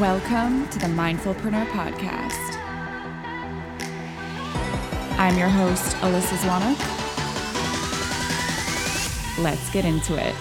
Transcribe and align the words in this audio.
Welcome 0.00 0.68
to 0.68 0.78
the 0.78 0.88
Mindfulpreneur 0.88 1.64
Podcast. 1.68 2.56
I'm 5.16 5.38
your 5.38 5.48
host, 5.48 5.96
Alyssa 5.96 6.36
Zwanuk. 6.36 6.76
Let's 9.42 9.70
get 9.70 9.86
into 9.86 10.16
it. 10.16 10.34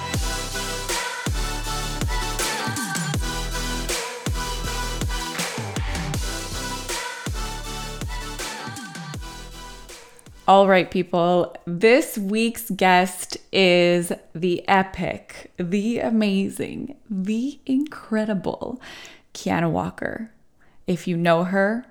All 10.50 10.68
right, 10.68 10.92
people. 10.92 11.56
This 11.66 12.18
week's 12.18 12.70
guest 12.72 13.38
is 13.54 14.12
the 14.34 14.68
epic, 14.68 15.54
the 15.56 16.00
amazing, 16.00 16.98
the 17.10 17.58
incredible 17.66 18.82
Kheanna 19.36 19.70
Walker. 19.70 20.32
If 20.88 21.08
you 21.08 21.18
know 21.18 21.44
her, 21.44 21.86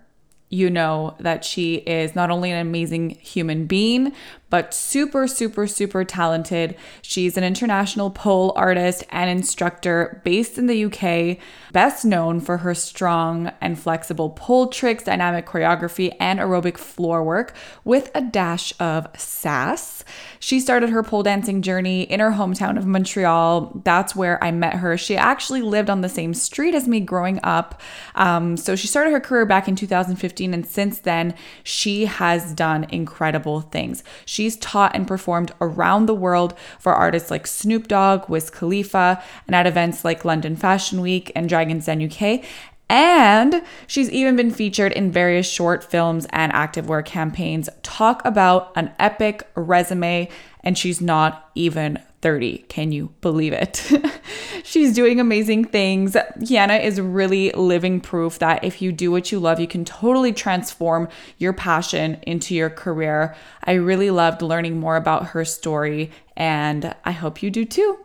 you 0.48 0.70
know 0.70 1.16
that 1.20 1.44
she 1.44 1.76
is 1.76 2.14
not 2.14 2.30
only 2.30 2.50
an 2.50 2.58
amazing 2.58 3.10
human 3.10 3.66
being, 3.66 4.12
but 4.54 4.72
super, 4.72 5.26
super, 5.26 5.66
super 5.66 6.04
talented. 6.04 6.76
She's 7.02 7.36
an 7.36 7.42
international 7.42 8.08
pole 8.08 8.52
artist 8.54 9.02
and 9.10 9.28
instructor 9.28 10.22
based 10.24 10.58
in 10.58 10.68
the 10.68 10.84
UK, 10.84 11.38
best 11.72 12.04
known 12.04 12.38
for 12.38 12.58
her 12.58 12.72
strong 12.72 13.50
and 13.60 13.76
flexible 13.76 14.30
pole 14.30 14.68
tricks, 14.68 15.02
dynamic 15.02 15.44
choreography, 15.44 16.14
and 16.20 16.38
aerobic 16.38 16.78
floor 16.78 17.24
work 17.24 17.52
with 17.82 18.12
a 18.14 18.20
dash 18.20 18.72
of 18.78 19.08
sass. 19.18 20.04
She 20.38 20.60
started 20.60 20.90
her 20.90 21.02
pole 21.02 21.24
dancing 21.24 21.60
journey 21.60 22.02
in 22.02 22.20
her 22.20 22.30
hometown 22.30 22.78
of 22.78 22.86
Montreal. 22.86 23.80
That's 23.82 24.14
where 24.14 24.42
I 24.44 24.52
met 24.52 24.74
her. 24.74 24.96
She 24.96 25.16
actually 25.16 25.62
lived 25.62 25.90
on 25.90 26.00
the 26.00 26.08
same 26.08 26.32
street 26.32 26.76
as 26.76 26.86
me 26.86 27.00
growing 27.00 27.40
up. 27.42 27.80
Um, 28.14 28.56
so 28.56 28.76
she 28.76 28.86
started 28.86 29.10
her 29.10 29.18
career 29.18 29.46
back 29.46 29.66
in 29.66 29.74
2015, 29.74 30.54
and 30.54 30.64
since 30.64 31.00
then, 31.00 31.34
she 31.64 32.04
has 32.04 32.52
done 32.52 32.86
incredible 32.90 33.60
things. 33.60 34.04
She 34.24 34.43
she's 34.44 34.56
taught 34.56 34.94
and 34.94 35.08
performed 35.08 35.52
around 35.62 36.04
the 36.04 36.14
world 36.14 36.52
for 36.78 36.92
artists 36.92 37.30
like 37.30 37.46
Snoop 37.46 37.88
Dogg, 37.88 38.28
Wiz 38.28 38.50
Khalifa, 38.50 39.22
and 39.46 39.56
at 39.56 39.66
events 39.66 40.04
like 40.04 40.22
London 40.22 40.54
Fashion 40.54 41.00
Week 41.00 41.32
and 41.34 41.48
Dragon's 41.48 41.86
Den 41.86 42.02
UK. 42.02 42.44
And 42.90 43.62
she's 43.86 44.10
even 44.10 44.36
been 44.36 44.50
featured 44.50 44.92
in 44.92 45.10
various 45.10 45.48
short 45.48 45.82
films 45.82 46.26
and 46.28 46.52
activewear 46.52 47.02
campaigns. 47.02 47.70
Talk 47.82 48.22
about 48.26 48.70
an 48.76 48.92
epic 48.98 49.48
resume, 49.54 50.28
and 50.62 50.76
she's 50.76 51.00
not 51.00 51.50
even 51.54 51.98
30. 52.24 52.64
Can 52.68 52.90
you 52.90 53.12
believe 53.20 53.52
it? 53.52 53.92
She's 54.64 54.94
doing 54.94 55.20
amazing 55.20 55.66
things. 55.66 56.14
Kheanna 56.38 56.82
is 56.82 56.98
really 56.98 57.50
living 57.52 58.00
proof 58.00 58.38
that 58.38 58.64
if 58.64 58.80
you 58.80 58.92
do 58.92 59.10
what 59.10 59.30
you 59.30 59.38
love, 59.38 59.60
you 59.60 59.66
can 59.66 59.84
totally 59.84 60.32
transform 60.32 61.06
your 61.36 61.52
passion 61.52 62.18
into 62.22 62.54
your 62.54 62.70
career. 62.70 63.36
I 63.64 63.72
really 63.72 64.10
loved 64.10 64.40
learning 64.40 64.80
more 64.80 64.96
about 64.96 65.26
her 65.28 65.44
story, 65.44 66.10
and 66.34 66.94
I 67.04 67.10
hope 67.12 67.42
you 67.42 67.50
do 67.50 67.66
too. 67.66 67.98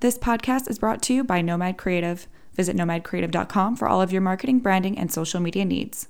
This 0.00 0.18
podcast 0.18 0.68
is 0.68 0.78
brought 0.78 1.00
to 1.04 1.14
you 1.14 1.24
by 1.24 1.40
Nomad 1.40 1.78
Cre8tive. 1.78 2.26
Visit 2.52 2.76
nomadcre8tive.com 2.76 3.76
for 3.76 3.88
all 3.88 4.02
of 4.02 4.12
your 4.12 4.20
marketing, 4.20 4.58
branding, 4.58 4.98
and 4.98 5.10
social 5.10 5.40
media 5.40 5.64
needs. 5.64 6.08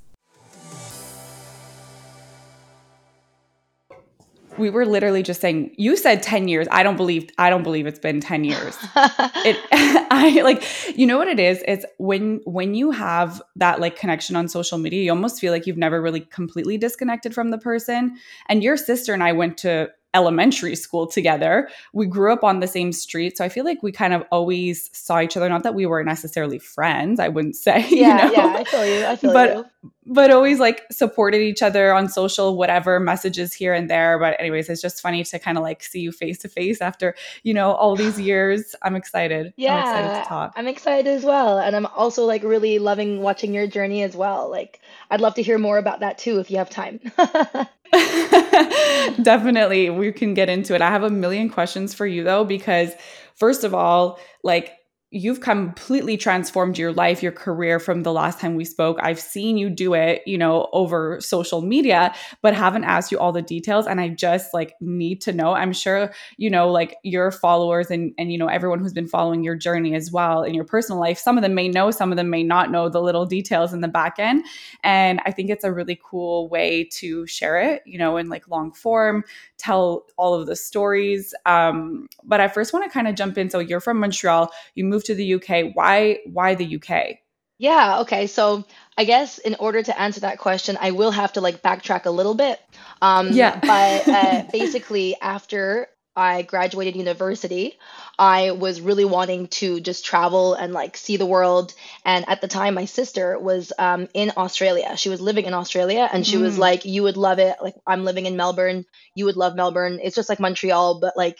We 4.59 4.71
were 4.71 4.85
literally 4.85 5.23
just 5.23 5.41
saying 5.41 5.75
you 5.77 5.97
said 5.97 6.23
10 6.23 6.49
years. 6.49 6.67
I 6.71 6.83
don't 6.83 6.97
believe 6.97 7.31
i 7.39 7.51
don't 7.51 7.63
believe 7.63 7.87
it's 7.87 7.99
been 7.99 8.21
10 8.21 8.45
years. 8.45 8.77
It 9.45 9.57
i 10.11 10.41
like 10.43 10.65
you 10.99 11.07
know 11.07 11.19
what 11.19 11.29
it 11.29 11.41
is? 11.41 11.63
It's 11.67 11.85
when 11.99 12.41
when 12.45 12.75
you 12.75 12.91
have 12.91 13.41
that 13.57 13.81
like 13.81 13.97
connection 13.97 14.37
on 14.37 14.49
social 14.49 14.79
media 14.79 15.05
you 15.05 15.11
almost 15.11 15.41
feel 15.41 15.53
like 15.53 15.67
you've 15.67 15.77
never 15.77 16.01
really 16.01 16.21
completely 16.21 16.77
disconnected 16.77 17.35
from 17.35 17.51
the 17.51 17.59
person. 17.59 18.17
And 18.49 18.63
your 18.63 18.77
sister 18.77 19.15
and 19.15 19.23
i 19.23 19.33
went 19.33 19.59
to 19.59 19.91
elementary 20.15 20.75
school 20.75 21.07
together. 21.07 21.69
We 21.93 22.07
grew 22.07 22.33
up 22.33 22.43
on 22.43 22.61
the 22.61 22.67
same 22.67 22.93
street. 22.93 23.37
So 23.37 23.45
I 23.45 23.49
feel 23.49 23.65
like 23.65 23.83
we 23.83 23.93
kind 23.93 24.15
of 24.15 24.25
always 24.31 24.91
saw 24.97 25.21
each 25.21 25.37
other. 25.37 25.49
Not 25.49 25.65
that 25.65 25.75
we 25.75 25.87
were 25.87 26.03
necessarily 26.03 26.59
friends, 26.59 27.21
I 27.21 27.29
wouldn't 27.29 27.57
say. 27.69 27.87
Yeah, 27.91 28.31
you 28.31 28.37
know? 28.37 28.43
yeah, 28.43 28.57
I 28.57 28.65
feel 28.65 28.87
you. 28.87 29.05
I 29.07 29.17
feel 29.17 29.33
but, 29.33 29.57
you. 29.57 29.93
But 30.11 30.31
always 30.31 30.59
like 30.59 30.91
supported 30.91 31.43
each 31.43 31.63
other 31.63 31.93
on 31.93 32.09
social, 32.09 32.57
whatever 32.57 32.99
messages 32.99 33.53
here 33.53 33.75
and 33.75 33.91
there. 33.91 34.19
But 34.19 34.41
anyways, 34.41 34.71
it's 34.71 34.81
just 34.81 35.03
funny 35.03 35.23
to 35.23 35.39
kind 35.39 35.59
of 35.59 35.63
like 35.63 35.83
see 35.83 36.01
you 36.01 36.13
face 36.13 36.39
to 36.39 36.49
face 36.49 36.81
after, 36.81 37.15
you 37.43 37.53
know, 37.53 37.73
all 37.73 37.95
these 37.95 38.19
years. 38.29 38.75
I'm 38.83 38.97
excited. 38.97 39.53
Yeah. 39.57 39.75
I'm 39.75 39.81
excited 39.81 40.23
to 40.23 40.29
talk. 40.29 40.53
I'm 40.57 40.67
excited 40.67 41.07
as 41.07 41.25
well. 41.25 41.59
And 41.59 41.77
I'm 41.77 41.85
also 41.87 42.25
like 42.25 42.43
really 42.43 42.79
loving 42.79 43.21
watching 43.21 43.53
your 43.53 43.67
journey 43.67 44.03
as 44.03 44.17
well. 44.17 44.51
Like 44.51 44.81
I'd 45.11 45.21
love 45.21 45.35
to 45.35 45.43
hear 45.43 45.59
more 45.59 45.77
about 45.77 46.01
that 46.01 46.17
too 46.17 46.39
if 46.39 46.51
you 46.51 46.57
have 46.57 46.71
time. 46.71 47.01
Definitely, 49.23 49.91
we 49.91 50.13
can 50.13 50.35
get 50.35 50.49
into 50.49 50.75
it. 50.75 50.83
I 50.83 50.91
have 50.91 51.03
a 51.03 51.11
million 51.11 51.49
questions 51.51 51.95
for 51.95 52.07
you 52.07 52.25
though, 52.25 52.45
because 52.45 52.93
first 53.35 53.65
of 53.65 53.75
all, 53.75 54.19
like 54.43 54.78
you've 55.11 55.41
completely 55.41 56.19
transformed 56.19 56.77
your 56.77 56.93
life, 56.93 57.23
your 57.23 57.33
career 57.33 57.81
from 57.81 58.03
the 58.03 58.13
last 58.13 58.39
time 58.39 58.55
we 58.57 58.65
spoke. 58.65 58.99
I've 59.01 59.19
seen 59.19 59.57
you 59.57 59.71
do 59.71 59.95
it, 59.95 60.21
you 60.27 60.37
know, 60.37 60.69
over 60.73 61.19
social 61.21 61.63
media, 61.63 62.15
but 62.43 62.53
haven't 62.53 62.85
asked 62.85 63.11
you 63.11 63.19
all 63.19 63.33
the 63.33 63.41
details. 63.41 63.87
And 63.87 64.03
I 64.03 64.11
just 64.11 64.53
like 64.53 64.75
need 64.83 65.23
to 65.23 65.33
know. 65.33 65.55
I'm 65.55 65.73
sure, 65.73 66.13
you 66.37 66.51
know, 66.51 66.71
like 66.71 66.97
your 67.05 67.31
followers 67.31 67.91
and 67.91 68.13
and 68.19 68.31
you 68.31 68.37
know, 68.37 68.49
everyone 68.49 68.81
who's 68.81 68.93
been 68.93 69.09
following 69.09 69.43
your 69.43 69.57
journey 69.57 69.95
as 69.95 70.13
well 70.13 70.43
in 70.43 70.53
your 70.53 70.65
personal 70.65 71.01
life, 71.01 71.19
some 71.19 71.39
of 71.39 71.43
them 71.43 71.55
may 71.55 71.69
know, 71.69 71.91
some 71.91 72.13
of 72.13 72.17
them 72.17 72.29
may 72.29 72.43
not 72.43 72.71
know 72.71 72.91
the 72.91 73.01
little 73.01 73.25
details 73.25 73.73
in 73.73 73.81
the 73.81 73.89
back 73.89 74.19
end. 74.19 74.45
And 74.85 75.21
I 75.25 75.31
think 75.31 75.49
it's 75.49 75.65
a 75.65 75.73
really 75.73 75.99
cool 76.05 76.51
way 76.51 76.85
to 76.93 77.27
share 77.27 77.59
it, 77.59 77.83
you 77.87 77.99
know, 77.99 78.19
in 78.19 78.29
like 78.29 78.47
long 78.49 78.73
form, 78.73 79.25
tell 79.57 80.05
all 80.19 80.35
of 80.35 80.47
the 80.47 80.57
stories. 80.57 81.35
Um, 81.47 82.09
but 82.25 82.41
I 82.41 82.49
first 82.49 82.75
want 82.75 82.85
to 82.85 82.91
kind 82.91 83.09
of 83.09 83.15
jump 83.15 83.39
in. 83.39 83.49
So 83.49 83.59
you're 83.59 83.81
from 83.81 84.01
Montreal, 84.01 84.53
you 84.75 84.85
moved 84.85 84.98
to 85.05 85.15
the 85.15 85.35
UK. 85.35 85.73
Why 85.75 86.19
why 86.27 86.55
the 86.55 86.77
UK? 86.77 87.19
Yeah, 87.59 88.01
okay. 88.01 88.29
So 88.29 88.65
I 88.97 89.05
guess 89.05 89.39
in 89.39 89.57
order 89.59 89.83
to 89.83 90.01
answer 90.01 90.21
that 90.21 90.39
question, 90.39 90.79
I 90.81 90.93
will 90.93 91.11
have 91.11 91.33
to 91.33 91.41
like 91.41 91.61
backtrack 91.63 92.07
a 92.07 92.11
little 92.11 92.35
bit. 92.35 92.61
Um, 93.03 93.33
Yeah. 93.33 93.59
but 93.67 94.09
uh, 94.09 94.43
basically, 94.53 95.17
after 95.21 95.89
I 96.15 96.43
graduated 96.43 96.95
university, 96.97 97.79
I 98.19 98.53
was 98.53 98.81
really 98.81 99.05
wanting 99.05 99.49
to 99.49 99.81
just 99.81 100.05
travel 100.05 100.55
and 100.55 100.73
like 100.73 100.97
see 100.97 101.17
the 101.17 101.27
world. 101.27 101.75
And 102.05 102.29
at 102.29 102.41
the 102.41 102.49
time, 102.49 102.75
my 102.75 102.85
sister 102.87 103.39
was 103.39 103.73
um, 103.79 104.09
in 104.15 104.33
Australia. 104.37 104.97
She 104.97 105.09
was 105.09 105.21
living 105.21 105.45
in 105.47 105.55
Australia, 105.55 106.09
and 106.13 106.25
she 106.27 106.37
was 106.39 106.55
Mm. 106.57 106.59
like, 106.59 106.85
"You 106.85 107.03
would 107.05 107.17
love 107.17 107.39
it. 107.41 107.57
Like, 107.61 107.75
I'm 107.87 108.05
living 108.05 108.27
in 108.27 108.37
Melbourne. 108.37 108.85
You 109.15 109.25
would 109.27 109.37
love 109.37 109.55
Melbourne. 109.57 109.99
It's 110.03 110.17
just 110.17 110.29
like 110.29 110.39
Montreal, 110.41 111.01
but 111.01 111.17
like." 111.17 111.39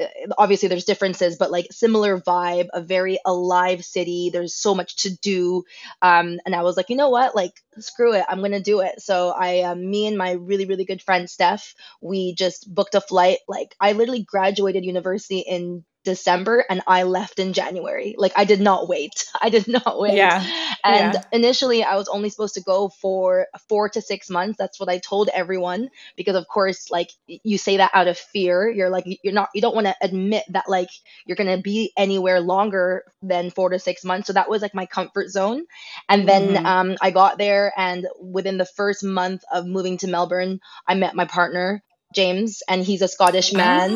Uh, 0.00 0.06
Obviously, 0.38 0.68
there's 0.68 0.84
differences, 0.84 1.36
but 1.36 1.50
like 1.50 1.66
similar 1.70 2.20
vibe, 2.20 2.68
a 2.72 2.80
very 2.80 3.18
alive 3.24 3.84
city. 3.84 4.30
There's 4.32 4.54
so 4.54 4.74
much 4.74 4.96
to 5.02 5.16
do 5.18 5.64
um, 6.00 6.38
and 6.46 6.54
I 6.54 6.62
was 6.62 6.76
like, 6.76 6.90
you 6.90 6.96
know 6.96 7.10
what, 7.10 7.34
like 7.34 7.52
screw 7.78 8.14
it, 8.14 8.24
I'm 8.28 8.40
gonna 8.40 8.60
do 8.60 8.80
it. 8.80 9.00
So 9.00 9.30
I, 9.36 9.60
um, 9.62 9.88
me 9.90 10.06
and 10.06 10.16
my 10.16 10.32
really 10.32 10.64
really 10.66 10.84
good 10.84 11.02
friend 11.02 11.28
Steph, 11.28 11.74
we 12.00 12.34
just 12.34 12.72
booked 12.72 12.94
a 12.94 13.00
flight. 13.00 13.38
Like 13.48 13.74
I 13.80 13.92
literally 13.92 14.24
graduated 14.24 14.84
university 14.84 15.40
in 15.40 15.84
December 16.04 16.64
and 16.68 16.82
I 16.86 17.04
left 17.04 17.38
in 17.38 17.52
January. 17.52 18.14
Like 18.18 18.32
I 18.36 18.44
did 18.44 18.60
not 18.60 18.88
wait. 18.88 19.24
I 19.42 19.50
did 19.50 19.68
not 19.68 19.98
wait. 19.98 20.12
Yeah. 20.14 20.42
And 20.84 21.14
Yeah. 21.14 21.22
initially 21.32 21.84
I 21.84 21.96
was 21.96 22.08
only 22.08 22.28
supposed 22.30 22.54
to 22.54 22.62
go 22.62 22.88
for 22.88 23.46
4 23.68 23.88
to 23.90 24.00
6 24.02 24.30
months. 24.30 24.58
That's 24.58 24.80
what 24.80 24.88
I 24.88 24.98
told 24.98 25.28
everyone 25.32 25.88
because 26.16 26.36
of 26.36 26.46
course 26.48 26.90
like 26.90 27.10
you 27.26 27.58
say 27.58 27.78
that 27.78 27.90
out 27.94 28.08
of 28.08 28.18
fear. 28.18 28.68
You're 28.68 28.90
like 28.90 29.04
you're 29.22 29.34
not 29.34 29.48
you 29.54 29.60
don't 29.62 29.74
want 29.74 29.86
to 29.86 29.96
admit 30.02 30.44
that 30.50 30.68
like 30.68 30.88
you're 31.26 31.36
going 31.36 31.54
to 31.56 31.62
be 31.62 31.92
anywhere 31.96 32.40
longer 32.40 33.04
than 33.22 33.50
4 33.50 33.70
to 33.70 33.78
6 33.78 34.04
months. 34.04 34.26
So 34.26 34.32
that 34.34 34.50
was 34.50 34.62
like 34.62 34.74
my 34.74 34.86
comfort 34.86 35.28
zone. 35.30 35.64
And 36.08 36.28
then 36.28 36.58
Mhm. 36.58 36.66
um 36.66 36.96
I 37.00 37.10
got 37.10 37.38
there 37.38 37.72
and 37.76 38.06
within 38.20 38.58
the 38.58 38.66
first 38.66 39.04
month 39.04 39.42
of 39.52 39.66
moving 39.66 39.98
to 39.98 40.08
Melbourne, 40.08 40.60
I 40.86 40.94
met 40.94 41.14
my 41.14 41.24
partner 41.26 41.82
James 42.12 42.62
and 42.68 42.82
he's 42.82 43.02
a 43.02 43.08
Scottish 43.08 43.52
man. 43.52 43.90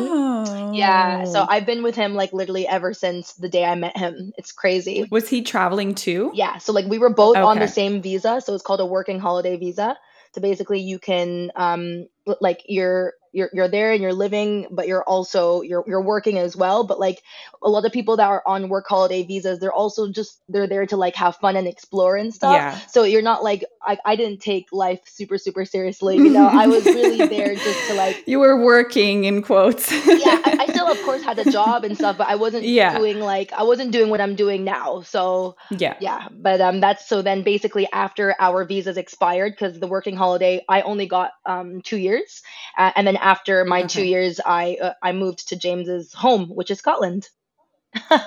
Yeah, 0.73 1.23
so 1.25 1.41
Oh. 1.41 1.45
I've 1.49 1.65
been 1.65 1.83
with 1.83 1.95
him 1.95 2.13
like 2.13 2.33
literally 2.33 2.67
ever 2.67 2.93
since 2.93 3.33
the 3.33 3.49
day 3.49 3.63
I 3.65 3.75
met 3.75 3.95
him. 3.97 4.33
It's 4.37 4.51
crazy. 4.51 5.07
Was 5.09 5.29
he 5.29 5.41
traveling 5.41 5.95
too? 5.95 6.31
Yeah, 6.33 6.57
so 6.57 6.73
like 6.73 6.85
we 6.85 6.97
were 6.99 7.13
both 7.13 7.37
on 7.37 7.59
the 7.59 7.67
same 7.67 8.01
visa, 8.01 8.41
so 8.43 8.53
it's 8.53 8.63
called 8.63 8.79
a 8.81 8.85
working 8.85 9.19
holiday 9.19 9.57
visa. 9.57 9.97
So 10.33 10.41
basically 10.41 10.81
you 10.81 10.99
can 10.99 11.51
um 11.55 12.07
like 12.41 12.61
you're 12.67 13.13
you're 13.37 13.49
you're 13.53 13.67
there 13.69 13.91
and 13.93 14.01
you're 14.01 14.13
living, 14.13 14.67
but 14.71 14.87
you're 14.87 15.03
also 15.03 15.61
you're 15.61 15.83
you're 15.87 16.01
working 16.01 16.37
as 16.39 16.55
well. 16.57 16.83
But 16.83 16.99
like 16.99 17.21
a 17.61 17.69
lot 17.69 17.85
of 17.85 17.91
people 17.91 18.17
that 18.17 18.27
are 18.27 18.43
on 18.45 18.69
work 18.69 18.85
holiday 18.87 19.23
visas, 19.23 19.59
they're 19.59 19.71
also 19.73 20.11
just 20.11 20.41
they're 20.49 20.67
there 20.67 20.85
to 20.87 20.97
like 20.97 21.15
have 21.15 21.35
fun 21.37 21.55
and 21.55 21.67
explore 21.67 22.17
and 22.17 22.33
stuff. 22.33 22.53
Yeah. 22.55 22.79
So 22.87 23.03
you're 23.03 23.21
not 23.21 23.43
like 23.43 23.63
I, 23.83 23.97
I 24.05 24.15
didn't 24.15 24.41
take 24.41 24.65
life 24.71 25.01
super 25.05 25.37
super 25.37 25.65
seriously, 25.65 26.17
you 26.17 26.31
know. 26.31 26.47
I 26.47 26.67
was 26.67 26.83
really 26.93 27.21
there 27.35 27.55
just 27.55 27.85
to 27.87 27.93
like 27.93 28.17
You 28.25 28.39
were 28.39 28.57
working 28.63 29.25
in 29.25 29.41
quotes. 29.43 29.91
yeah, 29.91 30.37
I, 30.43 30.53
I 30.59 30.67
still 30.73 30.87
of 30.91 31.01
course 31.01 31.21
had 31.21 31.37
a 31.39 31.45
job 31.45 31.83
and 31.83 31.95
stuff, 31.95 32.17
but 32.17 32.27
I 32.27 32.35
wasn't 32.35 32.63
Yeah. 32.65 32.97
doing 32.97 33.19
like 33.19 33.53
I 33.53 33.63
wasn't 33.63 33.91
doing 33.91 34.09
what 34.09 34.19
I'm 34.21 34.35
doing 34.35 34.63
now. 34.63 35.01
So 35.03 35.55
Yeah. 35.69 35.95
yeah, 36.01 36.27
but 36.31 36.59
um, 36.61 36.79
that's 36.81 37.07
so 37.07 37.21
then 37.21 37.43
basically 37.43 37.87
after 37.93 38.35
our 38.39 38.65
visas 38.65 38.97
expired 38.97 39.53
because 39.53 39.79
the 39.79 39.87
working 39.87 40.15
holiday 40.15 40.63
I 40.67 40.81
only 40.81 41.05
got 41.07 41.31
um 41.45 41.81
two 41.83 41.97
years, 41.97 42.41
uh, 42.77 42.91
and 42.95 43.05
then 43.05 43.17
after 43.27 43.65
my 43.65 43.83
two 43.83 44.05
years 44.05 44.39
I 44.45 44.77
uh, 44.81 44.93
I 45.03 45.11
moved 45.11 45.49
to 45.49 45.57
James's 45.57 46.13
home, 46.13 46.47
which 46.49 46.71
is 46.71 46.79
Scotland. 46.79 47.29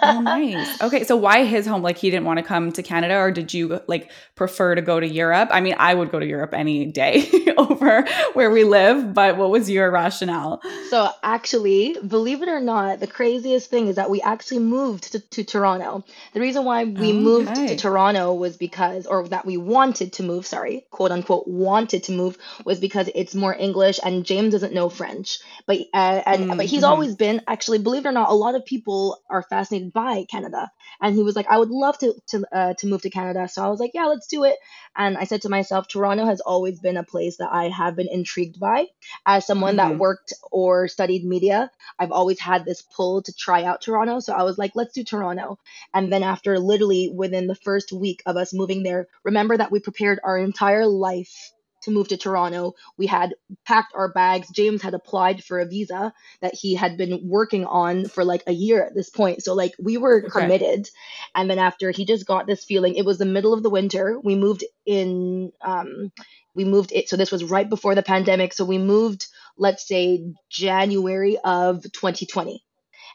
Oh, 0.03 0.19
nice. 0.21 0.81
Okay, 0.81 1.05
so 1.05 1.17
why 1.17 1.45
his 1.45 1.67
home? 1.67 1.83
Like 1.83 1.99
he 1.99 2.11
didn't 2.11 2.25
want 2.25 2.39
to 2.39 2.43
come 2.43 2.73
to 2.73 2.83
Canada, 2.83 3.17
or 3.19 3.31
did 3.31 3.53
you 3.53 3.81
like 3.87 4.11
prefer 4.35 4.75
to 4.75 4.81
go 4.83 4.99
to 4.99 5.07
Europe? 5.07 5.51
I 5.53 5.61
mean, 5.61 5.75
I 5.79 5.93
would 5.95 6.11
go 6.11 6.19
to 6.19 6.27
Europe 6.27 6.55
any 6.55 6.87
day 6.87 7.29
over 7.59 8.05
where 8.33 8.51
we 8.51 8.65
live, 8.65 9.13
but 9.13 9.37
what 9.37 9.51
was 9.51 9.69
your 9.69 9.91
rationale? 9.91 10.63
So 10.83 11.09
actually, 11.23 11.97
believe 12.07 12.43
it 12.43 12.49
or 12.49 12.61
not, 12.61 13.01
the 13.01 13.07
craziest 13.07 13.71
thing 13.71 13.87
is 13.89 13.97
that 13.97 14.11
we 14.11 14.21
actually 14.21 14.59
moved 14.61 15.13
to, 15.13 15.21
to 15.21 15.45
Toronto. 15.45 16.05
The 16.33 16.41
reason 16.41 16.65
why 16.65 16.85
we 16.85 17.13
moved 17.13 17.67
to 17.67 17.77
Toronto 17.77 18.35
was 18.35 18.57
because, 18.57 19.07
or 19.07 19.29
that 19.29 19.47
we 19.47 19.57
wanted 19.57 20.15
to 20.15 20.23
move, 20.23 20.47
sorry, 20.47 20.87
quote 20.91 21.13
unquote, 21.13 21.47
wanted 21.47 22.05
to 22.05 22.13
move 22.13 22.37
was 22.65 22.81
because 22.81 23.09
it's 23.15 23.35
more 23.35 23.55
English 23.55 24.01
and 24.05 24.25
James 24.25 24.53
doesn't 24.53 24.75
know 24.75 24.89
French. 24.89 25.39
But 25.67 25.79
uh, 25.95 26.23
and 26.27 26.47
but 26.57 26.67
he's 26.67 26.83
Mm-hmm. 26.83 26.83
always 26.85 27.15
been 27.15 27.43
actually, 27.47 27.79
believe 27.79 28.05
it 28.05 28.09
or 28.09 28.13
not, 28.13 28.31
a 28.31 28.35
lot 28.35 28.55
of 28.55 28.65
people 28.67 29.21
are 29.31 29.43
fascinated 29.61 29.93
by 29.93 30.25
Canada. 30.31 30.71
And 31.01 31.15
he 31.15 31.23
was 31.23 31.37
like, 31.37 31.47
I 31.49 31.59
would 31.59 31.71
love 31.71 31.99
to 31.99 32.15
to 32.29 32.45
uh, 32.53 32.75
to 32.75 32.87
move 32.87 33.03
to 33.03 33.11
Canada. 33.11 33.49
So 33.49 33.65
I 33.65 33.69
was 33.69 33.81
like, 33.81 33.93
yeah, 33.95 34.07
let's 34.07 34.27
do 34.27 34.45
it. 34.45 34.57
And 34.97 35.17
I 35.19 35.25
said 35.25 35.43
to 35.43 35.49
myself, 35.49 35.89
Toronto 35.89 36.27
has 36.27 36.41
always 36.41 36.81
been 36.81 36.97
a 36.97 37.05
place 37.05 37.37
that 37.39 37.51
I 37.53 37.69
have 37.69 37.97
been 37.97 38.09
intrigued 38.11 38.59
by 38.61 38.87
as 39.27 39.47
someone 39.47 39.77
that 39.77 39.97
Mhm. 39.97 39.99
worked 39.99 40.33
or 40.51 40.89
studied 40.89 41.25
media, 41.25 41.71
I've 41.99 42.13
always 42.13 42.41
had 42.41 42.65
this 42.65 42.83
pull 42.83 43.23
to 43.23 43.33
try 43.33 43.65
out 43.65 43.83
Toronto. 43.83 44.21
So 44.21 44.33
I 44.33 44.43
was 44.43 44.59
like, 44.59 44.73
let's 44.75 44.93
do 44.95 45.05
Toronto. 45.05 45.59
And 45.95 46.13
then 46.13 46.23
after 46.23 46.59
literally 46.59 47.11
within 47.15 47.47
the 47.47 47.55
first 47.55 47.93
week 47.93 48.23
of 48.27 48.37
us 48.37 48.53
moving 48.53 48.83
there, 48.83 49.09
remember 49.25 49.57
that 49.57 49.71
we 49.71 49.81
prepared 49.81 50.21
our 50.25 50.39
entire 50.39 50.87
life 50.87 51.53
to 51.83 51.91
move 51.91 52.09
to 52.09 52.17
Toronto. 52.17 52.75
We 52.97 53.07
had 53.07 53.35
packed 53.67 53.93
our 53.95 54.13
bags. 54.13 54.49
James 54.51 54.83
had 54.83 54.95
applied 54.95 55.43
for 55.45 55.59
a 55.61 55.67
visa 55.67 56.13
that 56.41 56.55
he 56.55 56.75
had 56.75 56.97
been 56.97 57.21
working 57.29 57.65
on 57.65 58.07
for 58.07 58.25
like 58.25 58.43
a 58.47 58.53
year 58.53 58.83
at 58.85 58.95
this 58.95 59.11
point. 59.11 59.43
So 59.43 59.55
like 59.55 59.73
we 59.79 59.97
were 59.97 60.23
Okay. 60.23 60.31
committed. 60.31 60.89
And 61.35 61.51
then 61.51 61.59
after 61.59 61.91
he 61.91 62.05
just 62.05 62.27
got 62.27 62.47
this 62.47 62.65
feeling, 62.65 62.95
it 62.95 63.05
was 63.05 63.19
the 63.19 63.27
middle 63.27 63.55
of 63.55 63.63
the 63.63 63.71
winter. 63.71 64.19
We 64.23 64.35
moved 64.37 64.65
in 64.87 65.53
um 65.63 66.13
we 66.55 66.65
moved 66.65 66.93
it 66.93 67.09
so 67.09 67.17
this 67.17 67.31
was 67.31 67.45
right 67.45 67.69
before 67.69 67.95
the 67.95 68.03
pandemic. 68.03 68.53
So 68.53 68.65
we 68.65 68.79
moved 68.79 69.27
let's 69.57 69.87
say 69.87 70.33
January 70.49 71.39
of 71.43 71.83
2020. 71.83 72.65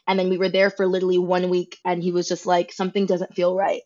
And 0.06 0.18
then 0.18 0.28
we 0.30 0.38
were 0.38 0.48
there 0.48 0.70
for 0.70 0.86
literally 0.86 1.18
one 1.18 1.48
week 1.50 1.78
and 1.84 2.02
he 2.02 2.12
was 2.12 2.28
just 2.28 2.46
like 2.46 2.72
something 2.72 3.06
doesn't 3.06 3.34
feel 3.34 3.54
right. 3.56 3.82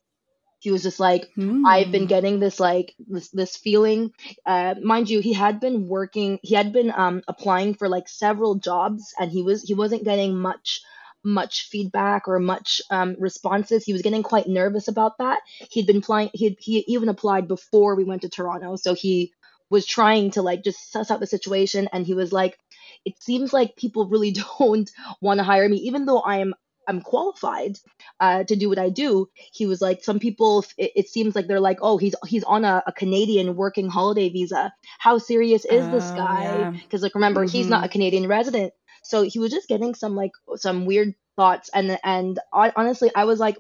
He 0.61 0.71
was 0.71 0.83
just 0.85 1.01
like 1.01 1.29
I've 1.65 1.91
been 1.93 2.07
Hmm. 2.07 2.07
getting 2.07 2.41
this 2.41 2.61
like 2.61 2.95
this 3.09 3.31
this 3.31 3.57
feeling. 3.57 4.13
Uh, 4.47 4.77
mind 4.83 5.11
you, 5.11 5.21
he 5.21 5.33
had 5.35 5.61
been 5.61 5.89
working. 5.89 6.39
He 6.43 6.55
had 6.55 6.73
been 6.73 6.93
um 6.97 7.23
applying 7.29 7.75
for 7.75 7.89
like 7.89 8.09
several 8.09 8.57
jobs, 8.57 9.15
and 9.19 9.31
he 9.33 9.43
was 9.43 9.63
he 9.65 9.75
wasn't 9.75 10.05
getting 10.05 10.37
much 10.37 10.83
much 11.25 11.69
feedback 11.69 12.29
or 12.29 12.39
much 12.39 12.81
um, 12.91 13.17
responses. 13.19 13.85
He 13.85 13.93
was 13.93 14.03
getting 14.03 14.23
quite 14.23 14.49
nervous 14.49 14.89
about 14.89 15.19
that. 15.19 15.41
He'd 15.71 15.87
been 15.87 15.99
applying. 15.99 16.31
He 16.35 16.57
he 16.61 16.85
even 16.89 17.09
applied 17.09 17.49
before 17.49 17.95
we 17.97 18.05
went 18.05 18.23
to 18.23 18.29
Toronto, 18.31 18.77
so 18.77 18.95
he 18.95 19.33
was 19.71 19.87
trying 19.87 20.31
to 20.33 20.43
like 20.43 20.65
just 20.65 20.91
suss 20.93 21.11
out 21.11 21.21
the 21.21 21.27
situation. 21.27 21.89
And 21.93 22.07
he 22.07 22.15
was 22.15 22.33
like, 22.33 22.59
"It 23.05 23.23
seems 23.23 23.53
like 23.53 23.77
people 23.77 24.09
really 24.09 24.33
don't 24.59 24.91
want 25.21 25.39
to 25.39 25.45
hire 25.45 25.69
me, 25.69 25.77
even 25.79 26.07
though 26.07 26.23
I'm." 26.25 26.55
I'm 26.89 27.01
qualified 27.01 27.79
uh, 28.21 28.45
to 28.45 28.57
do 28.57 28.69
what 28.69 28.79
I 28.79 28.89
do 28.91 29.29
he 29.53 29.67
was 29.67 29.81
like 29.81 30.03
some 30.03 30.19
people 30.19 30.65
it, 30.77 30.93
it 30.97 31.09
seems 31.09 31.35
like 31.35 31.47
they're 31.47 31.61
like 31.61 31.79
oh 31.83 31.99
he's 31.99 32.15
he's 32.27 32.45
on 32.45 32.65
a, 32.65 32.83
a 32.87 32.93
canadian 32.93 33.57
working 33.57 33.89
holiday 33.89 34.29
visa. 34.29 34.73
How 34.99 35.19
serious 35.19 35.65
is 35.65 35.89
this 35.91 36.11
Oh, 36.13 36.17
guy? 36.17 36.43
yeah. 36.45 36.71
because 36.73 37.03
like 37.03 37.15
remember 37.15 37.45
he's 37.45 37.69
not 37.69 37.85
a 37.85 37.89
canadian 37.89 38.27
resident. 38.29 38.73
So 39.03 39.23
he 39.23 39.39
was 39.39 39.51
just 39.51 39.69
getting 39.69 39.95
some 39.95 40.17
like 40.17 40.33
some 40.57 40.87
weird 40.87 41.15
thoughts 41.37 41.71
and 41.73 41.99
and 42.05 42.39
hon- 42.53 42.73
honestly 42.77 43.11
i 43.15 43.25
was 43.25 43.39
like 43.39 43.57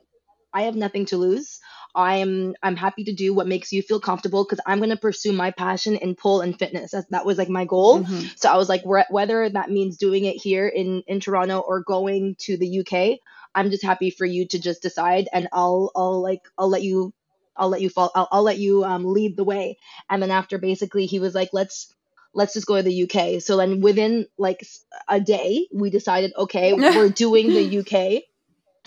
i 0.52 0.62
have 0.62 0.74
nothing 0.74 1.06
to 1.06 1.16
lose 1.16 1.60
i'm 1.94 2.54
i'm 2.62 2.76
happy 2.76 3.04
to 3.04 3.12
do 3.12 3.34
what 3.34 3.46
makes 3.46 3.72
you 3.72 3.82
feel 3.82 4.00
comfortable 4.00 4.44
because 4.44 4.60
i'm 4.66 4.78
going 4.78 4.90
to 4.90 4.96
pursue 4.96 5.32
my 5.32 5.50
passion 5.50 5.96
in 5.96 6.14
pole 6.14 6.40
and 6.40 6.58
fitness 6.58 6.92
that, 6.92 7.10
that 7.10 7.26
was 7.26 7.38
like 7.38 7.48
my 7.48 7.64
goal 7.64 8.02
Mhm. 8.04 8.38
so 8.38 8.48
I 8.50 8.56
was 8.56 8.68
like, 8.68 8.82
whether 8.84 9.48
that 9.50 9.70
means 9.70 9.96
doing 9.96 10.24
it 10.24 10.36
here 10.36 10.66
in 10.66 11.02
in 11.06 11.20
Toronto 11.20 11.58
or 11.58 11.82
going 11.82 12.36
to 12.40 12.56
the 12.56 12.80
UK, 12.80 13.18
I'm 13.54 13.70
just 13.70 13.82
happy 13.84 14.10
for 14.10 14.24
you 14.24 14.46
to 14.48 14.58
just 14.58 14.82
decide, 14.82 15.28
and 15.32 15.48
I'll 15.52 15.90
I'll 15.94 16.20
like 16.22 16.42
I'll 16.56 16.68
let 16.68 16.82
you 16.82 17.12
I'll 17.56 17.68
let 17.68 17.80
you 17.82 17.90
fall 17.90 18.10
I'll, 18.14 18.28
I'll 18.30 18.42
let 18.42 18.58
you 18.58 18.84
um 18.84 19.04
lead 19.04 19.36
the 19.36 19.44
way. 19.44 19.76
And 20.08 20.22
then 20.22 20.30
after 20.30 20.58
basically 20.58 21.06
he 21.06 21.18
was 21.18 21.34
like, 21.34 21.50
let's 21.52 21.94
let's 22.32 22.54
just 22.54 22.66
go 22.66 22.76
to 22.76 22.82
the 22.82 23.02
UK. 23.04 23.42
So 23.42 23.56
then 23.56 23.80
within 23.80 24.26
like 24.38 24.66
a 25.08 25.20
day, 25.20 25.66
we 25.72 25.90
decided, 25.90 26.32
okay, 26.36 26.72
we're 26.96 27.08
doing 27.10 27.48
the 27.48 27.78
UK. 27.80 28.22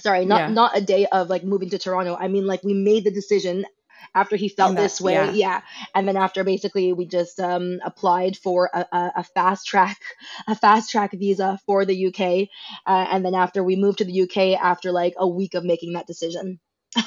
Sorry, 0.03 0.25
not 0.25 0.39
Yeah. 0.41 0.47
not 0.61 0.77
a 0.77 0.81
day 0.81 1.05
of 1.17 1.29
like 1.29 1.43
moving 1.43 1.69
to 1.71 1.77
Toronto. 1.79 2.15
I 2.19 2.27
mean 2.27 2.45
like 2.45 2.61
we 2.63 2.73
made 2.73 3.03
the 3.05 3.11
decision 3.11 3.65
after 4.13 4.35
he 4.35 4.49
felt 4.49 4.75
that- 4.75 4.81
this 4.83 4.99
way. 5.01 5.13
yeah. 5.13 5.31
yeah 5.31 5.61
and 5.95 6.05
then 6.07 6.17
after 6.17 6.43
basically 6.43 6.91
we 6.93 7.05
just 7.07 7.39
um, 7.39 7.79
applied 7.85 8.35
for 8.37 8.69
a, 8.73 8.85
a, 8.91 9.11
a 9.21 9.23
fast 9.23 9.65
track 9.65 9.97
a 10.47 10.55
fast 10.55 10.91
track 10.91 11.11
visa 11.13 11.57
for 11.65 11.85
the 11.85 11.97
uk 12.07 12.19
uh, 12.21 13.05
and 13.13 13.23
then 13.25 13.33
after 13.33 13.63
we 13.63 13.75
moved 13.77 13.99
to 13.99 14.05
the 14.05 14.21
uk 14.23 14.37
after 14.61 14.91
like 14.91 15.13
a 15.17 15.27
week 15.27 15.53
of 15.55 15.63
making 15.63 15.93
that 15.93 16.05
decision 16.05 16.59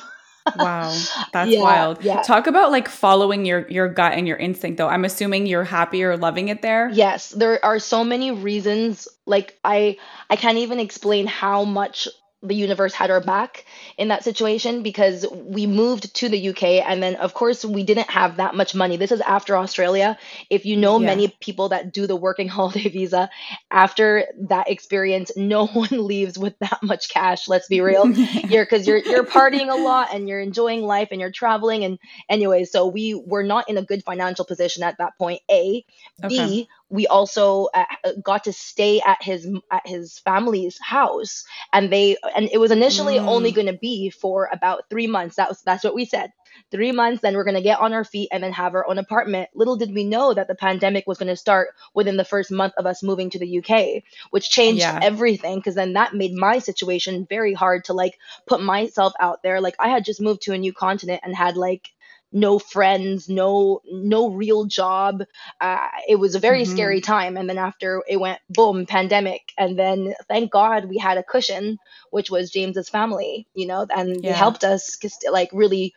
Wow, 0.56 0.94
that's 1.32 1.50
Yeah, 1.50 1.60
wild. 1.60 2.04
yeah. 2.04 2.22
Talk 2.22 2.46
about 2.46 2.70
like 2.70 2.88
following 2.88 3.44
your 3.44 3.66
your 3.69 3.88
gut 3.88 4.12
and 4.12 4.28
your 4.28 4.37
instinct 4.37 4.78
though. 4.78 4.88
I'm 4.88 5.04
assuming 5.04 5.46
you're 5.46 5.64
happy 5.64 6.04
or 6.04 6.16
loving 6.16 6.48
it 6.48 6.62
there. 6.62 6.88
yes 6.94 7.31
there 7.31 7.62
are 7.64 7.78
so 7.81 8.04
many 8.04 8.31
reasons 8.31 9.08
like 9.26 9.58
i 9.64 9.96
i 10.31 10.37
can't 10.37 10.58
even 10.58 10.78
explain 10.78 11.26
how 11.26 11.64
much 11.64 12.06
the 12.46 12.54
universe 12.54 12.94
had 12.94 13.10
our 13.10 13.20
back 13.20 13.64
in 13.98 14.08
that 14.08 14.25
situation 14.25 14.82
because 14.82 15.26
we 15.32 15.66
moved 15.66 16.14
to 16.16 16.28
the 16.28 16.48
UK 16.50 16.64
and 16.88 17.02
then 17.02 17.16
of 17.16 17.34
course 17.34 17.64
we 17.64 17.84
didn't 17.84 18.10
have 18.10 18.37
that 18.38 18.54
much 18.54 18.75
money. 18.75 18.96
This 18.96 19.12
is 19.12 19.20
after 19.22 19.56
Australia. 19.56 20.19
If 20.50 20.66
you 20.66 20.76
know 20.76 20.98
Yeah. 20.98 21.00
many 21.00 21.28
people 21.40 21.70
that 21.70 21.93
do 21.93 22.06
the 22.06 22.16
working 22.16 22.48
holiday 22.56 22.88
visa, 22.88 23.31
after 23.70 24.25
that 24.48 24.70
experience, 24.70 25.32
no 25.37 25.66
one 25.75 26.06
leaves 26.06 26.38
with 26.38 26.54
that 26.60 26.78
much 26.82 27.08
cash, 27.08 27.48
let's 27.48 27.69
be 27.69 27.81
real. 27.81 28.10
you're 28.48 28.65
because 28.65 28.86
you're 28.86 28.98
you're 28.98 29.24
partying 29.26 29.70
a 29.70 29.76
lot 29.76 30.08
and 30.12 30.29
you're 30.29 30.41
enjoying 30.41 30.82
life 30.82 31.08
and 31.12 31.20
you're 31.20 31.32
traveling 31.32 31.84
and 31.84 31.98
anyway, 32.29 32.65
so 32.65 32.86
we 32.86 33.15
were 33.15 33.43
not 33.44 33.69
in 33.69 33.76
a 33.79 33.82
good 33.82 34.05
financial 34.05 34.44
position 34.44 34.82
at 34.82 34.98
that 34.98 35.12
point. 35.19 35.41
A, 35.50 35.84
Okay. 36.24 36.55
B, 36.55 36.69
we 36.88 37.06
also 37.06 37.69
uh, 37.74 37.84
got 38.22 38.44
to 38.44 38.52
stay 38.52 39.00
at 39.00 39.22
his 39.22 39.48
at 39.70 39.86
his 39.86 40.19
family's 40.20 40.78
house. 40.81 41.44
And 41.72 41.93
they 41.93 42.16
and 42.36 42.48
it 42.52 42.58
was 42.58 42.70
initially 42.70 43.16
Mm. 43.16 43.26
only 43.26 43.52
going 43.52 43.66
to 43.66 43.72
be 43.78 44.10
for 44.10 44.48
about 44.52 44.84
three 44.90 45.06
months. 45.06 45.36
That 45.36 45.48
was 45.48 45.62
that's 45.62 45.84
what 45.84 45.94
we 45.94 46.05
said. 46.05 46.31
Three 46.70 46.93
months 46.93 47.20
then 47.22 47.34
we're 47.34 47.44
going 47.44 47.56
to 47.56 47.62
get 47.62 47.81
on 47.81 47.93
our 47.93 48.05
feet 48.05 48.28
and 48.32 48.43
then 48.43 48.52
have 48.52 48.74
our 48.74 48.88
own 48.88 48.98
apartment. 48.98 49.50
Little 49.55 49.76
did 49.76 49.93
we 49.94 50.05
know 50.05 50.32
that 50.32 50.48
the 50.48 50.55
pandemic 50.55 51.06
was 51.06 51.19
going 51.19 51.28
to 51.28 51.36
start 51.36 51.69
within 51.94 52.16
the 52.16 52.24
first 52.24 52.50
month 52.50 52.74
of 52.78 52.86
us 52.86 53.02
moving 53.02 53.31
to 53.31 53.38
the 53.38 53.58
uk 53.58 54.02
which 54.31 54.50
changed 54.50 54.81
Yeah. 54.81 54.98
everything 55.02 55.56
because 55.58 55.74
then 55.74 55.94
that 55.94 56.14
made 56.14 56.32
my 56.34 56.58
situation 56.58 57.26
very 57.28 57.52
hard 57.52 57.84
to 57.84 57.93
like 57.93 58.19
put 58.46 58.62
myself 58.62 59.12
out 59.20 59.43
there. 59.43 59.60
Like 59.60 59.74
i 59.78 59.88
had 59.88 60.05
just 60.05 60.20
moved 60.20 60.43
to 60.43 60.52
a 60.52 60.58
new 60.58 60.72
continent 60.72 61.20
and 61.24 61.34
had 61.34 61.56
like 61.56 61.88
no 62.33 62.59
friends 62.59 63.29
no 63.29 63.81
no 63.91 64.31
real 64.31 64.65
job. 64.65 65.23
Uh, 65.61 65.89
it 66.09 66.17
was 66.17 66.35
a 66.35 66.41
very 66.41 66.65
Mhm. 66.65 66.67
scary 66.67 67.01
time 67.01 67.37
and 67.37 67.49
then 67.49 67.59
after 67.59 68.03
it 68.09 68.19
went 68.19 68.41
boom 68.51 68.87
pandemic. 68.87 69.53
And 69.59 69.79
then 69.79 70.15
thank 70.29 70.51
god 70.51 70.87
we 70.87 70.99
had 70.99 71.19
a 71.19 71.23
cushion 71.23 71.79
which 72.11 72.31
was 72.31 72.51
james's 72.51 72.89
family 72.89 73.47
you 73.55 73.67
know 73.67 73.87
and 73.95 74.27
they 74.27 74.33
helped 74.33 74.65
us 74.65 74.97
like 75.31 75.51
really 75.53 75.95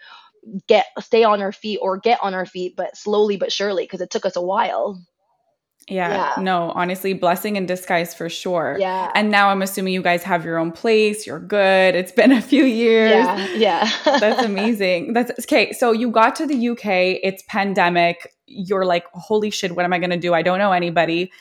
get 0.67 0.85
stay 0.99 1.23
on 1.23 1.41
our 1.41 1.51
feet 1.51 1.79
or 1.81 1.97
get 1.97 2.19
on 2.21 2.33
our 2.33 2.45
feet 2.45 2.75
but 2.75 2.95
slowly 2.97 3.37
but 3.37 3.51
surely 3.51 3.83
because 3.83 4.01
it 4.01 4.09
took 4.09 4.25
us 4.25 4.35
a 4.35 4.41
while 4.41 5.01
Yeah. 5.89 6.33
Yeah. 6.37 6.43
No, 6.43 6.71
honestly, 6.75 7.13
blessing 7.13 7.55
in 7.55 7.65
disguise 7.65 8.13
for 8.13 8.29
sure. 8.29 8.77
yeah 8.79 9.11
And 9.15 9.29
now 9.31 9.49
I'm 9.49 9.61
assuming 9.61 9.93
you 9.93 10.01
guys 10.01 10.23
have 10.23 10.45
your 10.45 10.57
own 10.57 10.71
place. 10.71 11.25
You're 11.27 11.39
good. 11.39 11.95
It's 11.95 12.11
been 12.11 12.31
a 12.41 12.41
few 12.41 12.63
years. 12.63 13.11
yeah 13.11 13.47
yeah 13.55 13.91
That's 14.19 14.43
amazing. 14.43 15.13
That's 15.13 15.31
okay. 15.41 15.71
So 15.73 15.91
you 15.91 16.11
got 16.11 16.35
to 16.37 16.45
the 16.45 16.69
UK, 16.69 16.85
it's 17.23 17.43
pandemic. 17.47 18.33
You're 18.47 18.85
like, 18.85 19.05
holy 19.13 19.49
shit, 19.51 19.75
what 19.75 19.85
am 19.85 19.93
I 19.93 19.99
going 19.99 20.09
to 20.11 20.17
do? 20.17 20.33
I 20.33 20.41
don't 20.41 20.59
know 20.59 20.71
anybody. 20.71 21.31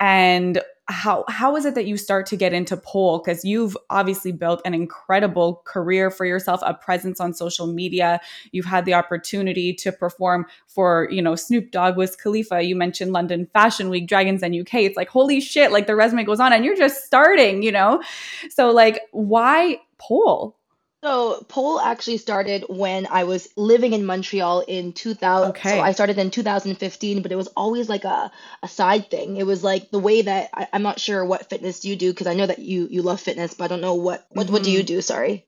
And 0.00 0.62
how 0.88 1.24
how 1.26 1.56
is 1.56 1.64
it 1.64 1.74
that 1.74 1.86
you 1.86 1.96
start 1.96 2.26
to 2.26 2.36
get 2.36 2.52
into 2.52 2.76
pole? 2.76 3.18
Because 3.18 3.44
you've 3.44 3.76
obviously 3.90 4.30
built 4.30 4.60
an 4.64 4.72
incredible 4.72 5.62
career 5.64 6.12
for 6.12 6.24
yourself 6.24 6.60
a 6.64 6.74
presence 6.74 7.20
on 7.20 7.34
social 7.34 7.66
media. 7.66 8.20
You've 8.52 8.66
had 8.66 8.84
the 8.84 8.94
opportunity 8.94 9.74
to 9.74 9.90
perform 9.90 10.46
for 10.68 11.08
you 11.10 11.20
know 11.20 11.34
Snoop 11.34 11.72
Dogg 11.72 11.96
Wiz 11.96 12.14
Khalifa. 12.14 12.62
You 12.62 12.76
mentioned 12.76 13.12
London 13.12 13.48
Fashion 13.52 13.90
Week 13.90 14.06
Dragon's 14.06 14.42
Den 14.42 14.58
UK 14.58 14.74
it's 14.74 14.96
like 14.96 15.08
holy 15.08 15.40
shit 15.40 15.72
like 15.72 15.88
the 15.88 15.96
resume 15.96 16.22
goes 16.22 16.38
on 16.38 16.52
and 16.52 16.64
you're 16.64 16.76
just 16.76 17.04
starting 17.04 17.62
you 17.62 17.72
know? 17.72 18.00
So 18.50 18.70
like 18.70 19.00
why 19.10 19.80
pole 19.98 20.56
so 21.06 21.44
pole 21.46 21.78
actually 21.78 22.18
started 22.18 22.64
when 22.68 23.06
I 23.08 23.24
was 23.24 23.48
living 23.56 23.92
in 23.92 24.04
Montreal 24.04 24.64
in 24.66 24.92
2000. 24.92 25.54
So 25.62 25.80
I 25.80 25.92
started 25.92 26.18
in 26.18 26.32
2015, 26.32 27.22
but 27.22 27.30
it 27.30 27.36
was 27.36 27.46
always 27.56 27.88
like 27.88 28.02
a, 28.02 28.32
a 28.62 28.68
side 28.68 29.08
thing. 29.08 29.36
It 29.36 29.46
was 29.46 29.62
like 29.62 29.90
the 29.92 30.00
way 30.00 30.22
that 30.22 30.50
I, 30.52 30.66
I'm 30.72 30.82
not 30.82 30.98
sure 30.98 31.24
what 31.24 31.48
fitness 31.48 31.84
you 31.84 31.94
do 31.94 32.10
because 32.12 32.26
I 32.26 32.34
know 32.34 32.46
that 32.46 32.58
you 32.58 32.88
you 32.90 33.02
love 33.02 33.20
fitness, 33.20 33.54
but 33.54 33.64
I 33.64 33.68
don't 33.68 33.80
know 33.80 33.94
what 33.94 34.26
what 34.30 34.50
what 34.50 34.64
do 34.64 34.72
you 34.72 34.80
mm-hmm. 34.80 34.86
do? 34.86 35.00
Sorry 35.00 35.46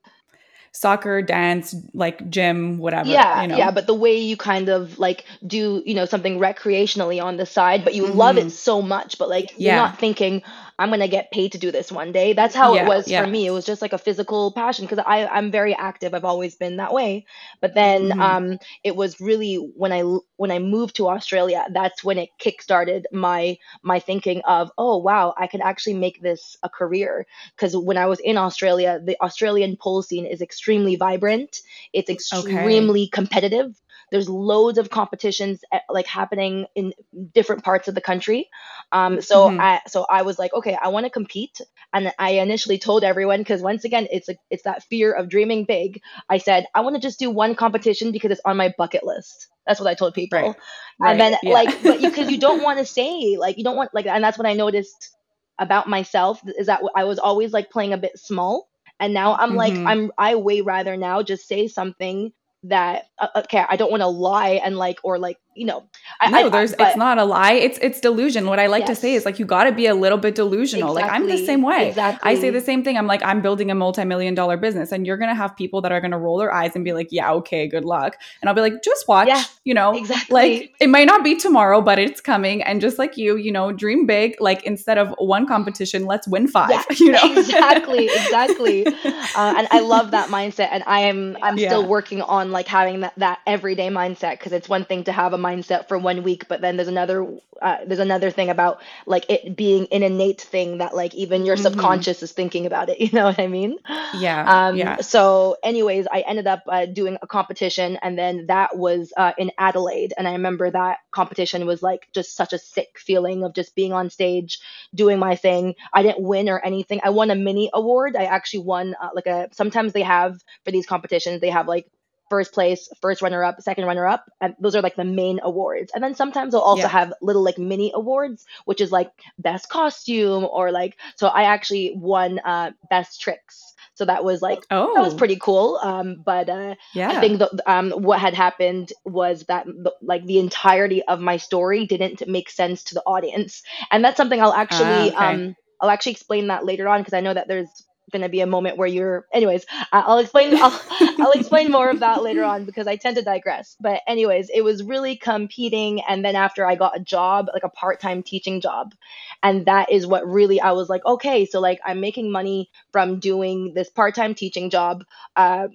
soccer, 0.70 1.22
dance, 1.22 1.74
like 1.92 2.28
gym, 2.30 2.78
whatever. 2.78 3.08
Yeah, 3.08 3.42
you 3.42 3.48
know? 3.48 3.56
yeah. 3.56 3.70
But 3.72 3.86
the 3.86 3.94
way 3.94 4.18
you 4.18 4.36
kind 4.36 4.68
of 4.68 4.98
like 4.98 5.24
do, 5.44 5.82
you 5.84 5.94
know, 5.94 6.04
something 6.04 6.38
recreationally 6.38 7.20
on 7.22 7.36
the 7.36 7.46
side, 7.46 7.84
but 7.84 7.94
you 7.94 8.04
mm-hmm. 8.04 8.18
love 8.18 8.38
it 8.38 8.50
so 8.50 8.80
much, 8.80 9.18
but 9.18 9.28
like 9.28 9.54
you're 9.56 9.74
not 9.74 9.98
thinking, 9.98 10.42
I'm 10.78 10.90
gonna 10.90 11.08
get 11.08 11.32
paid 11.32 11.52
to 11.52 11.58
do 11.58 11.72
this 11.72 11.90
one 11.90 12.12
day. 12.12 12.34
That's 12.34 12.54
how 12.54 12.74
yeah, 12.74 12.82
it 12.84 12.88
was 12.88 13.08
yeah. 13.08 13.24
for 13.24 13.30
me. 13.30 13.46
It 13.46 13.50
was 13.50 13.66
just 13.66 13.82
like 13.82 13.92
a 13.92 13.98
physical 13.98 14.52
passion 14.52 14.84
because 14.84 15.02
I 15.04 15.26
I'm 15.26 15.50
very 15.50 15.74
active. 15.74 16.14
I've 16.14 16.24
always 16.24 16.54
been 16.54 16.76
that 16.76 16.92
way. 16.92 17.26
But 17.60 17.74
then 17.74 18.10
mm-hmm. 18.10 18.20
um, 18.20 18.58
it 18.84 18.94
was 18.94 19.20
really 19.20 19.56
when 19.56 19.92
I 19.92 20.02
when 20.36 20.50
I 20.50 20.60
moved 20.60 20.96
to 20.96 21.08
Australia, 21.08 21.66
that's 21.72 22.04
when 22.04 22.18
it 22.18 22.30
kickstarted 22.40 23.04
my 23.12 23.58
my 23.82 23.98
thinking 23.98 24.40
of 24.42 24.70
oh 24.78 24.98
wow, 24.98 25.34
I 25.36 25.48
can 25.48 25.62
actually 25.62 25.94
make 25.94 26.22
this 26.22 26.56
a 26.62 26.68
career. 26.68 27.26
Because 27.56 27.76
when 27.76 27.96
I 27.96 28.06
was 28.06 28.20
in 28.20 28.36
Australia, 28.36 29.00
the 29.02 29.20
Australian 29.20 29.76
pole 29.76 30.02
scene 30.02 30.26
is 30.26 30.40
extremely 30.40 30.94
vibrant. 30.94 31.60
It's 31.92 32.10
extremely 32.10 33.02
okay. 33.02 33.10
competitive 33.12 33.80
there's 34.10 34.28
loads 34.28 34.78
of 34.78 34.90
competitions 34.90 35.60
eh, 35.72 35.80
like 35.90 36.06
happening 36.06 36.66
in 36.74 36.92
different 37.34 37.64
parts 37.64 37.88
of 37.88 37.94
the 37.94 38.00
country 38.00 38.48
um, 38.92 39.20
so 39.20 39.48
mm-hmm. 39.48 39.60
i 39.60 39.80
so 39.86 40.06
i 40.08 40.22
was 40.22 40.38
like 40.38 40.52
okay 40.52 40.76
i 40.82 40.88
want 40.88 41.04
to 41.04 41.10
compete 41.10 41.60
and 41.92 42.12
i 42.18 42.30
initially 42.30 42.78
told 42.78 43.04
everyone 43.04 43.40
because 43.40 43.62
once 43.62 43.84
again 43.84 44.06
it's 44.10 44.28
a, 44.28 44.36
it's 44.50 44.62
that 44.64 44.82
fear 44.84 45.12
of 45.12 45.28
dreaming 45.28 45.64
big 45.64 46.00
i 46.28 46.38
said 46.38 46.66
i 46.74 46.80
want 46.80 46.94
to 46.94 47.00
just 47.00 47.18
do 47.18 47.30
one 47.30 47.54
competition 47.54 48.12
because 48.12 48.30
it's 48.30 48.40
on 48.44 48.56
my 48.56 48.72
bucket 48.78 49.04
list 49.04 49.48
that's 49.66 49.80
what 49.80 49.88
i 49.88 49.94
told 49.94 50.14
people 50.14 50.38
right. 50.38 50.46
and 50.46 50.56
right. 51.00 51.18
then 51.18 51.36
yeah. 51.42 51.52
like 51.52 51.82
but 51.82 52.00
because 52.00 52.30
you 52.30 52.38
don't 52.38 52.62
want 52.68 52.78
to 52.78 52.84
say 52.84 53.36
like 53.38 53.58
you 53.58 53.64
don't 53.64 53.76
want 53.76 53.90
like 53.94 54.06
and 54.06 54.22
that's 54.22 54.38
what 54.38 54.46
i 54.46 54.54
noticed 54.54 55.14
about 55.58 55.88
myself 55.88 56.40
is 56.58 56.66
that 56.68 56.80
i 56.94 57.04
was 57.04 57.18
always 57.18 57.52
like 57.52 57.70
playing 57.70 57.92
a 57.92 57.98
bit 57.98 58.16
small 58.16 58.68
and 59.00 59.12
now 59.12 59.34
i'm 59.34 59.50
mm-hmm. 59.50 59.58
like 59.58 59.74
i'm 59.74 60.12
i 60.16 60.34
way 60.36 60.60
rather 60.60 60.96
now 60.96 61.22
just 61.22 61.46
say 61.46 61.68
something 61.68 62.32
that 62.64 63.04
uh, 63.18 63.28
okay 63.36 63.64
i 63.68 63.76
don't 63.76 63.90
want 63.90 64.00
to 64.00 64.06
lie 64.08 64.60
and 64.64 64.76
like 64.76 64.98
or 65.04 65.18
like 65.18 65.38
you 65.58 65.66
know 65.66 65.84
I, 66.20 66.30
no 66.30 66.46
I, 66.46 66.48
there's 66.48 66.74
but, 66.74 66.88
it's 66.88 66.96
not 66.96 67.18
a 67.18 67.24
lie. 67.24 67.52
It's 67.52 67.78
it's 67.82 68.00
delusion. 68.00 68.46
What 68.46 68.58
i 68.58 68.66
like 68.66 68.86
yes. 68.86 68.90
to 68.90 68.94
say 68.96 69.14
is 69.14 69.24
like 69.24 69.38
you 69.38 69.44
got 69.44 69.64
to 69.64 69.72
be 69.72 69.86
a 69.86 69.94
little 69.94 70.18
bit 70.18 70.34
delusional. 70.34 70.96
Exactly. 70.96 71.02
like 71.02 71.12
i'm 71.12 71.28
the 71.28 71.44
same 71.44 71.62
way. 71.62 71.88
Exactly. 71.88 72.30
i 72.30 72.34
say 72.34 72.50
the 72.50 72.60
same 72.60 72.82
thing. 72.84 72.96
I'm 72.96 73.06
like 73.06 73.22
i'm 73.24 73.42
building 73.42 73.70
a 73.70 73.74
multi-million 73.74 74.34
dollar 74.34 74.56
business 74.56 74.92
and 74.92 75.06
you're 75.06 75.16
gonna 75.16 75.34
have 75.34 75.56
people 75.56 75.80
that 75.82 75.92
are 75.92 76.00
gonna 76.00 76.18
roll 76.18 76.38
their 76.38 76.52
eyes 76.52 76.72
and 76.74 76.84
be 76.84 76.92
like 76.92 77.08
yeah 77.10 77.32
okay 77.32 77.66
good 77.66 77.84
luck. 77.84 78.16
And 78.40 78.48
i'll 78.48 78.54
be 78.54 78.60
like 78.60 78.82
just 78.82 79.06
watch 79.08 79.28
yeah, 79.28 79.44
you 79.64 79.74
know? 79.74 79.92
Exactly. 79.94 80.34
Like 80.34 80.74
it 80.80 80.88
might 80.88 81.06
not 81.06 81.24
be 81.24 81.36
tomorrow 81.36 81.80
but 81.80 81.98
it's 81.98 82.20
coming. 82.20 82.62
And 82.62 82.80
just 82.80 82.98
like 82.98 83.16
you 83.16 83.36
you 83.36 83.52
know 83.52 83.72
dream 83.72 84.06
big 84.06 84.40
like 84.40 84.62
instead 84.64 84.98
of 84.98 85.14
one 85.18 85.46
competition 85.46 86.06
let's 86.06 86.28
win 86.28 86.46
five 86.46 86.70
yeah, 86.70 86.84
you 86.98 87.12
know? 87.12 87.36
Exactly. 87.36 88.06
Exactly. 88.06 88.86
Uh, 89.36 89.54
and 89.58 89.68
i 89.70 89.80
love 89.80 90.10
that 90.10 90.28
mindset 90.28 90.68
and 90.70 90.82
i 90.86 91.00
am 91.00 91.36
i'm 91.42 91.58
yeah. 91.58 91.68
still 91.68 91.86
working 91.86 92.22
on 92.22 92.50
like 92.50 92.66
having 92.66 93.00
that 93.00 93.12
that 93.16 93.40
everyday 93.46 93.88
mindset 93.88 94.32
because 94.32 94.52
it's 94.52 94.68
one 94.68 94.84
thing 94.84 95.04
to 95.04 95.12
have 95.12 95.32
a 95.32 95.38
mindset 95.48 95.88
for 95.88 95.98
one 95.98 96.22
week 96.22 96.46
but 96.48 96.60
then 96.60 96.76
there's 96.76 96.88
another 96.88 97.26
uh, 97.60 97.78
there's 97.86 97.98
another 97.98 98.30
thing 98.30 98.50
about 98.50 98.80
like 99.06 99.24
it 99.28 99.56
being 99.56 99.88
an 99.90 100.02
innate 100.02 100.40
thing 100.40 100.78
that 100.78 100.94
like 100.94 101.14
even 101.14 101.44
your 101.44 101.56
mm-hmm. 101.56 101.64
subconscious 101.64 102.22
is 102.22 102.32
thinking 102.32 102.66
about 102.66 102.88
it 102.88 103.00
you 103.04 103.10
know 103.12 103.24
what 103.24 103.38
i 103.38 103.46
mean 103.46 103.76
yeah 104.14 104.68
um 104.68 104.76
yeah. 104.76 105.00
so 105.00 105.56
anyways 105.62 106.06
i 106.12 106.20
ended 106.20 106.46
up 106.46 106.62
uh, 106.68 106.86
doing 106.86 107.16
a 107.22 107.26
competition 107.26 107.98
and 108.02 108.18
then 108.18 108.46
that 108.46 108.76
was 108.76 109.12
uh, 109.16 109.32
in 109.38 109.50
adelaide 109.58 110.12
and 110.16 110.28
i 110.28 110.32
remember 110.32 110.70
that 110.70 110.98
competition 111.10 111.66
was 111.66 111.82
like 111.82 112.08
just 112.12 112.36
such 112.36 112.52
a 112.52 112.58
sick 112.58 112.98
feeling 112.98 113.44
of 113.44 113.54
just 113.54 113.74
being 113.74 113.92
on 113.92 114.10
stage 114.10 114.58
doing 114.94 115.18
my 115.18 115.34
thing 115.34 115.74
i 115.92 116.02
didn't 116.02 116.22
win 116.22 116.48
or 116.48 116.60
anything 116.60 117.00
i 117.02 117.10
won 117.10 117.30
a 117.30 117.34
mini 117.34 117.70
award 117.74 118.16
i 118.16 118.24
actually 118.24 118.60
won 118.60 118.94
uh, 119.02 119.08
like 119.14 119.26
a 119.26 119.48
sometimes 119.52 119.92
they 119.92 120.02
have 120.02 120.38
for 120.64 120.70
these 120.70 120.86
competitions 120.86 121.40
they 121.40 121.50
have 121.50 121.66
like 121.66 121.86
first 122.30 122.52
place, 122.52 122.88
first 123.00 123.22
runner 123.22 123.42
up, 123.42 123.60
second 123.60 123.84
runner 123.84 124.06
up, 124.06 124.30
and 124.40 124.54
those 124.60 124.74
are 124.74 124.82
like 124.82 124.96
the 124.96 125.04
main 125.04 125.40
awards. 125.42 125.92
And 125.94 126.02
then 126.02 126.14
sometimes 126.14 126.52
they'll 126.52 126.60
also 126.60 126.82
yeah. 126.82 126.88
have 126.88 127.12
little 127.20 127.42
like 127.42 127.58
mini 127.58 127.92
awards, 127.94 128.46
which 128.64 128.80
is 128.80 128.92
like 128.92 129.10
best 129.38 129.68
costume 129.68 130.44
or 130.50 130.70
like 130.72 130.96
so 131.16 131.28
I 131.28 131.44
actually 131.44 131.94
won 131.96 132.38
uh 132.40 132.72
best 132.90 133.20
tricks. 133.20 133.74
So 133.94 134.04
that 134.04 134.22
was 134.22 134.40
like 134.40 134.64
oh. 134.70 134.94
that 134.94 135.02
was 135.02 135.14
oh. 135.14 135.16
pretty 135.16 135.36
cool. 135.36 135.78
Um, 135.82 136.22
but 136.24 136.48
uh, 136.48 136.76
yeah. 136.94 137.10
I 137.10 137.20
think 137.20 137.40
the, 137.40 137.62
um, 137.66 137.90
what 137.90 138.20
had 138.20 138.32
happened 138.32 138.92
was 139.04 139.44
that 139.46 139.66
the, 139.66 139.92
like 140.00 140.24
the 140.24 140.38
entirety 140.38 141.02
of 141.02 141.18
my 141.18 141.36
story 141.36 141.84
didn't 141.84 142.26
make 142.28 142.48
sense 142.48 142.84
to 142.84 142.94
the 142.94 143.02
audience, 143.02 143.64
and 143.90 144.04
that's 144.04 144.16
something 144.16 144.40
I'll 144.40 144.52
actually 144.52 144.84
uh, 144.84 145.06
okay. 145.08 145.16
um, 145.16 145.56
I'll 145.80 145.90
actually 145.90 146.12
explain 146.12 146.46
that 146.46 146.64
later 146.64 146.88
on 146.88 147.00
because 147.00 147.14
I 147.14 147.20
know 147.20 147.34
that 147.34 147.48
there's 147.48 147.68
going 148.10 148.22
to 148.22 148.28
be 148.28 148.40
a 148.40 148.46
moment 148.46 148.76
where 148.76 148.88
you're 148.88 149.26
anyways 149.32 149.66
i'll 149.92 150.18
explain 150.18 150.56
I'll, 150.56 150.80
I'll 151.20 151.32
explain 151.32 151.70
more 151.70 151.90
of 151.90 152.00
that 152.00 152.22
later 152.22 152.44
on 152.44 152.64
because 152.64 152.86
i 152.86 152.96
tend 152.96 153.16
to 153.16 153.22
digress. 153.22 153.76
But 153.80 154.00
anyways 154.06 154.50
it 154.52 154.62
was 154.62 154.82
really 154.82 155.16
competing 155.16 156.00
and 156.02 156.24
then 156.24 156.36
after 156.36 156.66
i 156.66 156.74
got 156.74 156.96
a 156.96 157.00
job 157.00 157.48
like 157.52 157.64
a 157.64 157.68
part-time 157.68 158.22
teaching 158.22 158.60
job 158.60 158.94
and 159.42 159.66
that 159.66 159.90
is 159.90 160.06
what 160.06 160.26
really 160.26 160.60
i 160.60 160.72
was 160.72 160.88
like 160.88 161.04
okay 161.06 161.46
so 161.46 161.60
like 161.60 161.80
i'm 161.84 162.00
making 162.00 162.30
money 162.30 162.70
from 162.92 163.18
doing 163.20 163.72
this 163.74 163.88
part-time 163.90 164.34
teaching 164.34 164.70
job 164.70 165.04
um, 165.36 165.68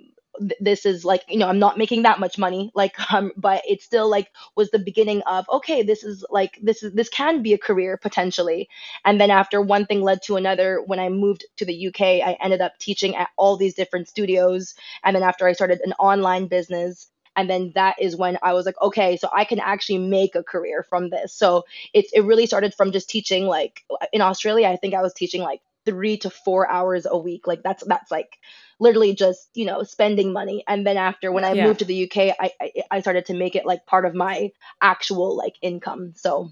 this 0.60 0.86
is 0.86 1.06
like 1.06 1.24
you 1.28 1.38
know 1.38 1.48
i'm 1.48 1.60
not 1.60 1.78
making 1.78 2.04
that 2.04 2.20
much 2.20 2.38
money 2.38 2.72
like 2.74 2.96
um 3.14 3.32
but 3.38 3.62
it 3.68 3.82
still 3.82 4.10
like 4.10 4.32
was 4.56 4.72
the 4.72 4.80
beginning 4.80 5.22
of 5.24 5.46
okay 5.52 5.84
this 5.84 6.04
is 6.04 6.26
like 6.30 6.58
this 6.62 6.84
is 6.84 6.94
this 6.94 7.10
can 7.10 7.42
be 7.42 7.54
a 7.54 7.58
career 7.58 7.98
potentially. 7.98 8.68
And 9.06 9.20
then 9.20 9.32
after 9.32 9.62
one 9.62 9.86
thing 9.86 10.02
led 10.02 10.22
to 10.24 10.36
another 10.36 10.82
when 10.86 11.00
i 11.00 11.10
moved 11.10 11.46
to 11.58 11.66
the 11.66 11.88
uk 11.88 12.02
i 12.02 12.38
ended 12.42 12.62
up 12.62 12.78
teaching 12.80 13.16
at 13.16 13.30
all 13.38 13.58
these 13.58 13.76
different 13.76 14.08
studios. 14.08 14.74
And 15.04 15.16
then 15.16 15.24
after 15.24 15.48
i 15.48 15.54
started 15.54 15.82
an 15.84 15.94
online 15.94 16.48
business 16.48 17.08
and 17.36 17.50
then 17.50 17.72
that 17.76 17.96
is 18.00 18.16
when 18.16 18.38
i 18.44 18.54
was 18.54 18.66
like 18.66 18.80
okay 18.82 19.18
so 19.18 19.30
i 19.36 19.44
can 19.46 19.60
actually 19.60 19.98
make 20.00 20.36
a 20.36 20.44
career 20.44 20.84
from 20.84 21.10
this. 21.10 21.34
So 21.34 21.64
it's 21.94 22.12
it 22.14 22.22
really 22.22 22.46
started 22.46 22.74
from 22.74 22.92
just 22.92 23.10
teaching 23.10 23.46
like 23.46 23.84
in 24.12 24.22
australia 24.22 24.68
i 24.68 24.78
think 24.78 24.94
i 24.94 25.02
was 25.02 25.14
teaching 25.14 25.42
like 25.42 25.62
three 25.86 26.18
to 26.18 26.30
four 26.30 26.70
hours 26.70 27.06
a 27.10 27.18
week. 27.18 27.48
Like 27.48 27.64
that's 27.64 27.84
that's 27.86 28.12
like 28.12 28.38
literally 28.80 29.14
just 29.14 29.50
you 29.54 29.66
know 29.66 29.84
spending 29.84 30.34
money. 30.34 30.64
And 30.68 30.86
then 30.86 30.98
after 30.98 31.32
when 31.32 31.44
i 31.44 31.54
yeah. 31.54 31.66
moved 31.66 31.80
to 31.80 31.86
the 31.86 32.04
uk 32.06 32.18
I, 32.18 32.52
I, 32.62 32.72
I 32.92 33.02
started 33.02 33.26
to 33.28 33.34
make 33.34 33.56
it 33.56 33.66
like 33.66 33.86
part 33.86 34.06
of 34.06 34.14
my 34.14 34.52
actual 34.82 35.38
like 35.38 35.56
income. 35.62 36.14
So 36.16 36.52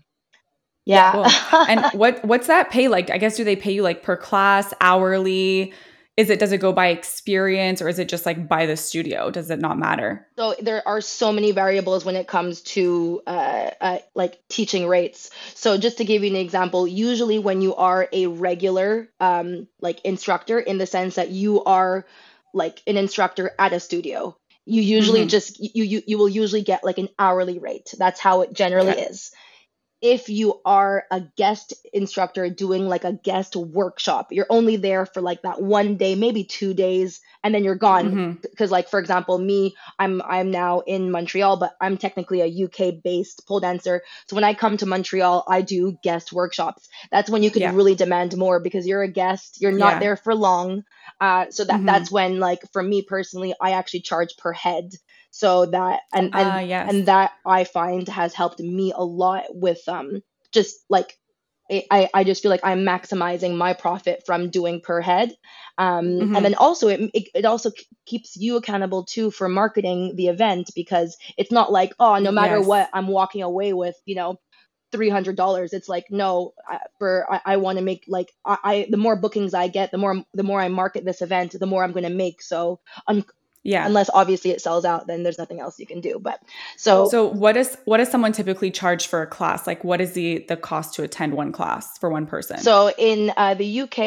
yeah, 0.86 1.12
cool. 1.12 1.26
and 1.68 1.86
what 2.00 2.24
what's 2.26 2.48
that 2.48 2.72
pay 2.72 2.88
like? 2.88 3.10
I 3.10 3.18
guess 3.18 3.38
do 3.38 3.44
they 3.44 3.56
pay 3.56 3.72
you 3.72 3.84
like 3.84 4.04
per 4.04 4.18
class 4.18 4.74
hourly 4.82 5.74
is 6.18 6.30
it 6.30 6.40
does 6.40 6.52
it 6.52 6.60
go 6.60 6.74
by 6.74 6.88
experience 6.88 7.82
or 7.82 7.88
is 7.88 7.98
it 7.98 8.10
just 8.10 8.26
like 8.26 8.48
by 8.48 8.66
the 8.66 8.76
studio? 8.76 9.32
Does 9.32 9.50
it 9.50 9.60
not 9.60 9.80
matter? 9.80 10.28
So 10.38 10.56
there 10.62 10.86
are 10.88 11.02
so 11.02 11.32
many 11.32 11.52
variables 11.52 12.04
when 12.04 12.16
it 12.16 12.28
comes 12.28 12.62
to 12.62 13.22
uh, 13.26 13.72
uh, 13.80 13.98
like 14.14 14.40
teaching 14.50 14.88
rates. 14.88 15.32
So 15.56 15.78
just 15.78 15.98
to 15.98 16.06
give 16.06 16.24
you 16.24 16.30
an 16.30 16.36
example 16.36 16.88
usually 16.88 17.40
when 17.40 17.62
you 17.62 17.76
are 17.76 18.10
a 18.12 18.28
regular 18.28 19.10
um, 19.20 19.68
like 19.80 20.02
instructor 20.02 20.60
in 20.60 20.78
the 20.78 20.86
sense 20.86 21.16
that 21.16 21.30
you 21.30 21.64
are 21.64 22.06
like 22.54 22.82
an 22.86 22.98
instructor 22.98 23.52
at 23.58 23.72
a 23.72 23.80
studio 23.80 24.36
you 24.66 24.82
usually 24.82 25.22
mm-hmm. 25.22 25.30
just 25.30 25.60
you, 25.60 25.84
you 25.84 26.04
you 26.06 26.18
will 26.18 26.30
usually 26.30 26.62
get 26.62 26.84
like 26.84 27.00
an 27.00 27.10
hourly 27.18 27.58
rate. 27.58 27.94
That's 27.98 28.20
how 28.20 28.42
it 28.42 28.54
generally 28.54 28.92
is 28.92 29.32
if 30.02 30.30
you 30.30 30.60
are 30.66 31.06
a 31.12 31.22
guest 31.38 31.74
instructor 31.94 32.50
doing 32.50 32.88
like 32.88 33.04
a 33.04 33.14
guest 33.14 33.56
workshop 33.56 34.28
you're 34.32 34.48
only 34.50 34.76
there 34.76 35.06
for 35.06 35.22
like 35.22 35.42
that 35.44 35.62
one 35.62 35.96
day 35.96 36.16
maybe 36.16 36.44
two 36.44 36.74
days 36.74 37.22
and 37.44 37.54
then 37.54 37.64
you're 37.64 37.76
gone 37.76 38.40
because 38.42 38.68
mm-hmm. 38.68 38.74
like 38.74 38.90
for 38.90 39.00
example 39.00 39.38
me 39.38 39.76
i'm 40.00 40.22
i'm 40.24 40.50
now 40.50 40.80
in 40.80 41.12
montreal 41.12 41.58
but 41.58 41.76
i'm 41.80 41.98
technically 41.98 42.42
a 42.42 42.66
uk 42.66 43.04
based 43.04 43.46
pole 43.48 43.60
dancer 43.60 44.02
so 44.28 44.36
when 44.36 44.44
i 44.44 44.54
come 44.54 44.78
to 44.78 44.86
montreal 44.86 45.44
i 45.48 45.62
do 45.62 45.98
guest 46.04 46.34
workshops 46.34 46.90
that's 47.12 47.30
when 47.30 47.44
you 47.44 47.52
can 47.52 47.62
yeah. 47.62 47.76
really 47.76 47.96
demand 47.96 48.36
more 48.36 48.60
because 48.60 48.88
you're 48.88 49.04
a 49.04 49.12
guest 49.12 49.62
you're 49.62 49.72
not 49.72 49.94
yeah. 49.94 50.00
there 50.00 50.16
for 50.16 50.34
long 50.34 50.84
uh, 51.20 51.46
so 51.52 51.64
that 51.64 51.78
mm-hmm. 51.78 51.86
that's 51.86 52.12
when 52.12 52.40
like 52.40 52.62
for 52.74 52.82
me 52.82 53.04
personally 53.04 53.54
i 53.62 53.72
actually 53.72 54.02
charge 54.02 54.36
per 54.38 54.52
head 54.52 54.92
so 55.32 55.66
that 55.66 56.02
and 56.14 56.32
and, 56.36 56.48
uh, 56.48 56.60
yes. 56.60 56.90
and 56.92 57.06
that 57.08 57.32
i 57.46 57.64
find 57.64 58.08
has 58.08 58.34
helped 58.34 58.60
me 58.60 58.94
a 58.96 59.04
lot 59.04 59.46
with 59.52 59.82
um 59.88 60.22
just 60.52 60.78
like 60.90 61.18
I, 61.90 62.10
I 62.14 62.26
just 62.26 62.42
feel 62.42 62.52
like 62.52 62.66
I'm 62.66 62.84
maximizing 62.84 63.56
my 63.56 63.72
profit 63.74 64.24
from 64.26 64.50
doing 64.50 64.82
per 64.82 65.00
head. 65.00 65.34
Um, 65.78 66.06
Mhm. 66.20 66.36
And 66.36 66.44
then 66.44 66.56
also, 66.56 66.90
it, 66.90 67.00
it, 67.14 67.30
it 67.34 67.46
also 67.46 67.72
k- 67.72 67.86
keeps 68.06 68.36
you 68.36 68.58
accountable 68.58 69.06
too 69.06 69.32
for 69.32 69.48
marketing 69.48 70.18
the 70.18 70.28
event 70.28 70.72
because 70.76 71.18
it's 71.38 71.52
not 71.52 71.72
like, 71.72 71.94
oh, 71.98 72.18
no 72.18 72.32
matter 72.32 72.58
Yes. 72.58 72.68
what, 72.68 72.90
I'm 72.94 73.08
walking 73.08 73.42
away 73.42 73.72
with, 73.72 73.96
you 74.06 74.16
know, 74.16 74.38
$300 74.92 75.72
it's 75.72 75.88
like 75.88 76.08
no 76.10 76.54
I, 76.68 76.80
for 77.00 77.26
i, 77.32 77.54
I 77.54 77.58
want 77.58 77.78
to 77.78 77.84
make 77.84 78.04
like 78.10 78.30
I, 78.46 78.58
I 78.64 78.88
the 78.90 78.98
more 78.98 79.16
bookings 79.16 79.54
i 79.54 79.70
get 79.70 79.90
the 79.92 79.98
more 79.98 80.22
the 80.34 80.44
more 80.44 80.60
i 80.60 80.68
market 80.68 81.06
this 81.06 81.22
event 81.22 81.56
the 81.58 81.66
more 81.66 81.82
i'm 81.82 81.94
going 81.94 82.04
to 82.04 82.10
make 82.10 82.42
so 82.42 82.82
un- 83.08 83.24
Yeah. 83.64 83.86
unless 83.86 84.10
obviously 84.14 84.52
it 84.52 84.62
sells 84.62 84.86
out 84.86 85.06
then 85.08 85.24
there's 85.24 85.38
nothing 85.38 85.60
else 85.60 85.78
you 85.80 85.86
can 85.86 86.02
do 86.02 86.20
but 86.20 86.40
so, 86.78 87.08
So 87.10 87.28
what 87.28 87.56
is 87.58 87.78
what 87.86 87.98
does 87.98 88.10
someone 88.10 88.32
typically 88.32 88.72
charge 88.72 89.08
for 89.08 89.22
a 89.22 89.28
class? 89.28 89.68
Like 89.68 89.84
what 89.84 90.02
is 90.02 90.14
the 90.14 90.46
the 90.48 90.58
cost 90.58 90.96
to 90.96 91.04
attend 91.04 91.34
one 91.36 91.52
class 91.52 91.98
for 92.00 92.10
one 92.10 92.26
person? 92.26 92.58
so 92.58 92.90
in 92.98 93.32
uh, 93.38 93.54
the 93.54 93.82
uk 93.82 93.98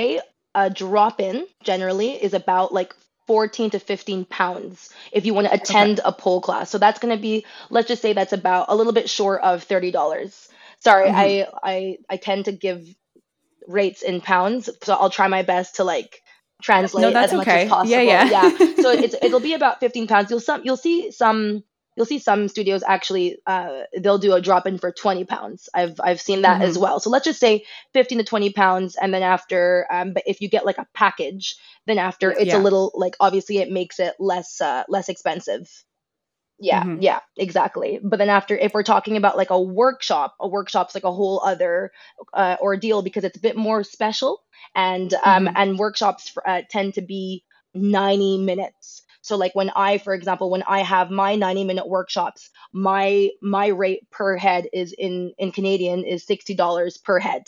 a 0.57 0.71
drop 0.71 1.21
in 1.21 1.47
generally 1.63 2.11
is 2.13 2.35
about 2.35 2.73
like 2.73 2.95
14 3.27 3.71
to 3.71 3.79
15 3.79 4.25
pounds 4.27 4.91
if 5.13 5.25
you 5.25 5.33
want 5.35 5.47
to 5.47 5.55
attend 5.55 6.01
a 6.05 6.13
pole 6.13 6.41
class 6.41 6.69
so 6.71 6.79
that's 6.79 6.99
going 6.99 7.15
to 7.17 7.21
be 7.23 7.45
let's 7.71 7.89
just 7.89 8.03
say 8.03 8.13
that's 8.13 8.33
about 8.33 8.67
a 8.69 8.75
little 8.77 8.93
bit 8.93 9.09
short 9.09 9.41
of 9.43 9.67
$30 9.67 10.49
sorry 10.81 11.09
Mhm. 11.09 11.15
i 11.15 11.47
i 11.63 11.99
i 12.11 12.17
tend 12.17 12.45
to 12.47 12.53
give 12.53 12.87
rates 13.67 14.03
in 14.03 14.21
pounds 14.21 14.69
so 14.83 14.95
i'll 14.95 15.11
try 15.11 15.29
my 15.29 15.43
best 15.43 15.77
to 15.77 15.85
like 15.85 16.21
translate 16.63 17.03
No, 17.03 17.11
that's 17.13 17.33
as 17.33 17.37
much 17.39 17.49
okay. 17.49 17.63
as 17.65 17.69
possible 17.69 18.03
Yeah, 18.03 18.25
yeah. 18.31 18.59
so 18.81 18.91
it's 18.91 19.15
it'll 19.23 19.41
be 19.41 19.55
about 19.55 19.81
15 19.81 20.07
pounds 20.07 20.31
you'll 20.31 20.41
some 20.41 20.63
you'll 20.65 20.77
see 20.77 21.11
some 21.11 21.63
you'll 21.97 22.07
see 22.07 22.19
some 22.19 22.49
studios 22.49 22.83
actually 22.87 23.39
uh, 23.47 23.83
they'll 24.01 24.19
do 24.19 24.33
a 24.33 24.41
drop 24.41 24.67
in 24.67 24.79
for 24.79 24.91
20 24.91 25.25
pounds 25.25 25.69
i've 25.75 26.01
i've 26.03 26.21
seen 26.21 26.43
that 26.43 26.61
Mm-hmm. 26.61 26.69
as 26.69 26.79
well 26.79 27.01
so 27.01 27.11
let's 27.11 27.25
just 27.25 27.41
say 27.41 27.65
15 27.93 28.19
to 28.19 28.25
20 28.25 28.51
pounds 28.53 28.97
and 28.97 29.13
then 29.15 29.23
after 29.23 29.87
um, 29.91 30.13
but 30.13 30.23
if 30.27 30.41
you 30.41 30.49
get 30.49 30.65
like 30.67 30.79
a 30.79 30.87
package 30.95 31.57
then 31.87 31.99
after 31.99 32.31
it's 32.31 32.47
Yeah. 32.47 32.59
a 32.59 32.63
little 32.63 32.91
like 32.95 33.15
obviously 33.21 33.59
it 33.59 33.71
makes 33.71 34.01
it 34.01 34.15
less 34.19 34.61
uh, 34.61 34.85
less 34.89 35.09
expensive 35.09 35.69
yeah 36.59 36.85
Mhm. 36.85 36.99
yeah 37.01 37.21
exactly 37.37 38.01
but 38.03 38.19
then 38.19 38.29
after 38.31 38.57
if 38.57 38.75
we're 38.75 38.83
talking 38.83 39.17
about 39.17 39.37
like 39.37 39.51
a 39.51 39.61
workshop 39.61 40.35
a 40.41 40.49
workshop's 40.49 40.95
like 40.95 41.05
a 41.05 41.13
whole 41.13 41.41
other 41.45 41.91
uh, 42.35 42.57
ordeal 42.61 43.03
because 43.03 43.25
it's 43.25 43.37
a 43.37 43.41
bit 43.41 43.57
more 43.57 43.85
special 43.85 44.41
and 44.75 45.15
um 45.25 45.49
Mhm. 45.49 45.53
and 45.57 45.79
workshops 45.79 46.33
uh, 46.47 46.63
tend 46.71 46.95
to 46.95 47.03
be 47.03 47.45
90 47.75 48.39
minutes 48.39 49.04
so 49.25 49.37
like 49.37 49.55
when 49.55 49.71
i 49.75 49.99
for 49.99 50.15
example 50.15 50.51
when 50.51 50.63
i 50.65 50.81
have 50.81 51.11
my 51.11 51.35
90 51.35 51.65
minute 51.65 51.89
workshops 51.89 52.51
my 52.73 53.31
my 53.43 53.67
rate 53.69 54.09
per 54.11 54.37
head 54.37 54.69
is 54.73 54.93
in 54.93 55.33
in 55.39 55.51
canadian 55.51 56.05
is 56.05 56.25
$60 56.25 57.03
per 57.03 57.19
head 57.19 57.43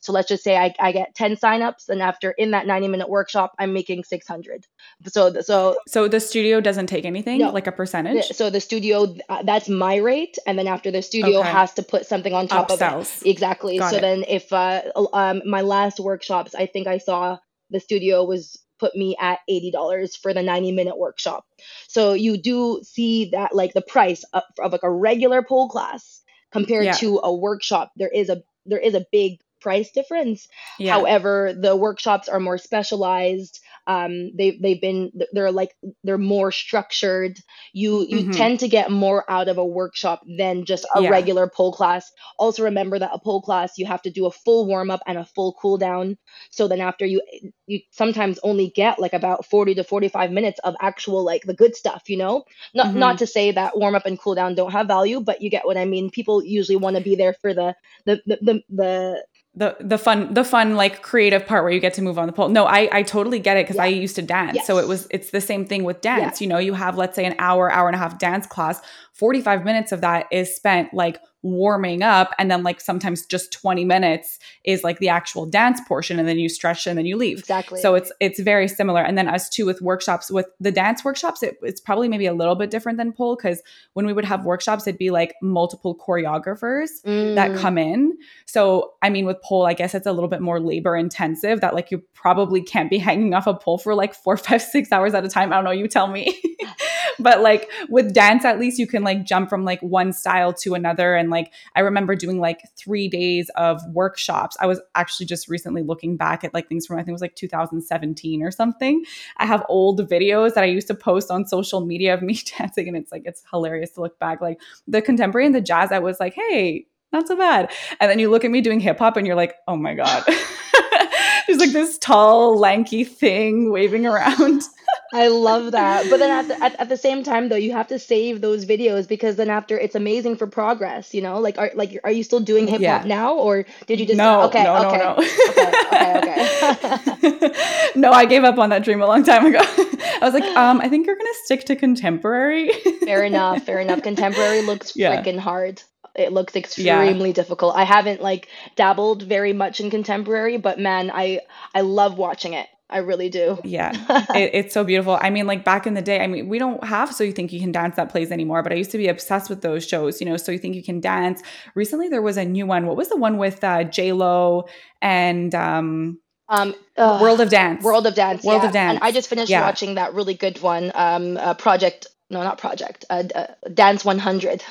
so 0.00 0.12
let's 0.12 0.28
just 0.28 0.44
say 0.44 0.56
I, 0.56 0.74
I 0.78 0.92
get 0.92 1.14
10 1.14 1.36
signups 1.36 1.88
and 1.88 2.00
after 2.02 2.30
in 2.32 2.52
that 2.52 2.66
90 2.66 2.88
minute 2.88 3.08
workshop 3.08 3.54
i'm 3.58 3.72
making 3.72 4.04
600 4.04 4.66
so 5.08 5.40
so 5.40 5.76
So 5.88 6.06
the 6.08 6.20
studio 6.20 6.60
doesn't 6.60 6.86
take 6.86 7.04
anything, 7.04 7.38
No. 7.40 7.50
like 7.50 7.66
a 7.66 7.72
percentage? 7.72 8.26
so 8.28 8.50
the 8.50 8.60
studio 8.60 9.16
uh, 9.28 9.42
that's 9.42 9.68
my 9.68 9.96
rate 9.96 10.38
and 10.46 10.58
then 10.58 10.66
after 10.68 10.90
the 10.90 11.02
studio 11.02 11.40
Okay. 11.40 11.50
has 11.50 11.72
to 11.74 11.82
put 11.82 12.06
something 12.06 12.32
on 12.34 12.46
top 12.46 12.70
of 12.70 12.80
it 12.80 13.26
exactly 13.26 13.78
Got 13.78 13.90
so 13.90 13.96
it. 13.96 14.00
then 14.02 14.24
if 14.28 14.52
uh 14.52 14.82
um 15.12 15.42
my 15.46 15.62
last 15.62 15.98
workshops 15.98 16.54
i 16.54 16.66
think 16.66 16.86
i 16.86 16.98
saw 16.98 17.38
the 17.70 17.80
studio 17.80 18.24
was 18.24 18.61
put 18.82 18.96
me 18.96 19.16
at 19.20 19.38
$80 19.48 20.16
for 20.20 20.34
the 20.34 20.42
90 20.42 20.72
minute 20.72 20.98
workshop 20.98 21.46
so 21.86 22.14
you 22.14 22.36
do 22.36 22.80
see 22.82 23.30
that 23.30 23.54
like 23.54 23.74
the 23.74 23.82
price 23.82 24.24
of, 24.32 24.42
of 24.58 24.72
like 24.72 24.82
a 24.82 24.90
regular 24.90 25.42
pole 25.42 25.68
class 25.68 26.22
compared 26.50 26.84
Yeah. 26.86 26.92
to 27.02 27.20
a 27.22 27.32
workshop 27.32 27.92
there 27.96 28.08
is 28.08 28.28
a 28.28 28.42
there 28.66 28.80
is 28.80 28.94
a 28.94 29.06
big 29.12 29.38
price 29.62 29.90
difference 29.92 30.48
Yeah. 30.78 31.04
However, 31.04 31.54
the 31.58 31.76
workshops 31.76 32.28
are 32.28 32.40
more 32.40 32.58
specialized. 32.58 33.60
Um, 33.86 34.32
they 34.36 34.58
they've 34.62 34.80
been 34.80 35.12
they're 35.32 35.52
like 35.52 35.70
they're 36.04 36.18
more 36.18 36.52
structured. 36.52 37.38
You 37.72 38.04
you 38.08 38.24
Mhm. 38.24 38.30
tend 38.30 38.60
to 38.60 38.68
get 38.68 38.90
more 38.90 39.24
out 39.30 39.48
of 39.48 39.58
a 39.58 39.64
workshop 39.66 40.22
than 40.38 40.64
just 40.64 40.86
a 40.94 41.02
Yeah. 41.02 41.04
regular 41.04 41.48
pole 41.48 41.72
class. 41.72 42.10
Also, 42.38 42.64
remember 42.64 42.98
that 42.98 43.10
a 43.12 43.18
pole 43.18 43.42
class 43.42 43.78
you 43.78 43.86
have 43.86 44.02
to 44.02 44.10
do 44.10 44.26
a 44.26 44.30
full 44.30 44.66
warm 44.66 44.90
up 44.90 45.00
and 45.06 45.18
a 45.18 45.24
full 45.24 45.54
cool 45.60 45.78
down. 45.78 46.16
So 46.50 46.68
then 46.68 46.80
after 46.80 47.06
you 47.06 47.22
you 47.66 47.80
sometimes 47.90 48.38
only 48.42 48.68
get 48.74 48.98
like 48.98 49.12
about 49.12 49.46
forty 49.46 49.74
to 49.74 49.84
forty 49.84 50.08
five 50.08 50.30
minutes 50.30 50.60
of 50.64 50.74
actual 50.80 51.24
like 51.24 51.42
the 51.44 51.54
good 51.54 51.74
stuff. 51.76 52.02
You 52.08 52.18
know, 52.18 52.44
not 52.74 52.94
Mhm. 52.94 52.94
not 52.94 53.18
to 53.18 53.26
say 53.26 53.50
that 53.52 53.78
warm 53.78 53.94
up 53.94 54.06
and 54.06 54.18
cool 54.18 54.34
down 54.34 54.54
don't 54.54 54.72
have 54.72 54.86
value, 54.88 55.20
but 55.20 55.42
you 55.42 55.50
get 55.50 55.66
what 55.66 55.76
I 55.76 55.84
mean. 55.84 56.10
People 56.10 56.42
usually 56.44 56.76
want 56.76 56.96
to 56.96 57.02
be 57.02 57.16
there 57.16 57.34
for 57.34 57.54
the 57.54 57.74
the 58.06 58.20
the 58.26 58.38
the, 58.42 58.62
the 58.70 59.24
the 59.54 59.76
the 59.80 59.98
fun 59.98 60.32
the 60.32 60.44
fun 60.44 60.76
like 60.76 61.02
creative 61.02 61.44
part 61.46 61.62
where 61.62 61.72
you 61.72 61.78
get 61.80 61.92
to 61.94 62.02
move 62.02 62.18
on 62.18 62.26
the 62.26 62.32
pole. 62.32 62.48
No 62.48 62.64
i 62.64 62.88
i 62.90 63.02
totally 63.02 63.38
get 63.38 63.58
it 63.58 63.64
because 63.64 63.76
Yeah. 63.76 63.82
i 63.84 63.86
used 63.88 64.16
to 64.16 64.22
dance. 64.22 64.64
So 64.66 64.78
it 64.78 64.88
was 64.88 65.06
it's 65.10 65.30
the 65.30 65.42
same 65.42 65.66
thing 65.66 65.84
with 65.84 66.00
dance. 66.00 66.40
You 66.40 66.46
know 66.46 66.58
you 66.58 66.72
have 66.72 66.96
let's 66.96 67.14
say 67.16 67.26
an 67.26 67.34
hour 67.38 67.70
hour 67.70 67.86
and 67.86 67.94
a 67.94 67.98
half 67.98 68.18
dance 68.18 68.46
class 68.46 68.80
45 69.12 69.64
minutes 69.64 69.92
of 69.92 70.00
that 70.00 70.26
is 70.32 70.54
spent 70.54 70.92
like 70.94 71.20
warming 71.44 72.02
up 72.02 72.32
and 72.38 72.48
then 72.52 72.62
like 72.62 72.80
sometimes 72.80 73.26
just 73.26 73.52
20 73.52 73.84
minutes 73.84 74.38
is 74.64 74.84
like 74.84 75.00
the 75.00 75.08
actual 75.08 75.44
dance 75.44 75.80
portion 75.88 76.20
and 76.20 76.28
then 76.28 76.38
you 76.38 76.48
stretch 76.48 76.86
and 76.86 76.96
then 76.96 77.04
you 77.04 77.16
leave 77.16 77.40
exactly. 77.40 77.80
so 77.80 77.96
it's 77.96 78.12
it's 78.20 78.38
very 78.38 78.68
similar 78.68 79.02
and 79.02 79.18
then 79.18 79.26
us 79.26 79.48
too 79.48 79.66
with 79.66 79.82
workshops 79.82 80.30
with 80.30 80.46
the 80.60 80.70
dance 80.70 81.04
workshops 81.04 81.42
it, 81.42 81.56
it's 81.62 81.80
probably 81.80 82.06
maybe 82.08 82.26
a 82.26 82.32
little 82.32 82.54
bit 82.54 82.70
different 82.70 82.96
than 82.96 83.12
pole 83.12 83.34
because 83.34 83.60
when 83.94 84.06
we 84.06 84.12
would 84.12 84.24
have 84.24 84.44
workshops 84.44 84.86
it'd 84.86 84.98
be 84.98 85.10
like 85.10 85.34
multiple 85.42 85.96
choreographers 85.96 87.02
that 87.02 87.50
Mm. 87.52 87.58
come 87.58 87.76
in. 87.78 88.16
So, 88.46 88.92
I 89.02 89.10
mean, 89.10 89.26
with 89.26 89.40
pole, 89.42 89.66
I 89.66 89.74
guess 89.74 89.94
it's 89.94 90.06
a 90.06 90.12
little 90.12 90.28
bit 90.28 90.40
more 90.40 90.60
labor 90.60 90.96
intensive 90.96 91.60
that 91.60 91.74
like 91.74 91.90
you 91.90 92.02
probably 92.14 92.62
can't 92.62 92.88
be 92.88 92.98
hanging 93.08 93.34
off 93.34 93.46
a 93.46 93.54
pole 93.54 93.78
for 93.78 93.94
like 93.94 94.14
four, 94.14 94.36
five, 94.36 94.62
six 94.62 94.92
hours 94.92 95.12
at 95.14 95.24
a 95.24 95.28
time. 95.28 95.52
I 95.52 95.56
don't 95.56 95.64
know, 95.64 95.70
you 95.72 95.88
tell 95.88 96.06
me. 96.06 96.40
but 97.18 97.40
like 97.42 97.68
with 97.88 98.12
dance, 98.14 98.44
at 98.44 98.58
least 98.60 98.78
you 98.78 98.86
can 98.86 99.01
like 99.04 99.24
jump 99.24 99.48
from 99.48 99.64
like 99.64 99.80
one 99.80 100.12
style 100.12 100.52
to 100.54 100.74
another. 100.74 101.14
And 101.14 101.30
like, 101.30 101.52
I 101.74 101.80
remember 101.80 102.14
doing 102.14 102.40
like 102.40 102.60
three 102.76 103.08
days 103.08 103.50
of 103.56 103.80
workshops. 103.92 104.56
I 104.60 104.66
was 104.66 104.80
actually 104.94 105.26
just 105.26 105.48
recently 105.48 105.82
looking 105.82 106.16
back 106.16 106.44
at 106.44 106.54
like 106.54 106.68
things 106.68 106.86
from, 106.86 106.96
I 106.96 107.00
think 107.00 107.10
it 107.10 107.12
was 107.12 107.22
like 107.22 107.34
2017 107.34 108.42
or 108.42 108.50
something. 108.50 109.04
I 109.38 109.46
have 109.46 109.64
old 109.68 110.00
videos 110.08 110.54
that 110.54 110.64
I 110.64 110.68
used 110.68 110.88
to 110.88 110.94
post 110.94 111.30
on 111.30 111.46
social 111.46 111.80
media 111.84 112.14
of 112.14 112.22
me 112.22 112.34
dancing. 112.58 112.88
And 112.88 112.96
it's 112.96 113.12
like, 113.12 113.22
it's 113.24 113.42
hilarious 113.50 113.92
to 113.92 114.00
look 114.00 114.18
back. 114.18 114.40
Like 114.40 114.60
the 114.86 115.02
contemporary 115.02 115.46
and 115.46 115.54
the 115.54 115.60
jazz, 115.60 115.92
I 115.92 115.98
was 115.98 116.20
like, 116.20 116.34
hey, 116.34 116.86
not 117.12 117.28
so 117.28 117.36
bad. 117.36 117.70
And 118.00 118.10
then 118.10 118.18
you 118.18 118.30
look 118.30 118.44
at 118.44 118.50
me 118.50 118.60
doing 118.60 118.80
hip 118.80 118.98
hop 118.98 119.16
and 119.16 119.26
you're 119.26 119.36
like, 119.36 119.54
oh 119.68 119.76
my 119.76 119.94
God. 119.94 120.24
There's 121.46 121.58
like 121.58 121.72
this 121.72 121.98
tall, 121.98 122.58
lanky 122.58 123.04
thing 123.04 123.70
waving 123.70 124.06
around. 124.06 124.62
I 125.12 125.28
love 125.28 125.72
that. 125.72 126.08
But 126.08 126.18
then 126.18 126.30
at 126.30 126.48
the, 126.48 126.64
at, 126.64 126.80
at 126.80 126.88
the 126.88 126.96
same 126.96 127.22
time 127.22 127.48
though, 127.48 127.56
you 127.56 127.72
have 127.72 127.88
to 127.88 127.98
save 127.98 128.40
those 128.40 128.64
videos 128.64 129.06
because 129.06 129.36
then 129.36 129.50
after 129.50 129.78
it's 129.78 129.94
amazing 129.94 130.36
for 130.36 130.46
progress, 130.46 131.12
you 131.12 131.20
know? 131.20 131.38
Like 131.38 131.58
are 131.58 131.70
like 131.74 131.98
are 132.04 132.10
you 132.10 132.22
still 132.22 132.40
doing 132.40 132.66
hip 132.66 132.80
hop 132.80 133.02
Yeah. 133.02 133.04
now 133.06 133.34
or 133.34 133.66
did 133.86 134.00
you 134.00 134.06
just 134.06 134.16
no, 134.16 134.42
okay, 134.42 134.64
no, 134.64 134.76
okay. 134.76 134.98
no, 134.98 135.14
no. 135.14 135.22
okay, 135.50 136.16
okay, 136.16 137.48
okay. 137.48 137.90
no, 137.94 138.10
I 138.10 138.24
gave 138.24 138.44
up 138.44 138.58
on 138.58 138.70
that 138.70 138.84
dream 138.84 139.02
a 139.02 139.06
long 139.06 139.22
time 139.22 139.44
ago. 139.46 139.60
I 139.62 140.18
was 140.22 140.34
like, 140.34 140.44
um, 140.56 140.80
I 140.80 140.88
think 140.88 141.06
you're 141.06 141.16
gonna 141.16 141.28
stick 141.44 141.64
to 141.66 141.76
contemporary. 141.76 142.72
fair 143.04 143.22
enough, 143.24 143.64
fair 143.64 143.80
enough. 143.80 144.02
Contemporary 144.02 144.62
looks 144.62 144.96
Yeah. 144.96 145.22
freaking 145.22 145.38
hard. 145.38 145.82
It 146.14 146.32
looks 146.32 146.56
extremely 146.56 147.32
difficult. 147.32 147.74
I 147.74 147.84
haven't 147.84 148.20
like 148.22 148.48
dabbled 148.76 149.22
very 149.22 149.52
much 149.52 149.80
in 149.80 149.90
contemporary, 149.90 150.58
but 150.58 150.78
man, 150.78 151.10
I 151.12 151.40
I 151.74 151.80
love 151.82 152.18
watching 152.18 152.52
it. 152.54 152.66
I 152.92 152.98
really 152.98 153.28
do. 153.28 153.58
yeah, 153.64 153.92
it, 154.34 154.50
it's 154.54 154.74
so 154.74 154.84
beautiful. 154.84 155.18
I 155.20 155.30
mean, 155.30 155.46
like 155.46 155.64
back 155.64 155.86
in 155.86 155.94
the 155.94 156.02
day, 156.02 156.20
I 156.22 156.26
mean, 156.26 156.48
we 156.48 156.58
don't 156.58 156.82
have 156.84 157.14
So 157.14 157.24
You 157.24 157.32
Think 157.32 157.52
You 157.52 157.60
Can 157.60 157.72
Dance 157.72 157.96
that 157.96 158.08
plays 158.10 158.30
anymore, 158.30 158.62
but 158.62 158.72
I 158.72 158.76
used 158.76 158.90
to 158.92 158.98
be 158.98 159.08
obsessed 159.08 159.50
with 159.50 159.62
those 159.62 159.86
shows, 159.86 160.20
you 160.20 160.26
know, 160.26 160.36
So 160.36 160.52
You 160.52 160.58
Think 160.58 160.76
You 160.76 160.82
Can 160.82 161.00
Dance. 161.00 161.42
Recently, 161.74 162.08
there 162.08 162.22
was 162.22 162.36
a 162.36 162.44
new 162.44 162.66
one. 162.66 162.86
What 162.86 162.96
was 162.96 163.08
the 163.08 163.16
one 163.16 163.38
with 163.38 163.64
uh, 163.64 163.84
J 163.84 164.12
Lo 164.12 164.66
and 165.00 165.54
um, 165.54 166.20
Um. 166.48 166.74
World 166.98 167.40
of 167.40 167.48
Dance? 167.48 167.82
World 167.82 168.06
of 168.06 168.14
Dance. 168.14 168.44
World 168.44 168.62
yeah. 168.62 168.68
of 168.68 168.72
Dance. 168.74 168.94
And 168.96 169.04
I 169.04 169.10
just 169.12 169.28
finished 169.28 169.50
Yeah. 169.50 169.62
watching 169.62 169.94
that 169.94 170.14
really 170.14 170.34
good 170.34 170.60
one. 170.60 170.92
Um, 170.94 171.36
uh, 171.38 171.54
Project. 171.54 172.06
No, 172.30 172.42
not 172.42 172.58
Project. 172.58 173.04
Uh, 173.10 173.24
uh, 173.34 173.46
Dance 173.72 174.04
100. 174.04 174.62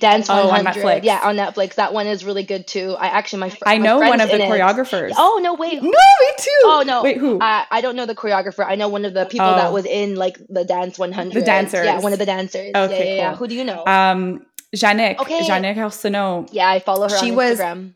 Dance 0.00 0.28
Oh, 0.30 0.48
on 0.50 0.64
100. 0.64 0.82
Netflix. 0.82 1.04
Yeah, 1.04 1.20
on 1.22 1.36
Netflix. 1.36 1.74
That 1.76 1.92
one 1.92 2.06
is 2.06 2.24
really 2.24 2.42
good 2.42 2.66
too. 2.66 2.96
I 2.98 3.06
actually 3.08 3.40
my 3.40 3.50
fr- 3.50 3.64
I 3.66 3.78
my 3.78 3.84
know 3.84 3.98
one 3.98 4.20
of 4.20 4.28
the 4.28 4.34
in 4.36 4.40
it. 4.42 4.48
choreographers. 4.50 5.12
Oh 5.16 5.38
no, 5.42 5.54
wait. 5.54 5.82
no, 5.82 5.88
me 5.90 6.32
too. 6.38 6.60
Oh 6.64 6.82
no. 6.86 7.02
wait, 7.02 7.18
who? 7.18 7.38
I, 7.40 7.66
I 7.70 7.80
don't 7.80 7.96
know 7.96 8.06
the 8.06 8.14
choreographer. 8.14 8.64
I 8.66 8.74
know 8.74 8.88
one 8.88 9.04
of 9.04 9.14
the 9.14 9.26
people 9.26 9.46
that 9.46 9.66
Oh. 9.68 9.72
was 9.72 9.84
in 9.86 10.16
like 10.16 10.38
the 10.48 10.64
Dance 10.64 10.98
100. 10.98 11.34
The 11.34 11.42
dancers. 11.42 11.84
Yeah, 11.84 12.00
one 12.00 12.12
of 12.12 12.18
the 12.18 12.26
dancers. 12.26 12.72
Okay, 12.74 13.16
yeah, 13.16 13.22
yeah. 13.22 13.28
cool. 13.30 13.38
Who 13.38 13.48
do 13.48 13.54
you 13.54 13.64
know? 13.64 13.84
um, 13.86 14.44
Janik, 14.74 15.18
Okay. 15.18 15.40
Janik 15.40 15.76
Arsenault. 15.76 16.48
yeah, 16.52 16.68
I 16.68 16.78
follow 16.78 17.08
her 17.08 17.16
she 17.18 17.30
on 17.30 17.36
was- 17.36 17.58
Instagram. 17.58 17.94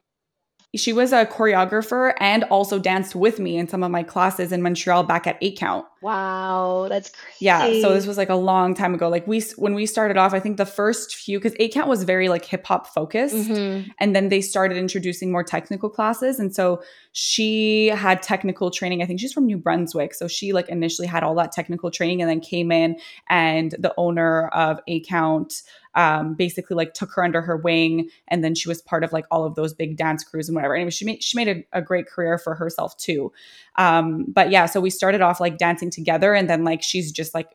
She 0.77 0.93
was 0.93 1.13
a 1.13 1.25
choreographer 1.27 2.15
and 2.21 2.45
also 2.45 2.79
danced 2.79 3.15
with 3.15 3.39
me 3.39 3.57
in 3.57 3.69
some 3.69 3.83
of 3.83 3.91
my 3.91 4.03
classes 4.03 4.53
in 4.53 4.63
Montreal 4.63 5.05
back 5.05 5.27
at 5.27 5.39
eight 5.41 5.59
count. 5.59 5.87
Wow, 6.03 6.87
that's 6.91 7.11
crazy. 7.11 7.37
Yeah, 7.47 7.81
so 7.81 7.95
this 7.95 8.07
was 8.07 8.19
like 8.19 8.29
a 8.29 8.35
long 8.35 8.75
time 8.75 8.93
ago. 8.95 9.09
Like 9.09 9.27
we 9.27 9.41
when 9.57 9.75
we 9.75 9.87
started 9.87 10.17
off, 10.19 10.35
I 10.35 10.41
think 10.41 10.59
the 10.59 10.67
first 10.67 11.15
few 11.17 11.39
because 11.39 11.55
eight 11.59 11.73
count 11.73 11.89
was 11.89 12.03
very 12.05 12.29
like 12.29 12.45
hip 12.45 12.67
hop 12.67 12.87
focused, 12.89 13.35
Mhm. 13.35 13.91
and 13.99 14.15
then 14.15 14.29
they 14.29 14.41
started 14.43 14.77
introducing 14.77 15.33
more 15.33 15.43
technical 15.43 15.89
classes, 15.89 16.39
and 16.39 16.55
so 16.55 16.83
she 17.13 17.87
had 17.89 18.23
technical 18.23 18.71
training. 18.71 19.03
I 19.03 19.07
think 19.07 19.21
she's 19.21 19.33
from 19.33 19.47
New 19.47 19.57
Brunswick, 19.57 20.13
so 20.15 20.29
she 20.29 20.53
like 20.53 20.69
initially 20.69 21.09
had 21.09 21.23
all 21.23 21.35
that 21.37 21.53
technical 21.53 21.91
training, 21.91 22.21
and 22.21 22.31
then 22.31 22.41
came 22.41 22.71
in, 22.71 22.97
and 23.31 23.75
the 23.79 23.95
owner 23.97 24.49
of 24.49 24.81
eight 24.87 25.07
count 25.09 25.63
um, 25.95 26.35
basically 26.35 26.77
like 26.77 26.95
took 26.95 27.13
her 27.13 27.25
under 27.25 27.41
her 27.43 27.57
wing, 27.57 28.09
and 28.29 28.43
then 28.43 28.55
she 28.55 28.69
was 28.69 28.83
part 28.83 29.05
of 29.05 29.13
like 29.13 29.27
all 29.31 29.45
of 29.45 29.55
those 29.55 29.75
big 29.75 29.97
dance 29.97 30.25
crews 30.25 30.49
and 30.49 30.57
whatever. 30.57 30.75
Anyway, 30.75 30.91
she 30.91 31.05
made 31.05 31.23
she 31.23 31.37
made 31.37 31.49
a, 31.49 31.79
a 31.79 31.83
great 31.83 32.07
career 32.07 32.39
for 32.39 32.55
herself 32.55 32.97
too. 32.97 33.33
Um, 33.77 34.27
but 34.29 34.51
yeah, 34.51 34.67
so 34.67 34.81
we 34.81 34.91
started 34.91 35.21
off 35.21 35.41
like 35.41 35.59
dancing 35.59 35.91
together, 35.91 36.35
and 36.35 36.49
then 36.49 36.65
like 36.65 36.83
she's 36.83 37.13
just 37.13 37.35
like 37.35 37.51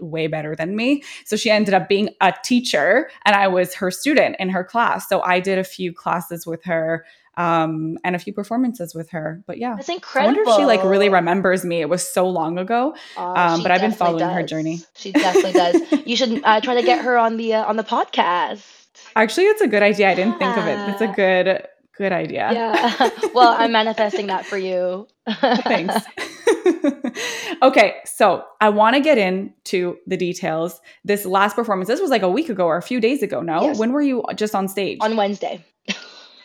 way 0.00 0.26
better 0.26 0.56
than 0.56 0.76
me. 0.76 1.02
So 1.24 1.36
she 1.36 1.50
ended 1.50 1.74
up 1.74 1.88
being 1.88 2.10
a 2.20 2.32
teacher, 2.42 3.10
and 3.24 3.36
I 3.36 3.48
was 3.48 3.74
her 3.74 3.90
student 3.90 4.36
in 4.38 4.48
her 4.50 4.64
class. 4.64 5.08
So 5.08 5.22
I 5.22 5.40
did 5.40 5.58
a 5.58 5.64
few 5.64 5.92
classes 5.92 6.46
with 6.46 6.64
her 6.64 7.04
um, 7.36 7.98
and 8.04 8.16
a 8.16 8.18
few 8.18 8.32
performances 8.32 8.94
with 8.94 9.10
her. 9.10 9.42
But 9.46 9.58
yeah. 9.58 9.76
That's 9.76 9.88
incredible. 9.88 10.30
I 10.30 10.42
wonder 10.44 10.50
if 10.50 10.56
she 10.56 10.64
like 10.64 10.84
really 10.84 11.08
remembers 11.08 11.64
me. 11.64 11.80
It 11.80 11.88
was 11.88 12.06
so 12.06 12.28
long 12.28 12.58
ago. 12.58 12.94
Oh, 13.16 13.34
um, 13.34 13.62
but 13.62 13.70
I've 13.70 13.80
been 13.80 13.92
following 13.92 14.28
her 14.28 14.42
journey. 14.42 14.80
She 14.94 15.12
definitely 15.12 15.52
does. 15.52 16.06
You 16.06 16.16
should 16.16 16.42
uh, 16.44 16.60
try 16.60 16.74
to 16.74 16.82
get 16.82 17.04
her 17.04 17.16
on 17.16 17.36
the 17.36 17.54
uh, 17.54 17.64
on 17.64 17.76
the 17.76 17.84
podcast. 17.84 18.64
Actually, 19.16 19.44
it's 19.46 19.60
a 19.60 19.68
good 19.68 19.82
idea. 19.82 20.10
I 20.10 20.14
didn't 20.14 20.38
think 20.38 20.56
of 20.56 20.66
it. 20.66 20.78
It's 20.90 21.00
a 21.00 21.08
good 21.08 21.66
good 21.96 22.12
idea. 22.12 22.50
Yeah. 22.52 23.10
well, 23.34 23.54
I'm 23.58 23.72
manifesting 23.72 24.26
that 24.28 24.46
for 24.46 24.56
you. 24.58 25.06
Thanks. 25.30 25.94
okay, 27.62 27.96
so 28.04 28.44
I 28.60 28.70
want 28.70 28.96
to 28.96 29.00
get 29.00 29.18
into 29.18 29.98
the 30.06 30.16
details. 30.16 30.80
This 31.04 31.26
last 31.26 31.56
performance, 31.56 31.88
this 31.88 32.00
was 32.00 32.10
like 32.10 32.22
a 32.22 32.28
week 32.28 32.48
ago 32.48 32.66
or 32.66 32.76
a 32.76 32.82
few 32.82 33.00
days 33.00 33.22
ago. 33.22 33.42
No, 33.42 33.62
Yes. 33.62 33.78
when 33.78 33.92
were 33.92 34.00
you 34.02 34.24
just 34.34 34.54
on 34.54 34.66
stage? 34.68 34.98
on 35.00 35.16
Wednesday. 35.16 35.64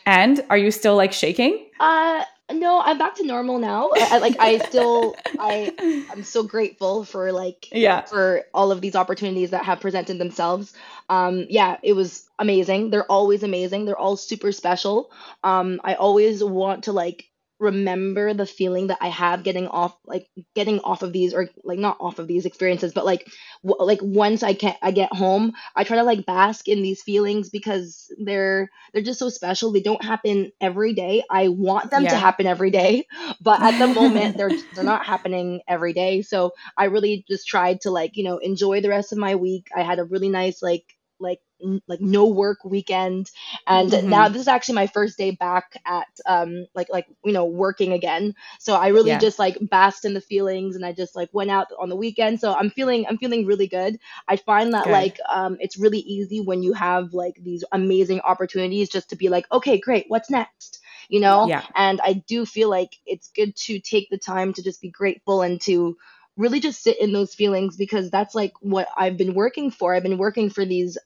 And 0.05 0.43
are 0.49 0.57
you 0.57 0.71
still 0.71 0.95
like 0.95 1.13
shaking? 1.13 1.65
Uh, 1.79 2.23
no, 2.51 2.79
I'm 2.79 2.97
back 2.97 3.15
to 3.15 3.25
normal 3.25 3.57
now. 3.57 3.89
I, 3.93 4.07
I- 4.11 4.17
like 4.19 4.35
I 4.39 4.59
still 4.59 5.15
I 5.39 5.73
I'm 6.11 6.23
so 6.23 6.43
grateful 6.43 7.03
for 7.03 7.31
like 7.31 7.67
yeah, 7.71 8.01
for 8.01 8.43
all 8.53 8.71
of 8.71 8.81
these 8.81 8.95
opportunities 8.95 9.49
that 9.51 9.65
have 9.65 9.79
presented 9.79 10.17
themselves. 10.19 10.73
Um, 11.09 11.45
yeah, 11.49 11.77
it 11.83 11.93
was 11.93 12.27
amazing. 12.39 12.89
They're 12.91 13.11
always 13.11 13.43
amazing. 13.43 13.85
They're 13.85 13.97
all 13.97 14.17
super 14.17 14.51
special. 14.51 15.11
Um, 15.43 15.81
I 15.83 15.95
always 15.95 16.43
want 16.43 16.83
to 16.85 16.91
like 16.91 17.29
remember 17.59 18.33
the 18.33 18.45
feeling 18.45 18.87
that 18.87 18.97
I 19.01 19.07
have 19.09 19.43
getting 19.43 19.67
off 19.67 19.95
like 20.05 20.27
getting 20.55 20.79
off 20.81 21.03
of 21.03 21.13
these 21.13 21.33
or 21.33 21.49
like 21.63 21.79
not 21.79 21.97
off 21.99 22.19
of 22.19 22.27
these 22.27 22.45
experiences, 22.45 22.93
but 22.93 23.05
like 23.05 23.27
w- 23.63 23.83
like 23.85 23.99
once 24.01 24.43
I 24.43 24.53
can 24.53 24.75
I 24.81 24.91
get 24.91 25.13
home, 25.13 25.53
I 25.75 25.83
try 25.83 25.97
to 25.97 26.03
like 26.03 26.25
bask 26.25 26.67
in 26.67 26.81
these 26.81 27.01
feelings 27.01 27.49
because 27.49 28.11
they're 28.23 28.69
they're 28.93 29.03
just 29.03 29.19
so 29.19 29.29
special. 29.29 29.71
They 29.71 29.81
don't 29.81 30.03
happen 30.03 30.51
every 30.59 30.93
day. 30.93 31.23
I 31.29 31.47
want 31.47 31.91
them 31.91 32.07
to 32.09 32.17
happen 32.17 32.45
every 32.45 32.71
day, 32.71 33.05
but 33.41 33.61
at 33.63 33.77
the 33.77 33.87
moment 33.87 34.37
they're 34.37 34.53
they're 34.71 34.83
not 34.83 35.05
happening 35.05 35.61
every 35.67 35.93
day. 35.93 36.21
So 36.21 36.51
I 36.77 36.85
really 36.85 37.25
just 37.29 37.47
tried 37.47 37.81
to 37.81 37.91
like, 37.91 38.17
you 38.17 38.23
know, 38.23 38.37
enjoy 38.37 38.81
the 38.81 38.89
rest 38.89 39.11
of 39.11 39.17
my 39.17 39.35
week. 39.35 39.67
I 39.75 39.83
had 39.83 39.99
a 39.99 40.03
really 40.05 40.29
nice 40.29 40.61
like 40.61 40.83
like 41.25 41.41
n- 41.63 41.81
like 41.87 42.01
no 42.01 42.27
work 42.27 42.63
weekend 42.65 43.31
and 43.67 43.91
Mhm. 43.91 44.09
now 44.09 44.29
this 44.29 44.41
is 44.41 44.47
actually 44.47 44.75
my 44.75 44.87
first 44.87 45.17
day 45.17 45.31
back 45.31 45.81
at 45.85 46.07
um 46.27 46.67
like 46.75 46.87
like 46.91 47.07
you 47.25 47.33
know 47.33 47.45
working 47.45 47.93
again 47.93 48.33
so 48.59 48.75
i 48.75 48.89
really 48.89 49.15
Yeah. 49.15 49.19
just 49.19 49.39
like 49.39 49.57
basked 49.69 50.05
in 50.05 50.13
the 50.13 50.21
feelings 50.21 50.75
and 50.75 50.85
i 50.85 50.93
just 50.93 51.15
like 51.15 51.29
went 51.33 51.51
out 51.51 51.67
on 51.79 51.89
the 51.89 51.95
weekend 51.95 52.39
so 52.39 52.53
i'm 52.53 52.69
feeling 52.69 53.05
i'm 53.09 53.17
feeling 53.17 53.45
really 53.45 53.67
good 53.67 53.99
i 54.27 54.37
find 54.37 54.73
that 54.73 54.89
Good. 54.89 54.91
like 54.91 55.17
um 55.33 55.57
it's 55.59 55.77
really 55.77 55.99
easy 55.99 56.41
when 56.41 56.63
you 56.63 56.73
have 56.73 57.13
like 57.13 57.35
these 57.43 57.63
amazing 57.71 58.21
opportunities 58.21 58.89
just 58.89 59.09
to 59.09 59.15
be 59.15 59.29
like 59.29 59.45
okay 59.51 59.79
great 59.79 60.05
what's 60.09 60.29
next 60.29 60.79
you 61.09 61.19
know 61.19 61.51
Yeah. 61.51 61.63
and 61.75 62.01
i 62.03 62.13
do 62.13 62.45
feel 62.45 62.69
like 62.69 62.97
it's 63.05 63.29
good 63.35 63.55
to 63.55 63.79
take 63.79 64.09
the 64.09 64.17
time 64.17 64.53
to 64.53 64.63
just 64.63 64.81
be 64.81 64.89
grateful 64.91 65.41
and 65.41 65.61
to 65.61 65.97
really 66.37 66.59
just 66.59 66.83
sit 66.83 66.99
in 67.01 67.13
those 67.13 67.33
feelings 67.35 67.77
because 67.77 68.09
that's 68.11 68.35
like 68.35 68.53
what 68.61 68.87
i've 68.97 69.17
been 69.17 69.33
working 69.33 69.71
for 69.71 69.95
i've 69.95 70.03
been 70.03 70.17
working 70.17 70.49
for 70.49 70.65
these 70.65 70.97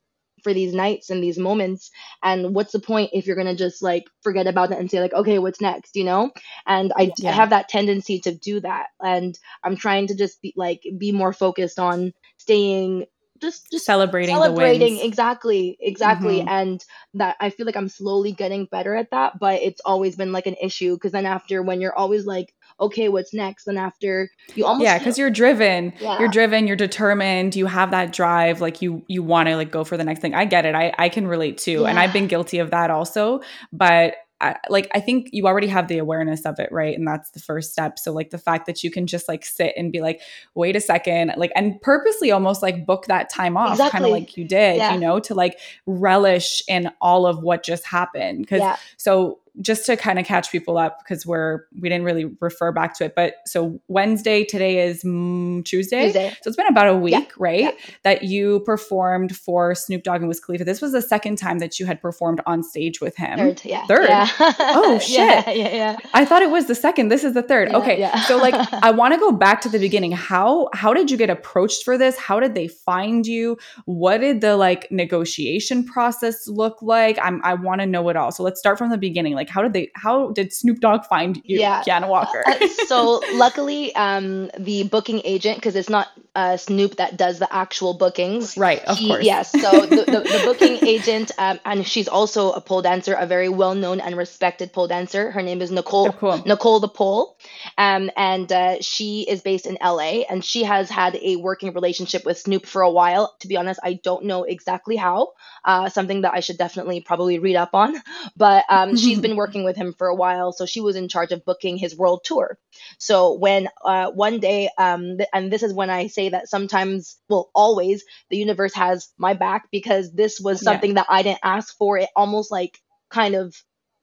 for 0.44 0.54
these 0.54 0.74
nights 0.74 1.10
and 1.10 1.24
these 1.24 1.38
moments. 1.38 1.92
And 2.24 2.54
what's 2.56 2.72
the 2.72 2.80
point 2.80 3.12
if 3.14 3.26
you're 3.28 3.36
going 3.36 3.48
to 3.48 3.56
just 3.56 3.82
like 3.82 4.06
forget 4.22 4.48
about 4.48 4.72
it 4.72 4.80
and 4.80 4.90
say 4.90 5.00
like 5.00 5.14
okay 5.14 5.40
what's 5.40 5.62
next? 5.62 5.96
You 5.96 6.04
know? 6.06 6.32
And 6.66 6.92
I, 6.98 7.12
Yeah. 7.18 7.32
I 7.32 7.34
have 7.34 7.50
that 7.52 7.70
tendency 7.70 8.20
to 8.22 8.34
do 8.34 8.60
that. 8.62 8.88
And 9.02 9.38
i'm 9.64 9.76
trying 9.76 10.08
to 10.08 10.16
just 10.16 10.42
be 10.42 10.54
like 10.56 10.82
be 10.98 11.12
more 11.12 11.34
focused 11.34 11.80
on 11.80 12.14
staying 12.38 13.06
just 13.42 13.72
just 13.72 13.86
celebrating, 13.86 14.36
celebrating. 14.36 15.00
exactly. 15.00 15.78
Exactly. 15.80 16.40
Mhm. 16.42 16.50
and 16.50 16.86
that 17.14 17.38
i 17.40 17.50
feel 17.50 17.66
like 17.66 17.76
i'm 17.78 17.88
slowly 17.88 18.32
getting 18.34 18.66
better 18.66 18.96
at 18.96 19.12
that 19.12 19.40
but 19.40 19.62
it's 19.62 19.82
always 19.86 20.16
been 20.18 20.32
like 20.34 20.48
an 20.48 20.56
issue. 20.62 20.96
Because 20.96 21.12
then 21.14 21.26
after 21.26 21.62
when 21.64 21.80
you're 21.82 21.96
always 21.98 22.26
like 22.26 22.54
okay 22.80 23.10
what's 23.10 23.34
next? 23.34 23.68
And 23.68 23.78
after 23.78 24.30
you 24.56 24.66
almost 24.66 24.84
yeah 24.84 24.98
because 24.98 25.18
you're 25.18 25.30
driven. 25.30 25.94
Yeah. 26.00 26.20
you're 26.20 26.30
driven 26.30 26.68
you're 26.68 26.76
determined 26.76 27.56
you 27.56 27.66
have 27.66 27.92
that 27.92 28.14
drive 28.14 28.62
like 28.62 28.82
you 28.82 29.04
you 29.08 29.24
want 29.24 29.50
to 29.50 29.56
like 29.56 29.72
go 29.72 29.84
for 29.84 29.98
the 29.98 30.04
next 30.04 30.22
thing. 30.22 30.34
I 30.34 30.46
get 30.46 30.66
it. 30.66 30.76
I 30.76 30.94
i 30.98 31.10
can 31.10 31.28
relate 31.28 31.58
too 31.58 31.86
and 31.86 32.00
i've 32.00 32.14
been 32.14 32.28
guilty 32.28 32.60
of 32.60 32.72
that 32.72 32.90
also 32.92 33.42
but 33.72 34.16
I, 34.42 34.56
like 34.70 34.90
i 34.94 35.00
think 35.02 35.30
you 35.34 35.48
already 35.48 35.68
have 35.68 35.88
the 35.90 35.98
awareness 35.98 36.46
of 36.46 36.60
it 36.60 36.72
right? 36.72 36.98
And 36.98 37.06
that's 37.06 37.32
the 37.32 37.40
first 37.40 37.72
step. 37.74 38.00
So 38.00 38.14
like 38.14 38.30
the 38.30 38.38
fact 38.38 38.66
that 38.68 38.84
you 38.84 38.92
can 38.92 39.06
just 39.06 39.28
like 39.28 39.44
sit 39.46 39.74
and 39.76 39.92
be 39.92 40.00
like 40.02 40.22
wait 40.56 40.76
a 40.78 40.82
second 40.82 41.34
like 41.36 41.52
and 41.56 41.82
purposely 41.82 42.32
almost 42.32 42.62
like 42.62 42.86
book 42.86 43.06
that 43.08 43.30
time 43.30 43.58
off 43.58 43.78
kind 43.92 44.06
of 44.06 44.12
like 44.12 44.38
you 44.38 44.46
did 44.46 44.78
Yeah. 44.78 44.94
you 44.94 45.00
know 45.00 45.20
to 45.20 45.34
like 45.34 45.60
relish 45.86 46.62
in 46.70 46.90
all 47.02 47.26
of 47.26 47.44
what 47.44 47.64
just 47.64 47.86
happened. 47.86 48.40
Because 48.40 48.62
yeah. 48.62 48.78
so 48.98 49.40
just 49.62 49.86
to 49.86 49.98
kind 49.98 50.20
of 50.20 50.26
catch 50.26 50.52
people 50.52 50.78
up 50.78 51.00
because 51.00 51.26
we're 51.26 51.66
we 51.80 51.90
didn't 51.90 52.06
really 52.06 52.26
refer 52.40 52.72
back 52.72 52.96
to 52.96 53.06
it 53.06 53.16
but 53.16 53.36
so 53.46 53.80
wednesday 53.88 54.44
today 54.44 54.86
is 54.86 55.04
mm, 55.04 55.64
tuesday? 55.66 56.06
Tuesday. 56.06 56.30
so 56.42 56.48
it's 56.48 56.58
been 56.58 56.68
about 56.68 56.88
a 56.88 56.96
week 56.96 57.32
right 57.38 57.62
yeah. 57.62 57.72
that 58.04 58.24
you 58.24 58.62
performed 58.62 59.36
for 59.36 59.76
snoop 59.76 60.04
dogg 60.04 60.22
and 60.22 60.28
wiz 60.28 60.40
khalifa. 60.40 60.64
This 60.64 60.82
was 60.82 60.92
the 60.92 61.02
second 61.02 61.38
time 61.38 61.60
that 61.60 61.80
you 61.80 61.86
had 61.86 62.02
performed 62.02 62.42
on 62.46 62.64
stage 62.64 63.02
with 63.02 63.16
him. 63.16 63.38
Third 63.38 63.62
yeah. 63.66 63.86
Third? 63.88 64.10
yeah. 64.10 64.28
Oh, 64.40 65.00
shit. 65.02 65.18
yeah 65.18 65.50
yeah. 65.50 65.70
Yeah 65.70 65.98
i 66.14 66.26
thought 66.26 66.42
it 66.42 66.50
was 66.50 66.68
the 66.68 66.76
second. 66.76 67.10
This 67.10 67.24
is 67.24 67.34
the 67.34 67.44
third. 67.44 67.70
Yeah, 67.70 67.78
okay 67.78 68.00
yeah. 68.00 68.22
so 68.22 68.38
like 68.38 68.54
i 68.84 68.92
want 68.92 69.14
to 69.14 69.20
go 69.20 69.32
back 69.32 69.62
to 69.62 69.70
the 69.70 69.80
beginning. 69.80 70.12
How 70.12 70.70
how 70.74 70.94
did 70.94 71.12
you 71.12 71.18
get 71.18 71.30
approached 71.30 71.84
for 71.84 71.98
this? 71.98 72.18
How 72.18 72.40
did 72.40 72.56
they 72.56 72.68
find 72.68 73.26
you? 73.26 73.58
What 73.86 74.20
did 74.20 74.42
the 74.42 74.56
like 74.58 74.92
negotiation 74.92 75.84
process 75.84 76.48
look 76.48 76.82
like? 76.82 77.18
I'm 77.22 77.42
i 77.44 77.54
want 77.54 77.82
to 77.82 77.88
know 77.88 78.10
it 78.10 78.16
all. 78.16 78.32
So 78.32 78.44
let's 78.44 78.60
start 78.60 78.78
from 78.78 78.90
the 78.90 78.98
beginning 78.98 79.34
like 79.40 79.50
how 79.56 79.62
did 79.66 79.74
they 79.78 79.86
how 80.06 80.16
did 80.38 80.48
snoop 80.60 80.80
dogg 80.86 81.02
find 81.14 81.38
you 81.46 81.60
Yeah. 81.66 81.82
kheanna 81.88 82.08
walker 82.16 82.44
Uh, 82.52 82.68
so 82.92 83.24
luckily 83.44 83.84
um 84.06 84.50
the 84.70 84.84
booking 84.96 85.22
agent 85.34 85.58
because 85.60 85.76
it's 85.82 85.90
not 85.98 86.08
uh 86.36 86.56
snoop 86.58 86.92
that 87.02 87.12
does 87.24 87.40
the 87.44 87.50
actual 87.64 87.94
bookings 88.04 88.56
right 88.68 88.82
of 88.92 88.98
he- 88.98 89.08
course 89.08 89.26
Yes. 89.30 89.52
So 89.64 89.72
the, 89.98 90.04
the, 90.16 90.22
the 90.36 90.42
booking 90.48 90.76
agent, 90.96 91.32
um, 91.38 91.60
and 91.70 91.86
she's 91.86 92.08
also 92.08 92.42
a 92.60 92.62
pole 92.62 92.82
dancer, 92.82 93.14
a 93.14 93.28
very 93.36 93.50
well 93.62 93.76
known 93.76 94.00
and 94.00 94.16
respected 94.18 94.68
pole 94.74 94.88
dancer. 94.88 95.24
Her 95.32 95.44
name 95.50 95.62
is 95.62 95.70
Nicole. 95.72 96.08
Oh, 96.10 96.12
cool. 96.24 96.38
Nicole 96.46 96.80
the 96.80 96.88
Pole, 96.88 97.38
um, 97.78 98.10
and 98.18 98.52
uh, 98.52 98.76
she 98.82 99.10
is 99.34 99.42
based 99.42 99.66
in 99.72 99.78
LA, 99.82 100.24
and 100.30 100.44
she 100.44 100.64
has 100.64 100.90
had 100.90 101.14
a 101.22 101.36
working 101.36 101.74
relationship 101.74 102.26
with 102.26 102.38
Snoop 102.46 102.66
for 102.66 102.82
a 102.82 102.92
while. 103.00 103.36
To 103.42 103.48
be 103.48 103.58
honest, 103.58 103.80
I 103.84 103.94
don't 104.08 104.24
know 104.26 104.44
exactly 104.56 104.96
how. 104.96 105.34
Uh, 105.66 105.90
something 105.90 106.22
that 106.22 106.34
I 106.34 106.40
should 106.40 106.58
definitely 106.58 107.02
probably 107.02 107.38
read 107.40 107.58
up 107.58 107.74
on. 107.74 107.94
But 108.38 108.64
um, 108.70 108.96
she's 108.96 109.20
been 109.26 109.29
working 109.36 109.64
with 109.64 109.76
him 109.76 109.94
for 109.98 110.08
a 110.08 110.16
while, 110.16 110.52
so 110.52 110.66
she 110.66 110.82
was 110.82 110.96
in 110.96 111.08
charge 111.10 111.32
of 111.32 111.46
booking 111.46 111.78
his 111.78 111.96
world 111.98 112.22
tour. 112.24 112.58
So 112.98 113.34
when 113.34 113.70
uh, 113.84 114.12
one 114.12 114.40
day, 114.40 114.70
um, 114.78 115.18
th- 115.18 115.30
and 115.34 115.52
this 115.52 115.64
is 115.64 115.74
when 115.74 115.90
I 115.90 116.08
say 116.08 116.30
that 116.30 116.50
sometimes, 116.50 117.18
well, 117.30 117.50
always, 117.56 118.04
the 118.30 118.38
universe 118.38 118.74
has 118.76 119.10
my 119.18 119.34
back 119.34 119.68
because 119.72 120.12
this 120.14 120.40
was 120.40 120.62
Yeah. 120.62 120.64
something 120.64 120.96
that 120.96 121.08
I 121.10 121.24
didn't 121.24 121.40
ask 121.44 121.76
for. 121.78 121.98
It 121.98 122.10
almost 122.16 122.52
like 122.52 122.80
kind 123.10 123.36
of 123.36 123.56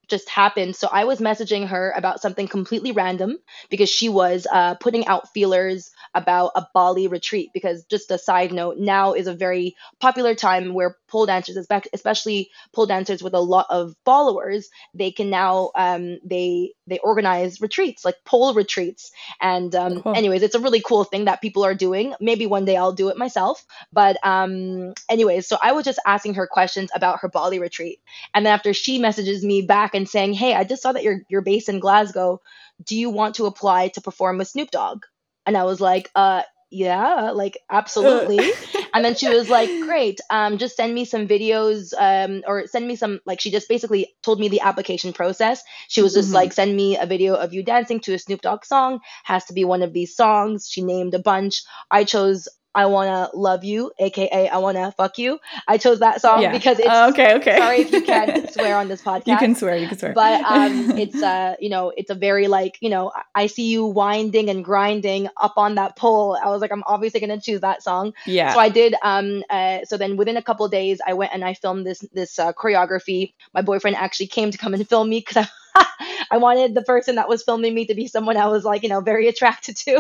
just 0.09 0.29
happened. 0.29 0.77
So 0.77 0.89
I 0.91 1.05
was 1.05 1.21
messaging 1.21 1.67
her 1.69 1.93
about 1.97 2.21
something 2.21 2.47
completely 2.49 2.93
random 2.93 3.37
because 3.71 3.89
she 3.91 4.09
was 4.09 4.47
uh, 4.51 4.75
putting 4.77 5.07
out 5.07 5.33
feelers 5.33 5.91
about 6.17 6.51
a 6.57 6.67
Bali 6.75 7.07
retreat. 7.07 7.51
Because 7.55 7.85
just 7.85 8.11
a 8.11 8.19
side 8.19 8.53
note, 8.53 8.79
now 8.79 9.13
is 9.13 9.29
a 9.29 9.35
very 9.35 9.77
popular 10.01 10.35
time 10.35 10.75
where 10.75 10.97
pole 11.07 11.27
dancers, 11.27 11.57
especially 11.93 12.51
pole 12.73 12.87
dancers 12.87 13.23
with 13.23 13.35
a 13.35 13.41
lot 13.41 13.67
of 13.71 13.95
followers, 14.05 14.69
they 14.95 15.13
can 15.13 15.31
now 15.31 15.71
um, 15.77 16.19
they 16.25 16.73
they 16.87 16.99
organize 16.99 17.61
retreats 17.61 18.05
like 18.05 18.17
pole 18.25 18.55
retreats. 18.55 19.13
And 19.41 19.75
um, 19.75 20.03
Cool. 20.03 20.17
anyways, 20.17 20.43
it's 20.43 20.55
a 20.55 20.61
really 20.61 20.81
cool 20.81 21.05
thing 21.05 21.27
that 21.27 21.43
people 21.43 21.65
are 21.65 21.75
doing. 21.75 22.15
Maybe 22.21 22.47
one 22.47 22.65
day 22.65 22.77
I'll 22.77 22.93
do 22.93 23.09
it 23.09 23.19
myself. 23.19 23.65
But 23.93 24.17
um, 24.25 24.95
anyways, 25.09 25.47
so 25.47 25.59
I 25.63 25.73
was 25.73 25.85
just 25.85 26.01
asking 26.07 26.35
her 26.35 26.47
questions 26.47 26.91
about 26.95 27.21
her 27.21 27.29
Bali 27.29 27.59
retreat, 27.59 28.01
and 28.35 28.47
then 28.47 28.53
after 28.53 28.73
she 28.73 28.99
messages 28.99 29.45
me 29.45 29.63
back 29.63 29.95
and 29.95 30.09
saying, 30.09 30.35
"Hey, 30.35 30.55
I 30.55 30.65
just 30.65 30.83
saw 30.83 30.93
that 30.93 31.03
you're 31.03 31.21
you're 31.29 31.43
based 31.43 31.69
in 31.69 31.81
Glasgow. 31.81 32.41
Do 32.83 32.97
you 32.97 33.11
want 33.11 33.37
to 33.37 33.47
apply 33.47 33.89
to 33.89 34.01
perform 34.01 34.39
with 34.39 34.49
Snoop 34.49 34.71
Dogg?" 34.71 35.05
And 35.47 35.57
I 35.57 35.65
was 35.65 35.81
like, 35.81 36.11
"Uh." 36.15 36.43
Yeah, 36.69 37.31
like 37.31 37.57
absolutely. 37.71 38.43
And 38.93 39.05
then 39.05 39.15
she 39.15 39.29
was 39.29 39.49
like, 39.49 39.71
"Great. 39.81 40.21
Um, 40.31 40.59
just 40.59 40.75
send 40.77 40.93
me 40.95 41.05
some 41.05 41.29
videos, 41.29 41.93
um, 41.97 42.43
or 42.47 42.67
send 42.67 42.89
me 42.89 42.97
some 42.97 43.21
like." 43.25 43.41
She 43.41 43.53
just 43.53 43.69
basically 43.69 44.15
told 44.25 44.41
me 44.41 44.49
the 44.49 44.61
application 44.63 45.13
process. 45.13 45.63
She 45.89 46.03
was 46.03 46.13
just 46.13 46.31
Mhm. 46.31 46.35
like, 46.35 46.53
"Send 46.53 46.75
me 46.75 46.99
a 46.99 47.07
video 47.07 47.35
of 47.35 47.55
you 47.55 47.63
dancing 47.63 48.01
to 48.01 48.15
a 48.15 48.19
Snoop 48.19 48.41
Dogg 48.43 48.65
song. 48.65 48.99
Has 49.25 49.45
to 49.47 49.53
be 49.53 49.65
one 49.65 49.83
of 49.83 49.93
these 49.93 50.17
songs." 50.17 50.69
She 50.69 50.83
named 50.83 51.15
a 51.15 51.21
bunch. 51.21 51.63
I 51.91 52.03
chose 52.05 52.49
"I 52.77 52.87
Wanna 52.87 53.31
Love 53.35 53.65
You," 53.65 53.91
aka 53.99 54.49
"I 54.49 54.59
Wanna 54.59 54.93
Fuck 54.93 55.19
You." 55.19 55.41
I 55.67 55.79
chose 55.79 55.99
that 56.01 56.21
song 56.21 56.43
yeah. 56.43 56.53
because 56.53 56.79
it's. 56.79 56.89
Oh, 56.89 57.09
okay. 57.11 57.35
Okay. 57.37 57.57
Sorry 57.57 57.79
if 57.81 57.91
you 57.91 58.03
can't 58.03 58.53
swear 58.55 58.77
on 58.77 58.87
this 58.89 59.03
podcast 59.03 59.27
You 59.27 59.37
can 59.39 59.55
swear. 59.55 59.77
You 59.77 59.89
can 59.89 59.99
swear. 59.99 60.13
but 60.13 60.45
um 60.45 60.91
it's 60.99 61.23
uh 61.23 61.57
you 61.59 61.71
know 61.71 61.93
it's 61.97 62.11
a 62.11 62.15
very 62.15 62.47
like 62.47 62.79
you 62.81 62.91
know 62.91 63.13
I- 63.35 63.47
see 63.47 63.69
you 63.69 63.87
winding 63.87 64.51
and 64.51 64.65
grinding 64.65 65.29
up 65.41 65.55
on 65.57 65.77
that 65.77 65.97
pole 65.97 66.37
i 66.43 66.49
was 66.51 66.61
like 66.61 66.73
i'm 66.73 66.83
obviously 66.87 67.21
to 67.21 67.41
choose 67.41 67.61
that 67.61 67.83
song 67.83 68.13
yeah. 68.27 68.53
so 68.53 68.59
i 68.59 68.69
did 68.69 68.95
um 69.03 69.43
uh, 69.51 69.85
so 69.85 69.97
then 69.97 70.17
within 70.17 70.37
a 70.37 70.43
couple 70.43 70.67
of 70.67 70.73
days 70.73 71.01
i 71.07 71.13
went 71.13 71.33
and 71.33 71.45
i 71.45 71.55
filmed 71.55 71.87
this 71.87 72.01
this 72.13 72.39
uh, 72.39 72.53
choreography 72.53 73.33
my 73.55 73.63
boyfriend 73.63 73.97
actually 73.97 74.27
came 74.27 74.51
to 74.51 74.59
come 74.59 74.75
and 74.75 74.89
film 74.89 75.09
me 75.09 75.21
because 75.21 75.47
I, 75.75 75.87
I 76.31 76.37
wanted 76.39 76.75
the 76.75 76.83
person 76.83 77.17
that 77.17 77.29
was 77.29 77.43
filming 77.43 77.75
me 77.75 77.87
to 77.87 77.95
be 77.95 78.07
someone 78.07 78.37
i 78.37 78.47
was 78.47 78.65
like 78.65 78.83
you 78.83 78.89
know 78.89 79.01
very 79.01 79.29
attracted 79.33 79.77
to 79.77 79.97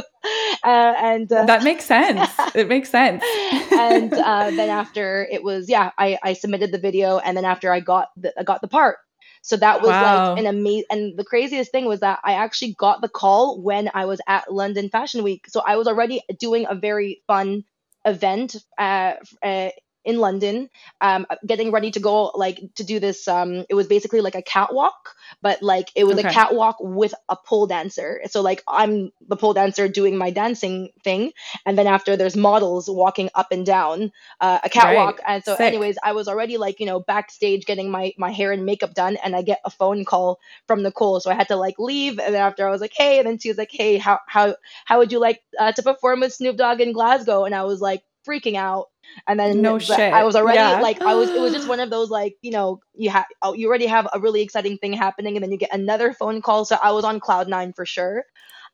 uh, 0.64 0.94
and 0.98 1.30
uh, 1.32 1.44
that 1.46 1.62
makes 1.62 1.84
sense. 1.84 2.30
It 2.54 2.68
makes 2.68 2.90
sense. 2.90 3.22
and 3.72 4.12
uh, 4.12 4.50
then 4.50 4.68
after 4.70 5.26
it 5.30 5.42
was 5.42 5.68
yeah 5.68 5.90
I, 5.98 6.18
I 6.22 6.32
submitted 6.32 6.72
the 6.72 6.78
video 6.78 7.18
and 7.18 7.36
then 7.36 7.44
after 7.44 7.72
i 7.72 7.80
got 7.80 8.08
the, 8.16 8.32
I 8.38 8.42
got 8.42 8.60
the 8.60 8.68
part 8.68 8.96
so 9.42 9.56
that 9.56 9.80
was 9.82 9.90
Wow. 9.92 10.02
like 10.02 10.38
an 10.38 10.46
amazing 10.46 10.84
and 10.90 11.16
the 11.18 11.24
craziest 11.24 11.70
thing 11.72 11.84
was 11.86 12.00
that 12.00 12.18
i 12.24 12.32
actually 12.32 12.74
got 12.74 13.00
the 13.00 13.08
call 13.08 13.60
when 13.62 13.90
i 13.94 14.04
was 14.06 14.20
at 14.26 14.52
london 14.52 14.88
fashion 14.88 15.22
week 15.22 15.46
so 15.48 15.62
i 15.66 15.76
was 15.76 15.86
already 15.86 16.20
doing 16.38 16.66
a 16.68 16.74
very 16.74 17.22
fun 17.26 17.64
event 18.04 18.56
uh, 18.78 19.14
uh, 19.42 19.70
in 20.06 20.18
london 20.18 20.70
um, 21.02 21.26
getting 21.46 21.72
ready 21.72 21.90
to 21.90 22.00
go 22.00 22.32
like 22.34 22.60
to 22.76 22.84
do 22.84 23.00
this 23.00 23.28
um, 23.28 23.64
it 23.68 23.74
was 23.74 23.86
basically 23.88 24.22
like 24.22 24.34
a 24.36 24.42
catwalk 24.42 25.14
but 25.42 25.62
like 25.62 25.90
it 25.96 26.04
was 26.04 26.16
Okay. 26.16 26.18
a 26.18 26.24
catwalk 26.24 26.76
with 26.80 27.14
a 27.28 27.36
pole 27.36 27.66
dancer. 27.66 28.20
So 28.28 28.42
like 28.42 28.62
i'm 28.68 29.12
the 29.28 29.36
pole 29.36 29.54
dancer 29.54 29.88
doing 29.88 30.16
my 30.16 30.30
dancing 30.30 30.90
thing 31.04 31.32
and 31.66 31.78
then 31.78 31.86
after 31.86 32.16
there's 32.16 32.36
models 32.36 32.88
walking 32.88 33.30
up 33.34 33.48
and 33.52 33.66
down 33.66 34.12
uh, 34.40 34.60
a 34.64 34.68
catwalk. 34.70 35.20
And 35.26 35.44
so 35.44 35.56
Sick. 35.56 35.64
anyways 35.64 35.96
i 36.02 36.12
was 36.12 36.28
already 36.28 36.56
like 36.58 36.80
you 36.80 36.86
know 36.86 37.00
backstage 37.00 37.66
getting 37.66 37.90
my 37.90 38.12
my 38.18 38.30
hair 38.30 38.52
and 38.52 38.64
makeup 38.64 38.94
done 38.94 39.16
and 39.22 39.36
i 39.36 39.42
get 39.42 39.60
a 39.64 39.70
phone 39.70 40.04
call 40.04 40.38
from 40.66 40.82
nicole. 40.82 41.20
So 41.20 41.30
i 41.30 41.34
had 41.34 41.48
to 41.48 41.56
like 41.56 41.78
leave 41.78 42.18
and 42.18 42.34
then 42.34 42.42
after 42.42 42.66
i 42.66 42.70
was 42.70 42.80
like 42.80 42.94
hey 42.96 43.18
and 43.18 43.26
then 43.26 43.38
she 43.38 43.48
was 43.48 43.58
like 43.58 43.70
hey 43.72 43.98
how 43.98 44.20
how 44.26 44.56
how 44.84 44.98
would 44.98 45.12
you 45.12 45.18
like 45.20 45.42
uh, 45.58 45.72
to 45.72 45.82
perform 45.82 46.20
with 46.20 46.32
snoop 46.34 46.56
dogg 46.56 46.80
in 46.80 46.92
glasgow? 46.92 47.44
And 47.44 47.54
i 47.54 47.64
was 47.64 47.80
like 47.80 48.02
freaking 48.26 48.56
out 48.56 48.86
and 49.26 49.38
then 49.38 49.62
No 49.62 49.78
shit. 49.78 50.12
i 50.12 50.24
was 50.24 50.36
already 50.36 50.58
Yeah. 50.58 50.80
like 50.80 51.00
i 51.06 51.14
was 51.14 51.30
it 51.30 51.40
was 51.40 51.52
just 51.52 51.68
one 51.68 51.80
of 51.80 51.90
those 51.90 52.10
like 52.10 52.34
you 52.42 52.50
know 52.50 52.80
you 52.94 53.10
have 53.10 53.26
oh, 53.42 53.54
you 53.54 53.68
already 53.68 53.86
have 53.86 54.08
a 54.12 54.20
really 54.20 54.42
exciting 54.42 54.78
thing 54.78 54.92
happening 54.92 55.36
and 55.36 55.42
then 55.44 55.52
you 55.52 55.58
get 55.58 55.72
another 55.72 56.12
phone 56.12 56.42
call 56.42 56.64
so 56.64 56.76
i 56.82 56.92
was 56.92 57.04
on 57.04 57.20
cloud 57.20 57.48
nine 57.48 57.72
for 57.72 57.86
sure 57.86 58.24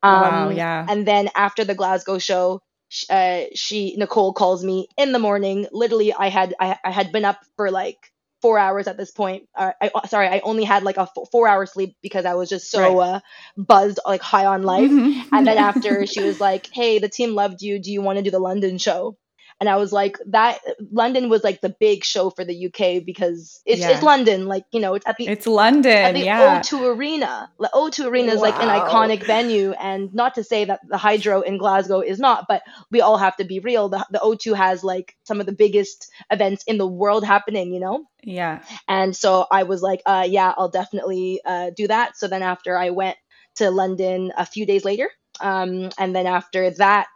wow. 0.03 0.49
Um, 0.49 0.53
Yeah. 0.57 0.87
and 0.89 1.07
then 1.07 1.29
after 1.35 1.65
the 1.65 1.75
Glasgow 1.75 2.19
show, 2.19 2.63
uh, 3.11 3.43
she 3.55 3.95
Nicole 3.97 4.33
calls 4.33 4.65
me 4.65 4.89
in 4.97 5.13
the 5.13 5.19
morning. 5.19 5.67
Literally, 5.73 6.13
I 6.13 6.29
had 6.29 6.55
I, 6.61 6.77
I 6.85 6.91
had 6.91 7.13
been 7.13 7.25
up 7.25 7.39
for 7.57 7.71
like 7.71 7.99
four 8.43 8.59
hours 8.59 8.87
at 8.89 8.97
this 8.97 9.11
point. 9.13 9.49
Uh, 9.57 9.73
I 9.81 9.91
sorry, 10.09 10.29
I 10.29 10.41
only 10.45 10.65
had 10.65 10.83
like 10.83 10.97
a 10.99 11.03
f- 11.03 11.29
four 11.31 11.49
hour 11.49 11.67
sleep 11.67 11.97
because 12.03 12.25
I 12.27 12.35
was 12.35 12.49
just 12.51 12.71
so 12.71 12.99
uh, 12.99 13.21
buzzed, 13.57 14.01
like 14.07 14.23
high 14.23 14.47
on 14.47 14.63
life. 14.63 14.91
Mhm. 14.91 15.23
And 15.33 15.47
then 15.47 15.57
after 15.59 16.07
she 16.07 16.23
was 16.23 16.41
like, 16.41 16.69
"Hey, 16.73 16.99
the 16.99 17.09
team 17.09 17.35
loved 17.35 17.63
you. 17.63 17.79
Do 17.81 17.91
you 17.93 18.03
want 18.03 18.19
to 18.19 18.23
do 18.23 18.31
the 18.31 18.39
London 18.41 18.79
show?" 18.79 19.17
And 19.63 19.69
I 19.69 19.77
was 19.77 19.93
like, 19.93 20.19
"That 20.27 20.59
London 20.91 21.29
was 21.29 21.45
like 21.45 21.61
the 21.61 21.69
big 21.69 22.03
show 22.03 22.31
for 22.31 22.45
the 22.45 22.67
UK 22.67 22.99
because 22.99 23.61
it's 23.65 23.81
Yeah. 23.81 23.91
it's 23.91 24.03
London. 24.03 24.49
Like 24.49 24.65
you 24.73 24.81
know, 24.81 24.95
it's 24.95 25.07
at 25.07 25.19
the 25.19 25.29
it's 25.29 25.47
London. 25.47 25.93
at 25.93 26.15
the 26.15 26.25
yeah. 26.25 26.59
O2 26.59 26.97
Arena. 26.97 27.49
The 27.61 27.71
O2 27.73 28.07
Arena 28.07 28.33
is 28.33 28.41
like 28.41 28.57
an 28.57 28.67
iconic 28.67 29.25
venue, 29.25 29.71
and 29.79 30.13
not 30.13 30.35
to 30.35 30.43
say 30.43 30.65
that 30.65 30.81
the 30.89 30.99
Hydro 30.99 31.43
in 31.43 31.59
Glasgow 31.59 32.01
is 32.01 32.19
not, 32.19 32.47
but 32.49 32.63
we 32.91 33.01
all 33.01 33.19
have 33.19 33.37
to 33.37 33.45
be 33.45 33.61
real. 33.61 33.89
The, 33.89 34.05
the 34.11 34.19
O2 34.19 34.57
has 34.57 34.83
like 34.83 35.15
some 35.23 35.39
of 35.39 35.47
the 35.47 35.53
biggest 35.53 36.11
events 36.33 36.65
in 36.65 36.79
the 36.79 36.87
world 36.87 37.25
happening, 37.25 37.73
you 37.73 37.79
know? 37.79 38.05
yeah. 38.25 38.65
And 38.89 39.15
so 39.15 39.47
I 39.49 39.63
was 39.63 39.81
like, 39.83 40.03
uh, 40.07 40.27
yeah, 40.29 40.55
I'll 40.57 40.69
definitely 40.71 41.41
uh, 41.45 41.71
do 41.71 41.87
that. 41.87 42.17
So 42.17 42.27
then 42.27 42.43
after 42.43 42.77
I 42.77 42.91
went 42.91 43.17
to 43.57 43.71
London 43.71 44.33
a 44.37 44.45
few 44.45 44.67
days 44.67 44.85
later, 44.85 45.09
um, 45.41 45.91
and 45.99 46.15
then 46.17 46.27
after 46.27 46.71
that, 46.71 47.09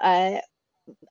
uh, 0.00 0.38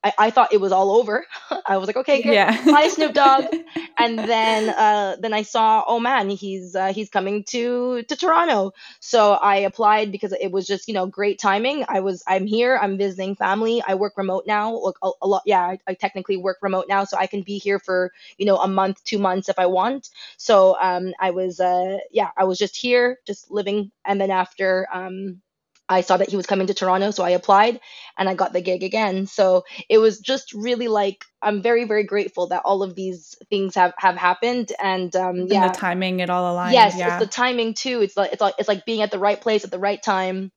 I, 0.03 0.13
I 0.17 0.29
thought 0.31 0.53
it 0.53 0.61
was 0.61 0.71
all 0.71 0.91
over. 0.91 1.25
I 1.65 1.77
was 1.77 1.87
like, 1.87 1.97
okay, 1.97 2.21
good. 2.21 2.33
Yeah. 2.33 2.51
Hi, 2.55 2.87
Snoop 2.89 3.13
Dogg. 3.13 3.45
and 3.97 4.17
then 4.17 4.69
uh, 4.69 5.17
then 5.19 5.33
I 5.33 5.41
saw, 5.41 5.83
oh 5.87 5.99
man, 5.99 6.29
he's 6.29 6.75
uh, 6.75 6.93
he's 6.93 7.09
coming 7.09 7.43
to 7.49 8.03
to 8.03 8.15
Toronto. 8.15 8.71
So 8.99 9.33
I 9.33 9.57
applied 9.57 10.11
because 10.11 10.33
it 10.33 10.51
was 10.51 10.67
just 10.67 10.87
you 10.87 10.93
know 10.93 11.07
great 11.07 11.39
timing. 11.39 11.85
I 11.87 11.99
was 12.01 12.23
I'm 12.27 12.45
here. 12.47 12.77
I'm 12.81 12.97
visiting 12.97 13.35
family. 13.35 13.83
I 13.87 13.95
work 13.95 14.13
remote 14.17 14.43
now. 14.47 14.73
Look, 14.73 14.97
a, 15.03 15.11
a 15.21 15.27
lot. 15.27 15.43
Yeah, 15.45 15.61
I, 15.61 15.79
I 15.87 15.93
technically 15.93 16.37
work 16.37 16.57
remote 16.61 16.85
now, 16.87 17.03
so 17.03 17.17
I 17.17 17.27
can 17.27 17.41
be 17.41 17.57
here 17.57 17.79
for 17.79 18.11
you 18.37 18.45
know 18.45 18.57
a 18.57 18.67
month, 18.67 19.03
two 19.03 19.19
months 19.19 19.49
if 19.49 19.59
I 19.59 19.65
want. 19.65 20.09
So 20.37 20.77
um, 20.79 21.13
I 21.19 21.31
was 21.31 21.59
uh, 21.59 21.97
yeah, 22.11 22.29
I 22.37 22.45
was 22.45 22.57
just 22.57 22.75
here, 22.75 23.19
just 23.25 23.51
living. 23.51 23.91
And 24.05 24.21
then 24.21 24.31
after 24.31 24.87
um, 24.93 25.41
I 25.89 26.01
saw 26.01 26.17
that 26.17 26.29
he 26.29 26.35
was 26.35 26.45
coming 26.45 26.67
to 26.67 26.73
Toronto, 26.73 27.11
so 27.11 27.23
I 27.23 27.31
applied 27.31 27.79
and 28.17 28.27
I 28.27 28.33
got 28.33 28.53
the 28.53 28.61
gig 28.61 28.83
again. 28.83 29.25
So 29.27 29.63
it 29.89 29.99
was 29.99 30.19
just 30.19 30.53
really 30.53 30.87
like 30.87 31.25
I'm 31.41 31.61
very 31.61 31.85
very 31.85 32.03
grateful 32.03 32.47
that 32.47 32.63
all 32.65 32.83
of 32.83 32.95
these 32.95 33.35
things 33.49 33.75
have 33.75 33.93
have 33.97 34.15
happened 34.15 34.71
and 34.81 35.15
um 35.15 35.39
And 35.41 35.51
yeah 35.51 35.67
the 35.67 35.73
timing, 35.73 36.19
it 36.19 36.29
all 36.29 36.51
aligned. 36.51 36.73
yes 36.73 36.97
yeah. 36.97 37.17
it's 37.17 37.25
the 37.25 37.31
timing 37.31 37.73
too 37.73 38.01
it's 38.01 38.17
like 38.17 38.33
it's 38.33 38.41
like 38.41 38.55
it's 38.59 38.67
like 38.67 38.85
being 38.85 39.01
at 39.01 39.11
the 39.11 39.19
right 39.19 39.39
place 39.39 39.63
at 39.63 39.71
the 39.71 39.79
right 39.79 40.01
time 40.01 40.51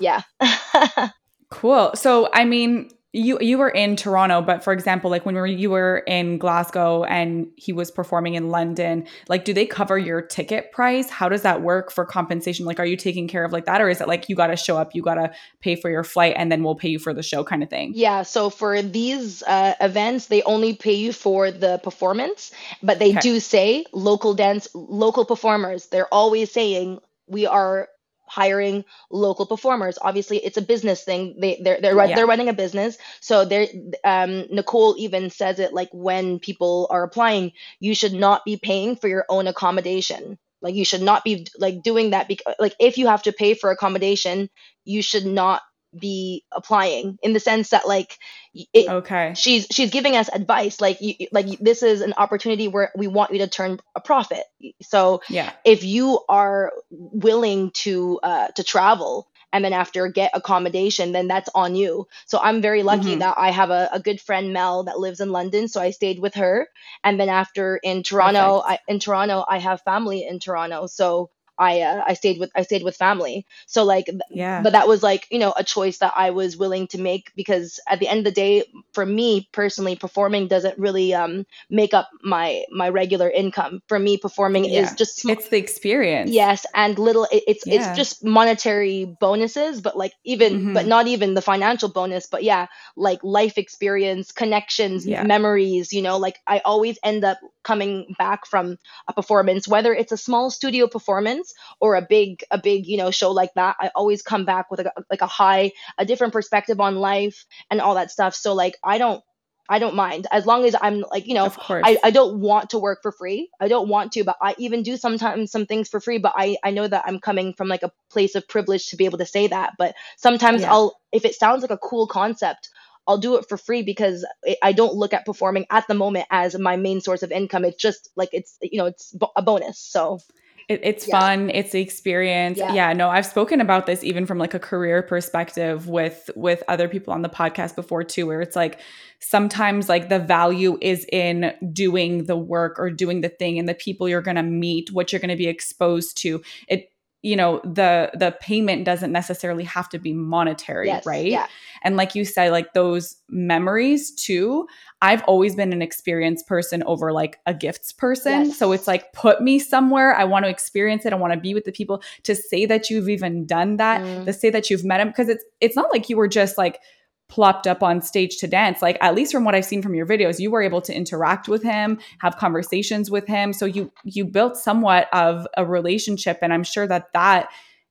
yeah 0.00 0.22
Cool. 1.50 1.92
So, 1.94 2.28
I 2.32 2.44
mean, 2.44 2.90
you 3.14 3.38
you 3.40 3.58
were 3.58 3.70
in 3.70 3.94
Toronto, 3.94 4.42
but 4.42 4.64
for 4.64 4.72
example, 4.72 5.08
like 5.08 5.24
when 5.24 5.36
you 5.56 5.70
were 5.70 5.98
in 6.06 6.36
Glasgow 6.36 7.04
and 7.04 7.46
he 7.56 7.72
was 7.72 7.90
performing 7.90 8.34
in 8.34 8.50
London, 8.50 9.06
like 9.28 9.44
do 9.44 9.54
they 9.54 9.66
cover 9.66 9.96
your 9.96 10.20
ticket 10.20 10.72
price? 10.72 11.08
How 11.08 11.28
does 11.28 11.42
that 11.42 11.62
work 11.62 11.92
for 11.92 12.04
compensation? 12.04 12.66
Like 12.66 12.80
are 12.80 12.84
you 12.86 12.96
taking 12.96 13.28
care 13.28 13.44
of 13.44 13.52
like 13.52 13.66
that 13.66 13.80
or 13.80 13.88
is 13.88 14.00
it 14.00 14.08
like 14.08 14.28
you 14.28 14.34
got 14.34 14.48
to 14.48 14.56
show 14.56 14.76
up, 14.76 14.94
you 14.96 15.02
got 15.02 15.14
to 15.14 15.32
pay 15.60 15.76
for 15.76 15.90
your 15.90 16.02
flight 16.02 16.34
and 16.36 16.50
then 16.50 16.64
we'll 16.64 16.74
pay 16.74 16.88
you 16.88 16.98
for 16.98 17.14
the 17.14 17.22
show 17.22 17.44
kind 17.44 17.62
of 17.62 17.70
thing? 17.70 17.92
yeah 17.94 18.22
so 18.22 18.50
for 18.50 18.82
these 18.82 19.42
uh, 19.44 19.74
events 19.80 20.26
they 20.26 20.42
only 20.42 20.74
pay 20.74 20.92
you 20.94 21.12
for 21.12 21.52
the 21.52 21.78
performance 21.84 22.50
but 22.82 22.98
they 22.98 23.10
Okay. 23.10 23.20
do 23.20 23.38
say 23.38 23.84
local 23.92 24.34
dance 24.34 24.66
local 24.74 25.24
performers 25.24 25.86
they're 25.86 26.12
always 26.12 26.50
saying 26.50 26.98
we 27.28 27.46
are 27.46 27.88
hiring 28.26 28.84
local 29.10 29.46
performers. 29.46 29.98
Obviously 30.00 30.38
it's 30.38 30.56
a 30.56 30.62
business 30.62 31.04
thing. 31.04 31.36
They 31.40 31.60
they're 31.62 31.80
they're, 31.80 31.94
run- 31.94 32.10
Yeah. 32.10 32.16
they're 32.16 32.26
running 32.26 32.48
a 32.48 32.52
business. 32.54 32.98
So 33.20 33.44
they're 33.44 33.68
um 34.04 34.46
nicole 34.50 34.94
even 34.98 35.30
says 35.30 35.58
it 35.58 35.72
like 35.72 35.90
when 35.92 36.38
people 36.38 36.86
are 36.90 37.02
applying 37.04 37.52
you 37.80 37.94
should 37.94 38.12
not 38.14 38.44
be 38.44 38.56
paying 38.56 38.96
for 38.96 39.08
your 39.08 39.24
own 39.28 39.46
accommodation. 39.46 40.38
Like 40.62 40.74
you 40.74 40.84
should 40.84 41.02
not 41.02 41.24
be 41.24 41.46
like 41.58 41.82
doing 41.82 42.10
that 42.10 42.28
because 42.28 42.54
like 42.58 42.74
if 42.80 42.96
you 42.98 43.06
have 43.08 43.22
to 43.24 43.32
pay 43.32 43.54
for 43.54 43.70
accommodation 43.70 44.48
you 44.84 45.02
should 45.02 45.26
not 45.26 45.62
be 45.98 46.44
applying 46.52 47.18
in 47.22 47.32
the 47.32 47.40
sense 47.40 47.70
that 47.70 47.86
like 47.86 48.18
it, 48.54 48.88
Okay. 48.88 49.34
she's 49.34 49.66
she's 49.70 49.90
giving 49.90 50.16
us 50.16 50.28
advice 50.32 50.80
like 50.80 51.00
you 51.00 51.14
like 51.32 51.46
this 51.58 51.82
is 51.82 52.00
an 52.00 52.14
opportunity 52.16 52.68
where 52.68 52.92
we 52.96 53.06
want 53.06 53.32
you 53.32 53.38
to 53.38 53.48
turn 53.48 53.78
a 53.94 54.00
profit 54.00 54.44
so 54.82 55.22
Yeah. 55.28 55.52
if 55.64 55.84
you 55.84 56.20
are 56.28 56.72
willing 56.90 57.70
to 57.72 58.20
uh, 58.22 58.48
to 58.48 58.62
travel 58.64 59.28
and 59.52 59.64
then 59.64 59.72
after 59.72 60.08
get 60.08 60.30
accommodation 60.34 61.12
then 61.12 61.28
that's 61.28 61.48
on 61.54 61.74
you 61.74 62.06
so 62.26 62.38
i'm 62.42 62.60
very 62.62 62.82
lucky 62.82 63.16
Mhm. 63.16 63.18
that 63.20 63.34
i 63.38 63.50
have 63.50 63.70
a, 63.70 63.88
a 63.92 64.00
good 64.00 64.20
friend 64.20 64.52
mel 64.52 64.84
that 64.84 64.98
lives 64.98 65.20
in 65.20 65.30
london 65.30 65.68
so 65.68 65.80
i 65.80 65.90
stayed 65.90 66.18
with 66.18 66.34
her 66.34 66.68
and 67.02 67.18
then 67.20 67.28
after 67.28 67.76
in 67.82 68.02
toronto 68.02 68.62
I, 68.64 68.78
in 68.88 68.98
toronto 68.98 69.44
i 69.48 69.58
have 69.58 69.80
family 69.82 70.26
in 70.28 70.38
toronto 70.40 70.86
so 70.86 71.30
I 71.58 71.80
uh, 71.82 72.02
I 72.06 72.14
stayed 72.14 72.40
with 72.40 72.50
I 72.54 72.62
stayed 72.62 72.82
with 72.82 72.96
family. 72.96 73.46
So 73.66 73.84
like 73.84 74.08
yeah. 74.30 74.60
but 74.62 74.72
that 74.72 74.88
was 74.88 75.02
like, 75.02 75.26
you 75.30 75.38
know, 75.38 75.52
a 75.56 75.64
choice 75.64 75.98
that 75.98 76.12
I 76.16 76.30
was 76.30 76.56
willing 76.56 76.86
to 76.88 77.00
make 77.00 77.32
because 77.36 77.78
at 77.88 78.00
the 78.00 78.08
end 78.08 78.18
of 78.20 78.24
the 78.24 78.32
day 78.32 78.64
for 78.92 79.06
me 79.06 79.48
personally 79.52 79.96
performing 79.96 80.48
doesn't 80.48 80.78
really 80.78 81.14
um 81.14 81.46
make 81.70 81.94
up 81.94 82.08
my 82.22 82.64
my 82.72 82.88
regular 82.88 83.30
income. 83.30 83.82
For 83.88 83.98
me 83.98 84.16
performing 84.18 84.64
Yeah. 84.64 84.82
is 84.82 84.92
just 84.94 85.20
sm- 85.20 85.30
It's 85.30 85.48
the 85.48 85.58
experience. 85.58 86.30
Yes, 86.30 86.66
and 86.74 86.98
little 86.98 87.26
it, 87.30 87.44
it's 87.46 87.66
Yeah. 87.66 87.74
it's 87.74 87.96
just 87.96 88.24
monetary 88.24 89.04
bonuses, 89.20 89.80
but 89.80 89.96
like 89.96 90.12
even 90.24 90.72
but 90.74 90.84
Mhm. 90.84 90.88
not 90.88 91.06
even 91.06 91.34
the 91.34 91.42
financial 91.42 91.88
bonus, 91.88 92.26
but 92.26 92.42
yeah, 92.42 92.66
like 92.96 93.20
life 93.22 93.58
experience, 93.58 94.32
connections, 94.32 95.06
Yeah. 95.06 95.22
memories, 95.22 95.92
you 95.92 96.02
know, 96.02 96.16
like 96.18 96.38
I 96.46 96.58
always 96.64 96.98
end 97.02 97.24
up 97.24 97.38
coming 97.62 98.14
back 98.18 98.44
from 98.46 98.76
a 99.08 99.12
performance 99.12 99.66
whether 99.66 99.92
it's 99.94 100.12
a 100.12 100.16
small 100.26 100.50
studio 100.50 100.86
performance 100.86 101.43
or 101.80 101.96
a 101.96 102.02
big 102.02 102.44
a 102.50 102.58
big, 102.58 102.86
you 102.86 102.96
know, 102.96 103.10
show 103.10 103.32
like 103.32 103.52
that. 103.54 103.76
I 103.80 103.90
always 103.94 104.22
come 104.22 104.44
back 104.44 104.70
with 104.70 104.80
a, 104.80 104.92
like 105.10 105.20
a 105.22 105.26
high 105.26 105.72
a 105.98 106.04
different 106.04 106.32
perspective 106.32 106.80
on 106.80 106.96
life 106.96 107.44
and 107.70 107.80
all 107.80 107.94
that 107.96 108.10
stuff. 108.10 108.34
So 108.34 108.54
like 108.54 108.76
I 108.82 108.98
don't 108.98 109.22
I 109.68 109.78
don't 109.78 109.94
mind 109.94 110.26
as 110.30 110.44
long 110.44 110.64
as 110.64 110.76
I'm 110.80 111.04
like, 111.10 111.26
you 111.26 111.34
know, 111.34 111.46
Of 111.46 111.58
course. 111.58 111.82
I, 111.84 111.96
I 112.04 112.10
don't 112.10 112.40
want 112.40 112.70
to 112.70 112.78
work 112.78 113.00
for 113.02 113.12
free. 113.12 113.48
I 113.60 113.68
don't 113.68 113.88
want 113.88 114.12
to, 114.12 114.24
but 114.24 114.36
I 114.42 114.54
even 114.58 114.82
do 114.82 114.96
sometimes 114.96 115.50
some 115.50 115.64
things 115.64 115.88
for 115.88 116.00
free. 116.00 116.18
But 116.18 116.34
I, 116.36 116.56
I 116.62 116.70
know 116.70 116.86
that 116.86 117.04
I'm 117.06 117.18
coming 117.18 117.54
from 117.54 117.68
like 117.68 117.82
a 117.82 117.90
place 118.10 118.34
of 118.34 118.46
privilege 118.46 118.88
to 118.88 118.96
be 118.96 119.06
able 119.06 119.18
to 119.18 119.26
say 119.26 119.46
that. 119.46 119.72
But 119.78 119.94
sometimes 120.18 120.62
Yeah. 120.62 120.72
I'll, 120.72 121.00
if 121.12 121.24
it 121.24 121.34
sounds 121.34 121.62
like 121.62 121.70
a 121.70 121.78
cool 121.78 122.06
concept, 122.06 122.68
I'll 123.06 123.18
do 123.18 123.36
it 123.36 123.48
for 123.48 123.56
free 123.56 123.82
because 123.82 124.26
I 124.46 124.56
I 124.62 124.72
don't 124.72 124.94
look 124.94 125.12
at 125.12 125.26
performing 125.26 125.66
at 125.70 125.86
the 125.88 125.94
moment 125.94 126.26
as 126.30 126.58
my 126.58 126.76
main 126.76 127.00
source 127.00 127.22
of 127.22 127.32
income. 127.32 127.64
It's 127.64 127.80
just 127.80 128.10
like 128.16 128.30
it's, 128.32 128.58
you 128.60 128.78
know, 128.78 128.86
it's 128.86 129.14
a 129.36 129.42
bonus. 129.42 129.78
So 129.78 130.20
It, 130.68 130.80
it's 130.82 131.06
Yeah. 131.06 131.20
fun. 131.20 131.50
It's 131.50 131.72
the 131.72 131.80
experience. 131.80 132.58
Yeah. 132.58 132.72
Yeah. 132.72 132.92
No, 132.94 133.10
I've 133.10 133.26
spoken 133.26 133.60
about 133.60 133.86
this 133.86 134.02
even 134.02 134.24
from 134.26 134.38
like 134.38 134.54
a 134.54 134.58
career 134.58 135.02
perspective 135.02 135.88
with 135.88 136.30
with 136.36 136.62
other 136.68 136.88
people 136.88 137.12
on 137.12 137.22
the 137.22 137.28
podcast 137.28 137.76
before 137.76 138.04
too, 138.04 138.26
where 138.26 138.40
it's 138.40 138.56
like 138.56 138.80
sometimes 139.20 139.88
like 139.88 140.08
the 140.08 140.18
value 140.18 140.78
is 140.80 141.06
in 141.12 141.52
doing 141.72 142.24
the 142.24 142.36
work 142.36 142.78
or 142.78 142.90
doing 142.90 143.20
the 143.20 143.28
thing 143.28 143.58
and 143.58 143.68
the 143.68 143.74
people 143.74 144.08
you're 144.08 144.22
going 144.22 144.36
to 144.36 144.42
meet, 144.42 144.92
what 144.92 145.12
you're 145.12 145.20
going 145.20 145.30
to 145.30 145.36
be 145.36 145.48
exposed 145.48 146.16
to. 146.18 146.42
It 146.68 146.90
you 147.24 147.34
know 147.36 147.60
the 147.64 148.10
the 148.14 148.36
payment 148.40 148.84
doesn't 148.84 149.10
necessarily 149.10 149.64
have 149.64 149.88
to 149.88 149.98
be 149.98 150.12
monetary 150.12 150.88
yes, 150.88 151.06
right? 151.06 151.26
yeah, 151.26 151.46
and 151.82 151.96
like 151.96 152.14
you 152.14 152.24
said 152.24 152.52
like 152.52 152.74
those 152.74 153.16
memories 153.28 154.10
too 154.12 154.66
i've 155.00 155.22
always 155.24 155.54
been 155.56 155.72
an 155.72 155.80
experienced 155.80 156.46
person 156.46 156.82
over 156.84 157.12
like 157.12 157.38
a 157.46 157.54
gifts 157.54 157.92
person. 157.92 158.46
Yes. 158.46 158.58
so 158.58 158.72
it's 158.72 158.86
like 158.86 159.12
put 159.12 159.40
me 159.40 159.58
somewhere. 159.58 160.14
I 160.14 160.24
want 160.24 160.44
to 160.44 160.50
experience 160.50 161.06
it. 161.06 161.12
I 161.12 161.16
want 161.16 161.32
to 161.32 161.38
be 161.40 161.54
with 161.54 161.64
the 161.64 161.72
people. 161.72 162.02
To 162.24 162.34
say 162.34 162.66
that 162.66 162.90
you've 162.90 163.08
even 163.08 163.46
done 163.46 163.76
that 163.76 164.00
Mm. 164.02 164.24
to 164.26 164.32
say 164.32 164.50
that 164.50 164.68
you've 164.70 164.84
met 164.84 165.00
him 165.00 165.08
because 165.08 165.28
it's 165.28 165.44
it's 165.60 165.76
not 165.76 165.90
like 165.92 166.08
you 166.10 166.16
were 166.16 166.28
just 166.28 166.58
like 166.58 166.80
plopped 167.28 167.66
up 167.66 167.82
on 167.82 168.02
stage 168.02 168.36
to 168.38 168.46
dance. 168.46 168.82
Like 168.82 168.98
at 169.00 169.14
least 169.14 169.32
from 169.32 169.44
what 169.44 169.54
i've 169.54 169.64
seen 169.64 169.82
from 169.82 169.94
your 169.94 170.06
videos 170.06 170.38
you 170.38 170.50
were 170.50 170.62
able 170.62 170.82
to 170.82 170.94
interact 170.94 171.48
with 171.48 171.62
him 171.62 171.98
have 172.20 172.36
conversations 172.36 173.10
with 173.10 173.26
him. 173.26 173.52
So 173.52 173.66
you 173.66 173.92
you 174.04 174.24
built 174.24 174.56
somewhat 174.56 175.08
of 175.12 175.46
a 175.56 175.64
relationship 175.64 176.38
and 176.42 176.52
i'm 176.52 176.64
sure 176.64 176.86
that 176.86 177.12
that 177.12 177.48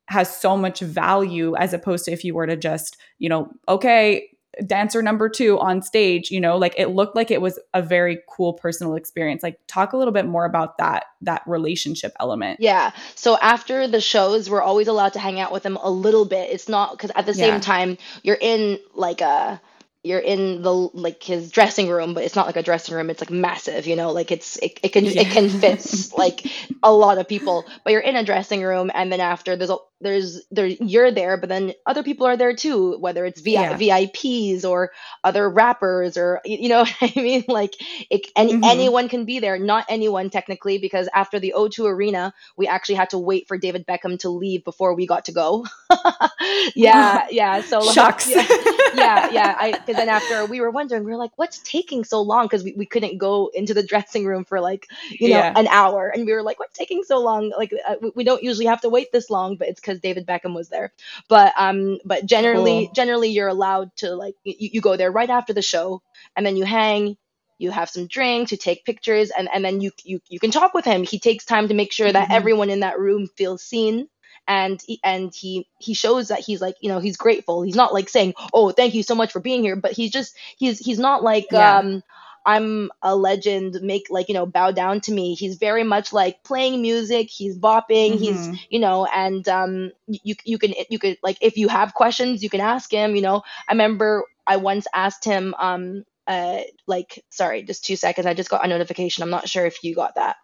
has 0.07 0.35
so 0.35 0.57
much 0.57 0.81
value 0.81 1.55
as 1.55 1.73
opposed 1.73 2.05
to 2.05 2.11
if 2.11 2.23
you 2.23 2.33
were 2.33 2.45
to 2.45 2.57
just 2.57 2.97
you 3.19 3.29
know 3.29 3.49
okay 3.69 4.29
dancer 4.65 5.01
number 5.01 5.29
two 5.29 5.59
on 5.59 5.81
stage 5.81 6.29
you 6.31 6.39
know 6.39 6.57
like 6.57 6.73
it 6.77 6.89
looked 6.89 7.15
like 7.15 7.31
it 7.31 7.41
was 7.41 7.59
a 7.73 7.81
very 7.81 8.19
cool 8.29 8.53
personal 8.53 8.95
experience 8.95 9.41
like 9.43 9.59
talk 9.67 9.93
a 9.93 9.97
little 9.97 10.13
bit 10.13 10.25
more 10.25 10.45
about 10.45 10.77
that 10.77 11.05
that 11.21 11.41
relationship 11.47 12.11
element 12.19 12.59
Yeah. 12.59 12.91
So 13.15 13.37
after 13.41 13.87
the 13.87 14.01
shows, 14.01 14.49
we're 14.49 14.61
always 14.61 14.87
allowed 14.87 15.13
to 15.13 15.19
hang 15.19 15.39
out 15.39 15.51
with 15.51 15.65
him 15.65 15.77
a 15.77 15.89
little 15.89 16.25
bit. 16.25 16.51
It's 16.51 16.67
not 16.69 16.91
because 16.91 17.11
at 17.15 17.25
the 17.25 17.33
same 17.33 17.55
Yeah. 17.55 17.59
time 17.59 17.97
you're 18.23 18.37
in 18.39 18.79
like 18.93 19.21
a 19.21 19.61
you're 20.03 20.19
in 20.19 20.61
the 20.63 20.73
like 20.73 21.23
his 21.23 21.49
dressing 21.49 21.87
room, 21.89 22.13
but 22.13 22.23
it's 22.25 22.35
not 22.35 22.45
like 22.45 22.57
a 22.57 22.63
dressing 22.63 22.93
room. 22.93 23.09
It's 23.09 23.21
like 23.21 23.29
massive, 23.31 23.87
you 23.87 23.95
know, 23.95 24.11
like 24.11 24.31
it's 24.31 24.57
it, 24.57 24.79
it 24.83 24.89
can 24.89 25.05
it 25.05 25.27
can 25.27 25.45
Yeah. 25.45 25.75
fit 25.75 26.11
like 26.17 26.45
a 26.83 26.91
lot 26.91 27.17
of 27.17 27.27
people. 27.27 27.65
But 27.85 27.93
you're 27.93 28.01
in 28.01 28.17
a 28.17 28.23
dressing 28.25 28.61
room, 28.63 28.91
and 28.93 29.11
then 29.11 29.21
after 29.21 29.55
there's 29.55 29.69
a 29.69 29.77
there's 30.03 30.43
there 30.51 30.67
you're 30.67 31.11
there, 31.11 31.37
but 31.37 31.49
then 31.49 31.73
other 31.87 32.03
people 32.03 32.27
are 32.27 32.37
there 32.37 32.55
too, 32.55 32.97
whether 32.99 33.25
it's 33.25 33.41
Yeah. 33.47 33.79
VIPs 33.79 34.65
or 34.65 34.91
other 35.23 35.49
rappers 35.49 36.17
or 36.17 36.41
you 36.45 36.69
know 36.69 36.79
what 36.85 36.95
I 37.01 37.13
mean. 37.21 37.45
Like 37.49 37.75
it, 38.11 38.27
any 38.37 38.57
Mhm. 38.57 38.63
anyone 38.63 39.09
can 39.09 39.25
be 39.25 39.39
there. 39.39 39.59
Not 39.59 39.85
anyone 39.89 40.29
technically, 40.31 40.79
because 40.79 41.09
after 41.13 41.39
the 41.39 41.53
O2 41.57 41.87
Arena, 41.87 42.33
we 42.57 42.67
actually 42.67 42.95
had 42.95 43.11
to 43.11 43.19
wait 43.19 43.47
for 43.47 43.57
David 43.57 43.87
Beckham 43.87 44.19
to 44.21 44.29
leave 44.29 44.65
before 44.65 44.95
we 44.95 45.07
got 45.07 45.25
to 45.25 45.33
go. 45.33 45.65
yeah, 46.75 47.25
yeah. 47.31 47.61
So 47.61 47.95
Shucks. 47.95 48.25
yeah, 48.25 48.45
yeah, 48.91 49.23
yeah. 49.29 49.55
I 49.57 49.73
because 49.75 49.97
then 49.97 50.09
after 50.09 50.45
we 50.45 50.61
were 50.61 50.71
wondering, 50.71 51.03
we 51.03 51.11
were 51.11 51.17
like, 51.17 51.31
what's 51.37 51.61
taking 51.61 52.03
so 52.03 52.21
long? 52.21 52.45
Because 52.45 52.63
we, 52.63 52.73
we 52.77 52.85
couldn't 52.85 53.17
go 53.17 53.51
into 53.53 53.73
the 53.73 53.83
dressing 53.83 54.25
room 54.25 54.45
for 54.45 54.61
like 54.61 54.87
you 55.19 55.29
know 55.29 55.43
Yeah. 55.43 55.55
an 55.55 55.67
hour, 55.67 56.09
and 56.09 56.25
we 56.25 56.33
were 56.33 56.43
like, 56.43 56.59
what's 56.59 56.77
taking 56.77 57.03
so 57.03 57.19
long? 57.19 57.53
Like 57.57 57.73
uh, 57.87 57.95
we, 58.01 58.11
we 58.17 58.23
don't 58.23 58.43
usually 58.43 58.67
have 58.67 58.81
to 58.81 58.89
wait 58.89 59.11
this 59.11 59.29
long, 59.29 59.57
but 59.57 59.67
it's 59.67 59.79
because 59.81 59.92
David 60.01 60.25
Beckham 60.27 60.55
was 60.55 60.69
there. 60.69 60.93
But 61.29 61.53
um, 61.57 61.99
but 62.05 62.25
generally, 62.25 62.89
Cool. 62.89 62.93
generally 62.95 63.29
you're 63.29 63.47
allowed 63.49 63.95
to 63.97 64.15
like 64.15 64.35
you, 64.43 64.55
you 64.73 64.81
go 64.81 64.97
there 64.97 65.11
right 65.11 65.29
after 65.29 65.53
the 65.53 65.61
show, 65.63 66.01
and 66.35 66.45
then 66.45 66.57
you 66.57 66.65
hang. 66.65 67.17
You 67.59 67.71
have 67.71 67.89
some 67.89 68.07
drinks, 68.07 68.51
you 68.51 68.57
take 68.57 68.85
pictures, 68.85 69.31
and, 69.31 69.49
and 69.53 69.63
then 69.65 69.81
you, 69.81 69.91
you 70.03 70.19
you 70.29 70.39
can 70.39 70.51
talk 70.51 70.73
with 70.73 70.85
him. 70.85 71.03
He 71.03 71.19
takes 71.19 71.45
time 71.45 71.69
to 71.69 71.73
make 71.75 71.93
sure 71.93 72.11
that 72.11 72.29
Mhm. 72.29 72.31
everyone 72.31 72.69
in 72.69 72.81
that 72.81 72.99
room 72.99 73.27
feels 73.37 73.63
seen 73.63 74.07
and 74.47 74.81
he, 74.85 74.99
and 75.03 75.33
he 75.35 75.67
he 75.79 75.93
shows 75.93 76.29
that 76.29 76.39
he's 76.39 76.61
like 76.61 76.75
you 76.81 76.89
know 76.89 76.99
he's 76.99 77.17
grateful 77.17 77.61
he's 77.63 77.75
not 77.75 77.93
like 77.93 78.09
saying 78.09 78.33
oh 78.53 78.71
thank 78.71 78.93
you 78.93 79.03
so 79.03 79.15
much 79.15 79.31
for 79.31 79.39
being 79.39 79.63
here 79.63 79.75
but 79.75 79.93
he's 79.93 80.11
just 80.11 80.35
he's 80.57 80.79
he's 80.79 80.99
not 80.99 81.23
like 81.23 81.47
Yeah. 81.51 81.79
um 81.79 82.03
i'm 82.45 82.91
a 83.01 83.15
legend 83.15 83.79
make 83.81 84.07
like 84.09 84.27
you 84.27 84.33
know 84.33 84.45
bow 84.45 84.71
down 84.71 84.99
to 85.01 85.11
me. 85.13 85.33
He's 85.35 85.55
very 85.57 85.83
much 85.83 86.11
like 86.13 86.43
playing 86.43 86.81
music. 86.81 87.29
He's 87.29 87.57
bopping. 87.57 88.17
He's 88.19 88.49
Mhm. 88.49 88.59
you 88.69 88.79
know 88.79 89.05
and 89.05 89.47
um 89.47 89.91
you 90.07 90.35
you 90.45 90.57
can 90.57 90.73
you 90.89 90.99
could 90.99 91.17
like 91.23 91.37
if 91.41 91.57
you 91.57 91.67
have 91.67 91.93
questions 91.93 92.43
you 92.43 92.49
can 92.49 92.61
ask 92.61 92.91
him 92.91 93.15
you 93.15 93.21
know. 93.21 93.41
I 93.67 93.73
remember 93.73 94.25
i 94.47 94.57
once 94.57 94.87
asked 94.93 95.23
him 95.25 95.53
um 95.59 96.03
uh 96.27 96.59
like 96.87 97.23
sorry 97.29 97.63
just 97.63 97.85
two 97.85 97.95
seconds. 97.95 98.27
I 98.27 98.33
just 98.33 98.49
got 98.49 98.65
a 98.65 98.67
notification. 98.67 99.23
I'm 99.23 99.29
not 99.29 99.47
sure 99.49 99.65
if 99.65 99.83
you 99.83 99.95
got 99.95 100.15
that 100.15 100.35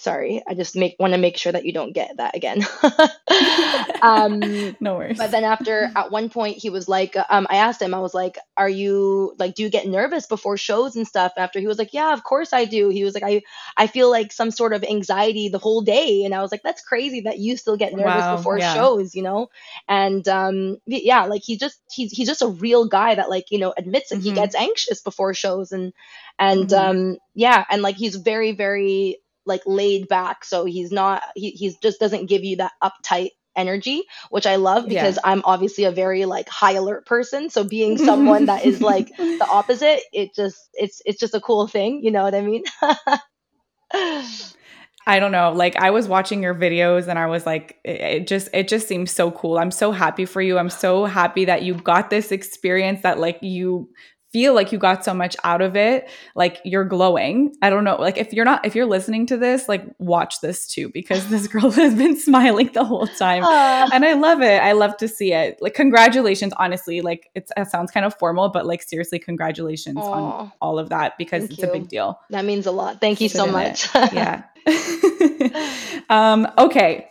sorry 0.00 0.42
i 0.48 0.54
just 0.54 0.76
make 0.76 0.96
want 0.98 1.12
to 1.12 1.18
make 1.18 1.36
sure 1.36 1.52
that 1.52 1.64
you 1.66 1.72
don't 1.72 1.92
get 1.92 2.16
that 2.16 2.36
again 2.36 2.66
um 4.02 4.76
no 4.80 4.96
worries 4.96 5.18
but 5.18 5.30
then 5.30 5.44
after 5.44 5.90
at 5.96 6.10
one 6.10 6.28
point 6.30 6.56
he 6.58 6.70
was 6.70 6.88
like 6.88 7.16
um 7.30 7.46
i 7.50 7.56
asked 7.56 7.82
him 7.82 7.94
i 7.94 7.98
was 8.00 8.14
like 8.14 8.38
are 8.56 8.68
you 8.68 9.34
like 9.38 9.54
do 9.54 9.62
you 9.62 9.70
get 9.70 9.86
nervous 9.86 10.26
before 10.26 10.56
shows 10.56 10.96
and 10.96 11.06
stuff 11.06 11.32
after 11.36 11.60
he 11.60 11.66
was 11.66 11.78
like 11.78 11.92
yeah 11.92 12.12
of 12.12 12.22
course 12.24 12.52
i 12.52 12.64
do 12.64 12.88
he 12.88 13.04
was 13.04 13.14
like 13.14 13.22
i 13.24 13.42
i 13.76 13.86
feel 13.86 14.10
like 14.10 14.32
some 14.32 14.50
sort 14.50 14.72
of 14.72 14.84
anxiety 14.84 15.48
the 15.48 15.58
whole 15.58 15.82
day 15.82 16.24
and 16.24 16.34
i 16.34 16.40
was 16.42 16.50
like 16.52 16.62
that's 16.62 16.82
crazy 16.82 17.22
that 17.22 17.38
you 17.38 17.56
still 17.56 17.76
get 17.76 17.94
nervous 17.94 18.26
Wow, 18.26 18.28
before 18.28 18.60
yeah. 18.60 18.60
shows 18.60 19.14
you 19.14 19.22
know 19.22 19.48
and 19.88 20.28
um 20.28 20.76
yeah 20.86 21.24
like 21.24 21.42
he 21.44 21.56
just 21.56 21.80
he's 21.90 22.12
he's 22.12 22.28
just 22.28 22.42
a 22.42 22.48
real 22.48 22.86
guy 22.86 23.14
that 23.14 23.30
like 23.30 23.46
you 23.50 23.58
know 23.58 23.72
admits 23.76 24.10
that 24.10 24.18
he 24.20 24.32
Mhm. 24.32 24.32
gets 24.32 24.54
anxious 24.54 25.00
before 25.02 25.34
shows 25.34 25.72
and 25.72 25.92
and 26.38 26.72
Mhm. 26.72 26.72
um 26.72 27.16
yeah 27.34 27.64
and 27.70 27.82
like 27.82 27.96
he's 27.96 28.16
very 28.16 28.52
very 28.52 29.18
like 29.46 29.62
laid 29.66 30.08
back 30.08 30.44
so 30.44 30.64
he's 30.64 30.92
not 30.92 31.22
he 31.34 31.50
he's 31.50 31.76
just 31.78 32.00
doesn't 32.00 32.26
give 32.26 32.44
you 32.44 32.56
that 32.56 32.72
uptight 32.82 33.30
energy 33.56 34.02
which 34.30 34.46
i 34.46 34.56
love 34.56 34.84
Yeah. 34.84 35.02
because 35.02 35.18
i'm 35.24 35.42
obviously 35.44 35.84
a 35.84 35.90
very 35.90 36.24
like 36.24 36.48
high 36.48 36.72
alert 36.72 37.04
person 37.06 37.50
so 37.50 37.64
being 37.64 37.98
someone 38.06 38.46
that 38.46 38.64
is 38.64 38.80
like 38.80 39.08
the 39.16 39.46
opposite 39.50 40.00
it 40.12 40.34
just 40.34 40.56
it's 40.74 41.02
it's 41.04 41.18
just 41.18 41.34
a 41.34 41.40
cool 41.40 41.66
thing 41.66 42.02
you 42.04 42.10
know 42.10 42.22
what 42.22 42.34
i 42.34 42.40
mean 42.42 42.62
I 45.06 45.18
don't 45.18 45.32
know. 45.32 45.52
Like 45.52 45.76
I 45.76 45.90
was 45.90 46.06
watching 46.06 46.42
your 46.42 46.54
videos 46.54 47.08
and 47.08 47.18
I 47.18 47.26
was 47.26 47.46
like 47.46 47.78
it, 47.84 48.00
it 48.00 48.26
just 48.28 48.48
it 48.52 48.68
just 48.68 48.86
seems 48.86 49.10
so 49.10 49.30
cool. 49.30 49.58
I'm 49.58 49.70
so 49.70 49.92
happy 49.92 50.24
for 50.26 50.42
you. 50.42 50.58
I'm 50.58 50.70
so 50.70 51.06
happy 51.06 51.44
that 51.46 51.62
you 51.62 51.74
got 51.74 52.10
this 52.10 52.30
experience 52.30 53.02
that 53.02 53.18
like 53.18 53.38
you 53.42 53.88
feel 54.32 54.54
like 54.54 54.72
you 54.72 54.78
got 54.78 55.04
so 55.04 55.12
much 55.12 55.36
out 55.44 55.60
of 55.60 55.76
it. 55.76 56.08
Like 56.34 56.60
you're 56.64 56.84
glowing. 56.84 57.54
I 57.62 57.70
don't 57.70 57.84
know. 57.84 57.96
Like 57.96 58.16
if 58.16 58.32
you're 58.32 58.44
not 58.44 58.64
if 58.64 58.74
you're 58.74 58.86
listening 58.86 59.26
to 59.26 59.36
this, 59.36 59.68
like 59.68 59.84
watch 59.98 60.40
this 60.40 60.66
too 60.66 60.88
because 60.88 61.28
this 61.28 61.46
girl 61.52 61.70
has 61.70 61.94
been 61.94 62.16
smiling 62.18 62.70
the 62.72 62.84
whole 62.84 63.06
time. 63.06 63.44
And 63.44 64.04
I 64.04 64.12
love 64.14 64.40
it. 64.42 64.62
I 64.62 64.72
love 64.72 64.96
to 64.98 65.08
see 65.08 65.32
it. 65.32 65.58
Like 65.60 65.74
congratulations 65.74 66.52
honestly. 66.56 67.00
Like 67.00 67.30
it's 67.34 67.50
it 67.56 67.68
sounds 67.68 67.90
kind 67.90 68.06
of 68.06 68.14
formal 68.18 68.48
but 68.48 68.66
like 68.66 68.82
seriously 68.82 69.18
congratulations 69.18 69.98
on 69.98 70.52
all 70.60 70.78
of 70.78 70.88
that 70.90 71.18
because 71.18 71.42
thank 71.46 71.52
it's 71.52 71.62
a 71.62 71.72
big 71.72 71.88
deal. 71.88 72.18
that 72.30 72.44
means 72.44 72.66
a 72.66 72.70
lot 72.70 73.00
thank 73.00 73.20
you 73.20 73.28
Sit 73.28 73.38
so 73.38 73.46
much 73.46 73.88
yeah. 73.94 74.42
um, 76.08 76.46
okay. 76.58 77.08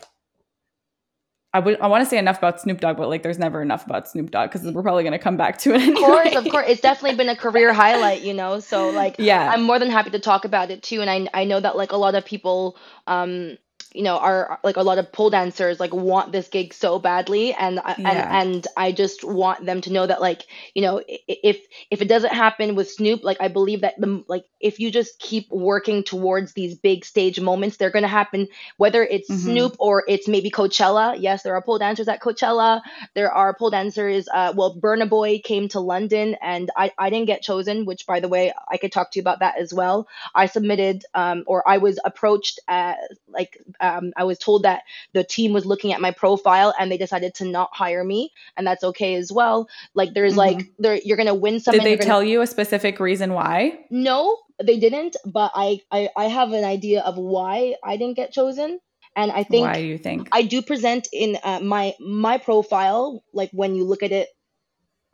I 1.52 1.60
would 1.60 1.80
I 1.82 1.88
want 1.88 2.04
to 2.04 2.10
say 2.10 2.20
enough 2.20 2.38
about 2.38 2.62
Snoop 2.62 2.80
Dogg, 2.80 2.98
but 2.98 3.10
like 3.10 3.24
there's 3.24 3.40
never 3.40 3.62
enough 3.62 3.86
about 3.86 4.08
Snoop 4.08 4.30
Dogg 4.30 4.52
because 4.52 4.72
we're 4.72 4.84
probably 4.84 5.04
gonna 5.04 5.18
come 5.18 5.36
back 5.36 5.58
to 5.60 5.74
it 5.74 5.90
of 5.90 5.96
course 5.96 6.36
of 6.36 6.48
course 6.50 6.66
it's 6.68 6.82
definitely 6.82 7.18
been 7.18 7.30
a 7.30 7.36
career 7.36 7.74
highlight 7.74 8.22
you 8.22 8.34
know 8.34 8.60
so 8.60 8.90
like 8.90 9.16
yeah. 9.18 9.52
I'm 9.52 9.64
more 9.64 9.80
than 9.80 9.90
happy 9.90 10.12
to 10.12 10.20
talk 10.20 10.46
about 10.46 10.70
it 10.70 10.84
too. 10.84 11.02
And 11.02 11.10
I 11.10 11.28
I 11.34 11.46
know 11.46 11.60
that 11.60 11.76
like 11.76 11.92
a 11.92 11.98
lot 11.98 12.14
of 12.16 12.24
people 12.24 12.78
um 13.08 13.58
you 13.94 14.04
know 14.04 14.18
are 14.18 14.60
like 14.64 14.78
a 14.78 14.84
lot 14.84 14.98
of 15.00 15.12
pole 15.12 15.30
dancers 15.30 15.80
like 15.80 15.94
want 15.94 16.32
this 16.32 16.48
gig 16.48 16.74
so 16.74 17.00
badly 17.00 17.54
and 17.54 17.80
I- 17.80 17.96
Yeah. 17.98 18.40
and 18.42 18.50
and 18.50 18.68
I 18.78 18.92
just 18.92 19.24
want 19.24 19.66
them 19.66 19.82
to 19.82 19.92
know 19.92 20.06
that 20.06 20.22
like 20.22 20.46
you 20.76 20.82
know 20.82 21.02
if 21.08 21.60
if 21.90 22.02
it 22.02 22.08
doesn't 22.08 22.34
happen 22.34 22.76
with 22.76 22.90
Snoop 22.92 23.24
like 23.24 23.38
I 23.42 23.48
believe 23.48 23.82
that 23.82 23.96
the 24.00 24.24
like 24.28 24.46
if 24.60 24.80
you 24.80 24.92
just 24.92 25.20
keep 25.20 25.50
working 25.52 26.04
towards 26.04 26.54
these 26.54 26.76
big 26.76 27.04
stage 27.06 27.40
moments 27.40 27.78
they're 27.78 27.90
going 27.90 28.04
to 28.04 28.08
happen 28.10 28.48
whether 28.78 29.04
it's 29.04 29.30
Mhm. 29.30 29.38
Snoop 29.40 29.76
or 29.80 30.04
it's 30.08 30.28
maybe 30.28 30.52
Coachella 30.52 31.16
yes 31.20 31.44
there 31.44 31.56
are 31.56 31.62
pole 31.62 31.80
dancers 31.80 32.08
at 32.08 32.22
Coachella 32.22 32.82
there 33.16 33.32
are 33.32 33.54
pole 33.56 33.72
dancers 33.72 34.28
uh 34.34 34.54
well 34.56 34.76
Burna 34.76 35.10
Boy 35.10 35.40
came 35.44 35.68
to 35.70 35.80
London 35.80 36.36
and 36.42 36.70
I 36.78 36.92
I 36.98 37.10
didn't 37.10 37.28
get 37.28 37.42
chosen 37.42 37.86
which 37.86 38.06
by 38.06 38.20
the 38.20 38.28
way 38.28 38.54
I 38.70 38.78
could 38.78 38.92
talk 38.92 39.12
to 39.12 39.20
you 39.20 39.22
about 39.22 39.40
that 39.40 39.58
as 39.58 39.74
well 39.74 40.08
I 40.36 40.46
submitted 40.46 41.06
um 41.16 41.44
or 41.48 41.68
I 41.68 41.78
was 41.80 42.00
approached 42.06 42.60
uh 42.68 42.94
like 43.28 43.58
um 43.82 44.12
I 44.18 44.24
was 44.24 44.38
told 44.40 44.64
that 44.64 44.84
the 45.14 45.24
team 45.24 45.54
was 45.54 45.66
looking 45.66 45.94
at 45.94 46.02
my 46.02 46.12
profile 46.12 46.74
and 46.80 46.92
they 46.92 46.98
decided 46.98 47.34
to 47.36 47.46
not 47.46 47.70
hire 47.74 48.04
me 48.04 48.32
and 48.58 48.66
that's 48.66 48.84
okay 48.84 49.16
as 49.16 49.32
well 49.32 49.68
like 49.94 50.14
there's 50.14 50.36
like 50.38 50.60
there 50.80 50.96
you're 51.04 51.18
gonna 51.18 51.36
win 51.36 51.56
Mm-hmm. 51.60 51.72
Did 51.72 51.82
they 51.82 51.90
you're 51.90 51.98
gonna- 51.98 52.06
tell 52.08 52.24
you 52.24 52.42
a 52.42 52.48
specific 52.48 53.00
reason 53.00 53.34
why? 53.34 53.80
no 53.90 54.38
they 54.62 54.78
didn't 54.78 55.16
but 55.26 55.52
I, 55.56 55.82
I 55.92 56.10
i 56.16 56.26
have 56.26 56.52
an 56.54 56.64
idea 56.64 57.02
of 57.02 57.18
why 57.18 57.76
i 57.84 57.98
didn't 57.98 58.16
get 58.16 58.32
chosen 58.32 58.80
and 59.16 59.32
i 59.32 59.44
think 59.44 59.66
why 59.68 59.74
do 59.76 59.86
you 59.86 59.98
think? 59.98 60.28
i 60.32 60.42
do 60.44 60.62
present 60.62 61.08
in 61.14 61.38
uh, 61.44 61.60
my 61.62 61.94
my 62.00 62.38
profile 62.38 63.24
like 63.34 63.50
when 63.52 63.76
you 63.76 63.84
look 63.86 64.04
at 64.04 64.12
it 64.12 64.28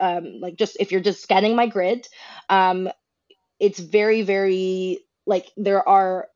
um 0.00 0.40
like 0.40 0.56
just 0.56 0.76
if 0.80 0.90
you're 0.92 1.00
just 1.00 1.22
scanning 1.22 1.54
my 1.56 1.66
grid 1.66 2.06
um 2.50 2.88
it's 3.60 3.78
very 3.78 4.22
very 4.22 4.98
like 5.26 5.46
there 5.56 5.86
are 5.88 6.28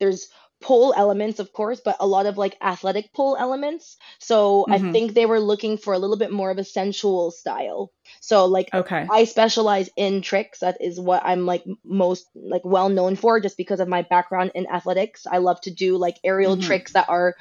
there's 0.00 0.28
pole 0.64 0.94
elements 0.96 1.38
of 1.38 1.52
course 1.52 1.80
but 1.84 1.96
a 2.00 2.06
lot 2.06 2.26
of 2.26 2.38
like 2.38 2.56
athletic 2.62 3.12
pole 3.12 3.36
elements 3.38 3.96
so 4.18 4.66
i 4.70 4.78
Mhm. 4.78 4.92
think 4.92 5.12
they 5.14 5.26
were 5.26 5.40
looking 5.40 5.76
for 5.76 5.94
a 5.94 5.98
little 5.98 6.16
bit 6.16 6.32
more 6.32 6.50
of 6.50 6.58
a 6.58 6.64
sensual 6.64 7.30
style 7.30 7.92
so 8.20 8.46
like 8.46 8.70
okay. 8.72 9.06
I 9.12 9.24
specialize 9.24 9.90
in 9.96 10.22
tricks. 10.22 10.60
That 10.60 10.78
is 10.80 10.98
what 10.98 11.22
I'm 11.24 11.44
like 11.44 11.62
most 11.84 12.26
like 12.34 12.62
well 12.64 12.88
known 12.88 13.16
for 13.16 13.38
just 13.38 13.58
because 13.58 13.80
of 13.80 13.88
my 13.88 14.02
background 14.02 14.52
in 14.54 14.66
athletics. 14.66 15.26
I 15.30 15.38
love 15.38 15.60
to 15.62 15.70
do 15.70 15.98
like 15.98 16.16
aerial 16.24 16.56
Mhm. 16.56 16.62
tricks 16.62 16.92
that 16.92 17.08
are 17.10 17.34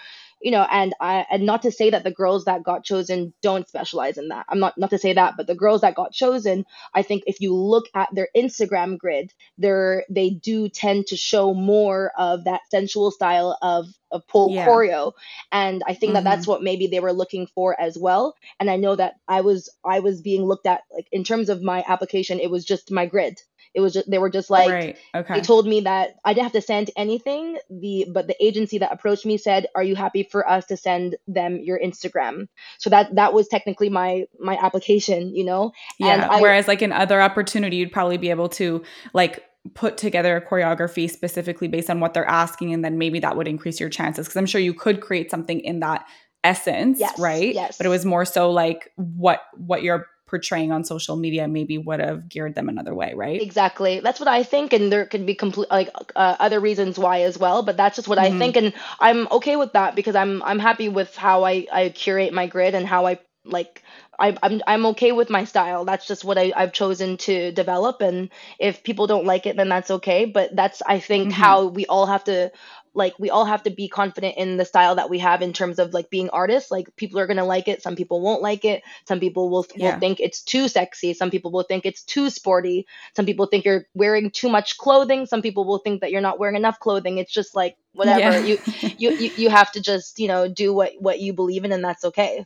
you 0.43 0.51
know 0.51 0.67
and 0.69 0.93
I 0.99 1.25
and 1.31 1.45
not 1.45 1.63
to 1.63 1.71
say 1.71 1.89
that 1.89 2.03
the 2.03 2.11
girls 2.11 2.45
that 2.45 2.63
got 2.63 2.83
chosen 2.83 3.33
don't 3.41 3.67
specialize 3.67 4.17
in 4.17 4.27
that. 4.27 4.45
I'm 4.49 4.59
not 4.59 4.77
not 4.77 4.91
to 4.91 4.99
say 4.99 5.13
that, 5.13 5.35
but 5.37 5.47
the 5.47 5.55
girls 5.55 5.81
that 5.81 5.95
got 5.95 6.11
chosen, 6.11 6.65
I 6.93 7.01
think 7.01 7.23
if 7.25 7.41
you 7.41 7.55
look 7.55 7.85
at 7.95 8.09
their 8.13 8.27
Instagram 8.35 8.97
grid, 8.97 9.33
they're 9.57 10.05
they 10.09 10.29
do 10.31 10.69
tend 10.69 11.07
to 11.07 11.17
show 11.17 11.53
more 11.53 12.11
of 12.17 12.43
that 12.43 12.61
sensual 12.69 13.11
style 13.11 13.57
of 13.61 13.87
of 14.13 14.25
pole 14.27 14.51
Yeah. 14.51 14.65
choreo 14.67 15.11
and 15.51 15.83
I 15.87 15.93
think 15.95 16.13
that 16.13 16.21
Mhm. 16.21 16.29
that's 16.29 16.47
what 16.47 16.63
maybe 16.63 16.87
they 16.87 16.99
were 17.01 17.13
looking 17.13 17.47
for 17.47 17.69
as 17.79 17.97
well 17.97 18.35
and 18.59 18.69
i 18.69 18.77
know 18.77 18.95
that 18.95 19.15
i 19.27 19.41
was 19.41 19.69
i 19.83 19.99
was 19.99 20.21
being 20.21 20.43
looked 20.45 20.67
at 20.67 20.81
like 20.95 21.07
in 21.11 21.23
terms 21.23 21.49
of 21.49 21.61
my 21.61 21.83
application 21.87 22.39
it 22.39 22.49
was 22.51 22.63
just 22.63 22.91
my 22.91 23.05
grid 23.05 23.35
it 23.73 23.81
was 23.81 23.93
just 23.93 24.07
they 24.09 24.19
were 24.19 24.29
just 24.29 24.49
like 24.51 24.69
right. 24.69 24.97
Okay. 25.15 25.33
they 25.33 25.41
told 25.41 25.65
me 25.65 25.81
that 25.81 26.15
i 26.23 26.33
didn't 26.33 26.43
have 26.43 26.51
to 26.61 26.61
send 26.61 26.91
anything 26.95 27.57
the 27.71 28.05
but 28.13 28.27
the 28.27 28.35
agency 28.49 28.77
that 28.77 28.91
approached 28.93 29.25
me 29.25 29.35
said 29.37 29.65
are 29.75 29.83
you 29.83 29.95
happy 29.95 30.21
for 30.23 30.47
us 30.47 30.65
to 30.67 30.77
send 30.77 31.15
them 31.27 31.57
your 31.69 31.79
instagram 31.79 32.47
so 32.77 32.89
that 32.91 33.13
that 33.15 33.33
was 33.33 33.47
technically 33.47 33.89
my 33.89 34.25
my 34.39 34.55
application 34.57 35.35
you 35.35 35.43
know 35.43 35.71
and 35.99 36.21
yeah. 36.21 36.27
I- 36.29 36.41
Whereas 36.41 36.67
like 36.67 36.81
in 36.83 36.91
other 36.91 37.19
opportunity, 37.21 37.77
you'd 37.77 37.91
probably 37.91 38.17
be 38.17 38.29
able 38.29 38.49
to 38.49 38.83
like 39.13 39.43
put 39.73 39.97
together 39.97 40.35
a 40.37 40.41
choreography 40.41 41.09
specifically 41.09 41.67
based 41.67 41.89
on 41.89 41.99
what 41.99 42.13
they're 42.13 42.27
asking, 42.27 42.73
and 42.73 42.83
then 42.83 42.97
maybe 42.97 43.19
that 43.19 43.35
would 43.37 43.47
increase 43.47 43.79
your 43.79 43.89
chances. 43.89 44.27
Because 44.27 44.37
I'm 44.37 44.45
sure 44.45 44.61
you 44.61 44.73
could 44.73 45.01
create 45.01 45.31
something 45.31 45.59
in 45.61 45.79
that 45.79 46.05
essence, 46.43 46.99
Yes, 46.99 47.17
right? 47.17 47.53
yes. 47.53 47.77
But 47.77 47.85
it 47.85 47.89
was 47.89 48.05
more 48.05 48.25
so 48.25 48.51
like 48.51 48.91
what 48.95 49.41
what 49.55 49.83
you're 49.83 50.07
portraying 50.27 50.71
on 50.71 50.83
social 50.83 51.15
media 51.15 51.47
maybe 51.47 51.77
would 51.77 51.99
have 51.99 52.27
geared 52.27 52.55
them 52.55 52.67
another 52.67 52.95
way, 52.95 53.13
right? 53.15 53.39
Exactly. 53.39 53.99
That's 53.99 54.19
what 54.19 54.27
I 54.27 54.41
think, 54.43 54.73
and 54.73 54.91
there 54.91 55.05
could 55.05 55.25
be 55.25 55.35
complete 55.35 55.69
like 55.69 55.89
uh, 56.15 56.35
other 56.39 56.59
reasons 56.59 56.97
why 56.97 57.21
as 57.21 57.37
well. 57.37 57.61
But 57.63 57.77
that's 57.77 57.95
just 57.95 58.07
what 58.07 58.17
Mhm. 58.17 58.21
I 58.35 58.37
think, 58.39 58.57
and 58.57 58.73
I'm 58.99 59.27
okay 59.31 59.55
with 59.55 59.73
that 59.73 59.95
because 59.95 60.15
I'm 60.15 60.41
I'm 60.43 60.59
happy 60.59 60.89
with 60.89 61.15
how 61.15 61.43
I 61.45 61.67
I 61.71 61.89
curate 61.89 62.33
my 62.33 62.47
grid 62.47 62.73
and 62.75 62.85
how 62.87 63.05
I 63.05 63.19
like 63.45 63.83
I, 64.19 64.37
I'm 64.43 64.61
I'm 64.67 64.85
okay 64.87 65.11
with 65.11 65.29
my 65.29 65.43
style. 65.45 65.85
That's 65.85 66.07
just 66.07 66.23
what 66.23 66.37
I, 66.37 66.53
I've 66.55 66.73
chosen 66.73 67.17
to 67.17 67.51
develop, 67.51 68.01
and 68.01 68.29
if 68.59 68.83
people 68.83 69.07
don't 69.07 69.25
like 69.25 69.45
it, 69.45 69.57
then 69.57 69.69
that's 69.69 69.91
okay. 69.91 70.25
But 70.25 70.55
that's 70.55 70.81
I 70.85 70.99
think 70.99 71.31
Mhm. 71.31 71.31
how 71.31 71.67
we 71.67 71.85
all 71.87 72.05
have 72.05 72.23
to 72.25 72.51
like 72.95 73.13
we 73.19 73.29
all 73.29 73.45
have 73.45 73.63
to 73.63 73.69
be 73.71 73.87
confident 73.89 74.35
in 74.37 74.57
the 74.57 74.65
style 74.65 74.95
that 74.95 75.09
we 75.09 75.19
have 75.19 75.41
in 75.41 75.53
terms 75.53 75.79
of 75.79 75.93
like 75.93 76.09
being 76.09 76.29
artists. 76.29 76.71
Like 76.71 76.95
people 76.95 77.19
are 77.19 77.27
gonna 77.27 77.45
like 77.45 77.67
it, 77.67 77.81
some 77.81 77.95
people 77.95 78.21
won't 78.21 78.41
like 78.41 78.65
it, 78.65 78.83
some 79.07 79.19
people 79.19 79.49
will 79.49 79.65
Yeah. 79.75 79.79
will 79.79 79.93
think 79.99 80.19
it's 80.19 80.41
too 80.43 80.67
sexy, 80.67 81.13
some 81.13 81.31
people 81.31 81.51
will 81.51 81.63
think 81.63 81.85
it's 81.85 82.03
too 82.03 82.29
sporty, 82.29 82.85
some 83.15 83.25
people 83.25 83.47
think 83.47 83.65
you're 83.65 83.85
wearing 83.93 84.31
too 84.31 84.49
much 84.49 84.77
clothing, 84.77 85.25
some 85.25 85.41
people 85.41 85.65
will 85.65 85.79
think 85.79 86.01
that 86.01 86.11
you're 86.11 86.21
not 86.21 86.39
wearing 86.39 86.55
enough 86.55 86.79
clothing. 86.79 87.17
It's 87.17 87.33
just 87.33 87.55
like 87.55 87.75
whatever 87.93 88.37
Yeah. 88.37 88.39
you 88.39 88.59
you 88.97 89.13
you 89.17 89.31
you 89.35 89.49
have 89.49 89.71
to 89.73 89.81
just 89.81 90.19
you 90.19 90.27
know 90.27 90.47
do 90.47 90.73
what 90.73 90.93
what 90.99 91.19
you 91.19 91.33
believe 91.33 91.65
in, 91.65 91.71
and 91.71 91.83
that's 91.83 92.05
okay. 92.05 92.45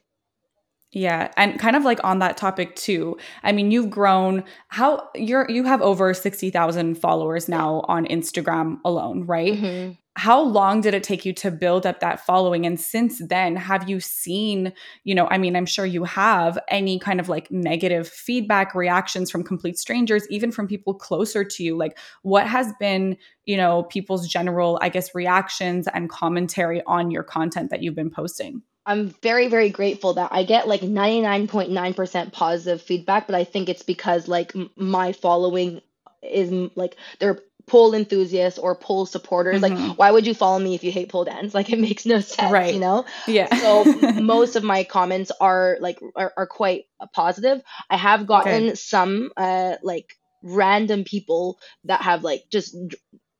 Yeah, 0.93 1.31
and 1.35 1.59
kind 1.59 1.75
of 1.75 1.83
like 1.83 1.99
on 2.03 2.19
that 2.19 2.37
topic 2.37 2.75
too. 2.75 3.17
I 3.43 3.51
mean, 3.51 3.71
you've 3.71 3.89
grown. 3.89 4.43
How 4.69 5.09
you're 5.15 5.45
you 5.49 5.65
have 5.65 5.81
over 5.81 6.13
sixty 6.13 6.49
thousand 6.49 6.95
followers 6.95 7.49
now 7.49 7.83
on 7.89 8.05
Instagram 8.05 8.77
alone, 8.85 9.25
right? 9.25 9.53
Mhm. 9.53 9.97
How 10.15 10.41
long 10.41 10.81
did 10.81 10.93
it 10.95 11.03
take 11.03 11.25
you 11.25 11.33
to 11.33 11.51
build 11.51 11.85
up 11.85 11.99
that 11.99 12.25
following? 12.25 12.65
And 12.65 12.79
since 12.79 13.19
then, 13.27 13.55
have 13.55 13.87
you 13.87 13.99
seen, 13.99 14.73
you 15.03 15.13
know, 15.13 15.27
I 15.29 15.37
mean, 15.37 15.55
I'm 15.55 15.67
sure 15.67 15.85
you 15.85 16.05
have 16.05 16.57
any 16.69 16.97
kind 16.97 17.19
of 17.19 17.29
like 17.29 17.51
negative 17.51 18.07
feedback, 18.07 18.73
reactions 18.73 19.29
from 19.29 19.43
complete 19.43 19.77
strangers, 19.77 20.25
even 20.31 20.51
from 20.51 20.67
people 20.67 20.93
closer 20.95 21.43
to 21.43 21.63
you? 21.63 21.77
Like, 21.77 21.99
what 22.23 22.47
has 22.47 22.73
been, 22.79 23.17
you 23.45 23.57
know, 23.57 23.83
people's 23.83 24.27
general, 24.27 24.79
I 24.81 24.89
guess, 24.89 25.13
reactions 25.13 25.87
and 25.93 26.09
commentary 26.09 26.81
on 26.87 27.11
your 27.11 27.23
content 27.23 27.69
that 27.69 27.83
you've 27.83 27.93
been 27.95 28.09
posting? 28.09 28.63
I'm 28.87 29.09
very, 29.21 29.49
very 29.49 29.69
grateful 29.69 30.15
that 30.15 30.29
I 30.33 30.43
get 30.43 30.67
like 30.67 30.81
99.9% 30.81 32.33
positive 32.33 32.81
feedback, 32.81 33.27
but 33.27 33.35
I 33.35 33.43
think 33.43 33.69
it's 33.69 33.83
because 33.83 34.27
like 34.27 34.55
m- 34.55 34.71
my 34.77 35.13
following 35.13 35.81
is 36.23 36.51
m- 36.51 36.71
like 36.75 36.95
they're 37.19 37.39
pole 37.67 37.93
enthusiasts 37.93 38.57
or 38.59 38.75
pole 38.75 39.05
supporters. 39.05 39.61
Mhm. 39.61 39.63
Like, 39.63 39.97
why 39.97 40.11
would 40.11 40.25
you 40.25 40.33
follow 40.33 40.59
me 40.59 40.73
if 40.75 40.83
you 40.85 40.91
hate 40.91 41.09
pole 41.09 41.25
dance? 41.25 41.53
Like, 41.59 41.69
it 41.71 41.79
makes 41.79 42.05
no 42.05 42.21
sense, 42.21 42.51
Right. 42.51 42.73
you 42.73 42.79
know? 42.79 43.05
Yeah. 43.27 43.53
So 43.53 43.85
most 44.15 44.55
of 44.55 44.63
my 44.63 44.85
comments 44.85 45.31
are 45.41 45.77
like 45.81 45.99
are, 46.15 46.33
are 46.37 46.47
quite 46.47 46.85
positive. 47.13 47.61
I 47.89 47.97
have 47.97 48.25
gotten 48.25 48.75
some 48.77 49.31
uh 49.37 49.75
like 49.83 50.15
random 50.43 51.03
people 51.03 51.59
that 51.85 52.01
have 52.03 52.23
like 52.23 52.43
just 52.49 52.75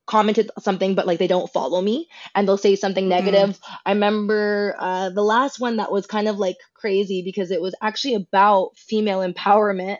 commented 0.08 0.50
something 0.58 0.94
but 0.94 1.06
like 1.06 1.18
they 1.18 1.26
don't 1.28 1.52
follow 1.52 1.80
me 1.82 2.08
and 2.34 2.48
they'll 2.48 2.58
say 2.58 2.76
something 2.76 3.08
negative. 3.08 3.58
I 3.86 3.92
remember 3.92 4.74
uh 4.78 5.10
the 5.10 5.22
last 5.22 5.60
one 5.60 5.76
that 5.76 5.92
was 5.92 6.06
kind 6.06 6.28
of 6.28 6.38
like 6.38 6.56
crazy 6.74 7.22
because 7.22 7.50
it 7.50 7.60
was 7.60 7.74
actually 7.82 8.14
about 8.14 8.70
female 8.76 9.20
empowerment 9.20 9.98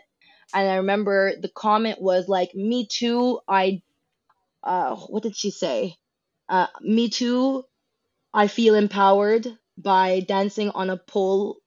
and 0.53 0.69
I 0.69 0.77
remember 0.77 1.33
the 1.39 1.49
comment 1.49 2.01
was 2.01 2.27
like 2.27 2.55
me 2.55 2.87
too 2.87 3.39
I 3.47 3.81
uh 4.63 4.95
what 4.95 5.23
did 5.23 5.35
she 5.37 5.51
say? 5.51 5.95
Uh 6.49 6.67
me 6.81 7.09
too 7.09 7.63
I 8.33 8.47
feel 8.47 8.75
empowered 8.75 9.47
by 9.77 10.21
dancing 10.21 10.69
on 10.71 10.89
a 10.89 10.97
pole 10.97 11.57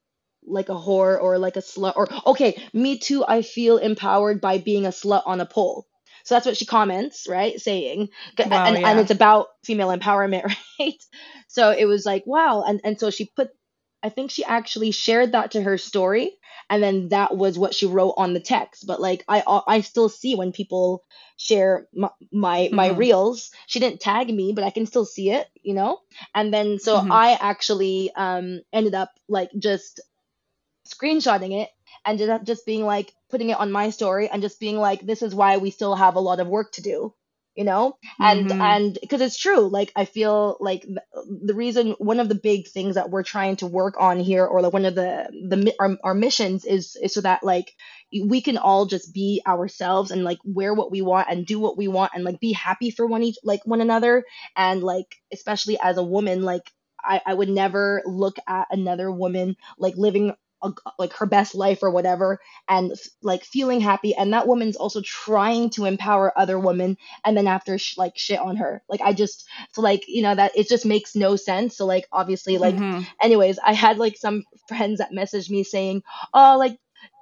like 0.45 0.68
a 0.68 0.74
whore 0.74 1.20
or 1.20 1.38
like 1.38 1.57
a 1.57 1.61
slut 1.61 1.97
or 1.97 2.09
okay, 2.26 2.61
me 2.72 2.99
too, 2.99 3.24
I 3.26 3.43
feel 3.43 3.78
empowered 3.78 4.40
by 4.40 4.59
being 4.59 4.86
a 4.86 4.90
slut 4.90 5.22
on 5.26 5.40
a 5.40 5.47
pole. 5.47 5.86
So 6.25 6.35
that's 6.35 6.47
what 6.47 6.57
she 6.57 6.66
comments, 6.66 7.27
right? 7.29 7.61
Saying 7.61 8.09
Wow, 8.45 8.75
and, 8.75 8.77
yeah. 8.77 8.89
and 8.91 8.99
it's 8.99 9.11
about 9.11 9.49
female 9.64 9.89
empowerment, 9.89 10.45
right? 10.81 11.03
So 11.49 11.70
it 11.70 11.87
was 11.87 12.05
like, 12.07 12.25
wow. 12.27 12.62
And 12.66 12.81
and 12.85 12.99
so 12.99 13.11
she 13.11 13.31
put 13.37 13.51
I 14.03 14.09
think 14.09 14.31
she 14.31 14.45
actually 14.45 14.91
shared 14.91 15.33
that 15.33 15.53
to 15.53 15.62
her 15.62 15.79
story 15.79 16.37
and 16.68 16.83
then 16.83 17.09
that 17.09 17.37
was 17.37 17.59
what 17.59 17.75
she 17.75 17.87
wrote 17.87 18.14
on 18.16 18.33
the 18.35 18.41
text. 18.41 18.87
But 18.87 19.01
like 19.01 19.25
I 19.29 19.43
I 19.66 19.81
still 19.81 20.09
see 20.09 20.35
when 20.35 20.53
people 20.53 21.05
share 21.37 21.87
my 21.95 22.11
my, 22.33 22.68
my 22.73 22.89
Mhm. 22.89 22.97
reels. 22.97 23.51
She 23.66 23.79
didn't 23.81 24.01
tag 24.01 24.29
me, 24.29 24.53
but 24.53 24.64
I 24.64 24.70
can 24.70 24.87
still 24.87 25.05
see 25.05 25.31
it, 25.31 25.47
you 25.62 25.75
know? 25.75 25.99
And 26.35 26.53
then 26.53 26.79
so 26.79 26.97
Mhm. 26.97 27.11
I 27.11 27.37
actually 27.41 28.11
um 28.16 28.61
ended 28.73 28.95
up 28.95 29.11
like 29.29 29.51
just 29.59 30.01
screenshotting 30.89 31.62
it 31.62 31.68
and 32.05 32.18
just 32.18 32.44
just 32.44 32.66
being 32.66 32.84
like 32.84 33.12
putting 33.30 33.50
it 33.50 33.59
on 33.59 33.72
my 33.72 33.90
story 33.90 34.28
and 34.28 34.42
just 34.42 34.61
being 34.61 34.76
like 34.76 35.00
this 35.00 35.22
is 35.22 35.34
why 35.34 35.57
we 35.59 35.70
still 35.70 35.94
have 35.94 36.16
a 36.16 36.20
lot 36.20 36.40
of 36.40 36.46
work 36.48 36.72
to 36.72 36.82
do 36.82 37.14
you 37.55 37.64
know 37.64 37.96
and 38.20 38.46
Mhm. 38.48 38.61
and 38.61 38.98
because 39.00 39.20
it's 39.20 39.38
true 39.38 39.68
like 39.68 39.92
i 39.94 40.05
feel 40.07 40.57
like 40.61 40.82
the, 40.84 41.55
reason 41.55 41.90
one 41.98 42.18
of 42.18 42.28
the 42.28 42.34
big 42.34 42.66
things 42.68 42.94
that 42.94 43.11
we're 43.11 43.22
trying 43.22 43.57
to 43.57 43.66
work 43.66 43.94
on 43.98 44.18
here 44.18 44.44
or 44.46 44.62
like 44.62 44.72
one 44.72 44.86
of 44.86 44.94
the 44.94 45.28
the 45.48 45.74
our, 45.78 45.96
our 46.03 46.14
missions 46.14 46.64
is 46.64 46.96
is 46.96 47.12
so 47.14 47.20
that 47.20 47.42
like 47.42 47.72
we 48.24 48.40
can 48.40 48.57
all 48.57 48.86
just 48.86 49.12
be 49.12 49.42
ourselves 49.46 50.11
and 50.11 50.24
like 50.24 50.38
wear 50.44 50.74
what 50.74 50.90
we 50.90 51.03
want 51.03 51.28
and 51.30 51.46
do 51.46 51.59
what 51.61 51.76
we 51.76 51.88
want 51.88 52.12
and 52.14 52.24
like 52.24 52.40
be 52.40 52.53
happy 52.53 52.90
for 52.90 53.07
one 53.07 53.22
each 53.22 53.36
like 53.44 53.61
one 53.66 53.80
another 53.80 54.24
and 54.57 54.82
like 54.82 55.16
especially 55.32 55.78
as 55.80 55.98
a 55.98 56.03
woman 56.03 56.42
like 56.42 56.70
I, 57.05 57.20
I 57.26 57.34
would 57.34 57.48
never 57.48 58.03
look 58.07 58.36
at 58.46 58.68
another 58.70 59.11
woman 59.11 59.57
like 59.78 59.96
living 59.96 60.34
a, 60.63 60.71
like 60.99 61.13
her 61.15 61.27
best 61.27 61.55
life 61.55 61.83
or 61.83 61.91
whatever 61.91 62.41
and 62.69 62.93
like 63.23 63.45
feeling 63.45 63.81
happy 63.81 64.15
and 64.15 64.33
that 64.33 64.47
woman's 64.47 64.77
also 64.77 65.01
trying 65.03 65.71
to 65.71 65.85
empower 65.85 66.37
other 66.39 66.59
women 66.59 66.97
and 67.25 67.37
then 67.37 67.47
after 67.47 67.79
sh- 67.79 67.97
like 67.99 68.13
shit 68.17 68.39
on 68.41 68.57
her 68.57 68.83
like 68.89 69.01
i 69.03 69.13
just 69.13 69.49
so 69.73 69.81
like 69.83 70.05
you 70.09 70.23
know 70.23 70.35
that 70.35 70.53
it 70.57 70.69
just 70.69 70.87
makes 70.87 71.15
no 71.15 71.37
sense 71.37 71.77
so 71.77 71.87
like 71.87 72.07
obviously 72.13 72.59
like 72.59 72.75
Mhm. 72.77 73.07
anyways 73.23 73.59
i 73.65 73.73
had 73.73 73.99
like 73.99 74.17
some 74.17 74.45
friends 74.69 74.99
that 74.99 75.13
messaged 75.13 75.51
me 75.51 75.65
saying 75.65 76.03
oh 76.35 76.57
like 76.59 76.79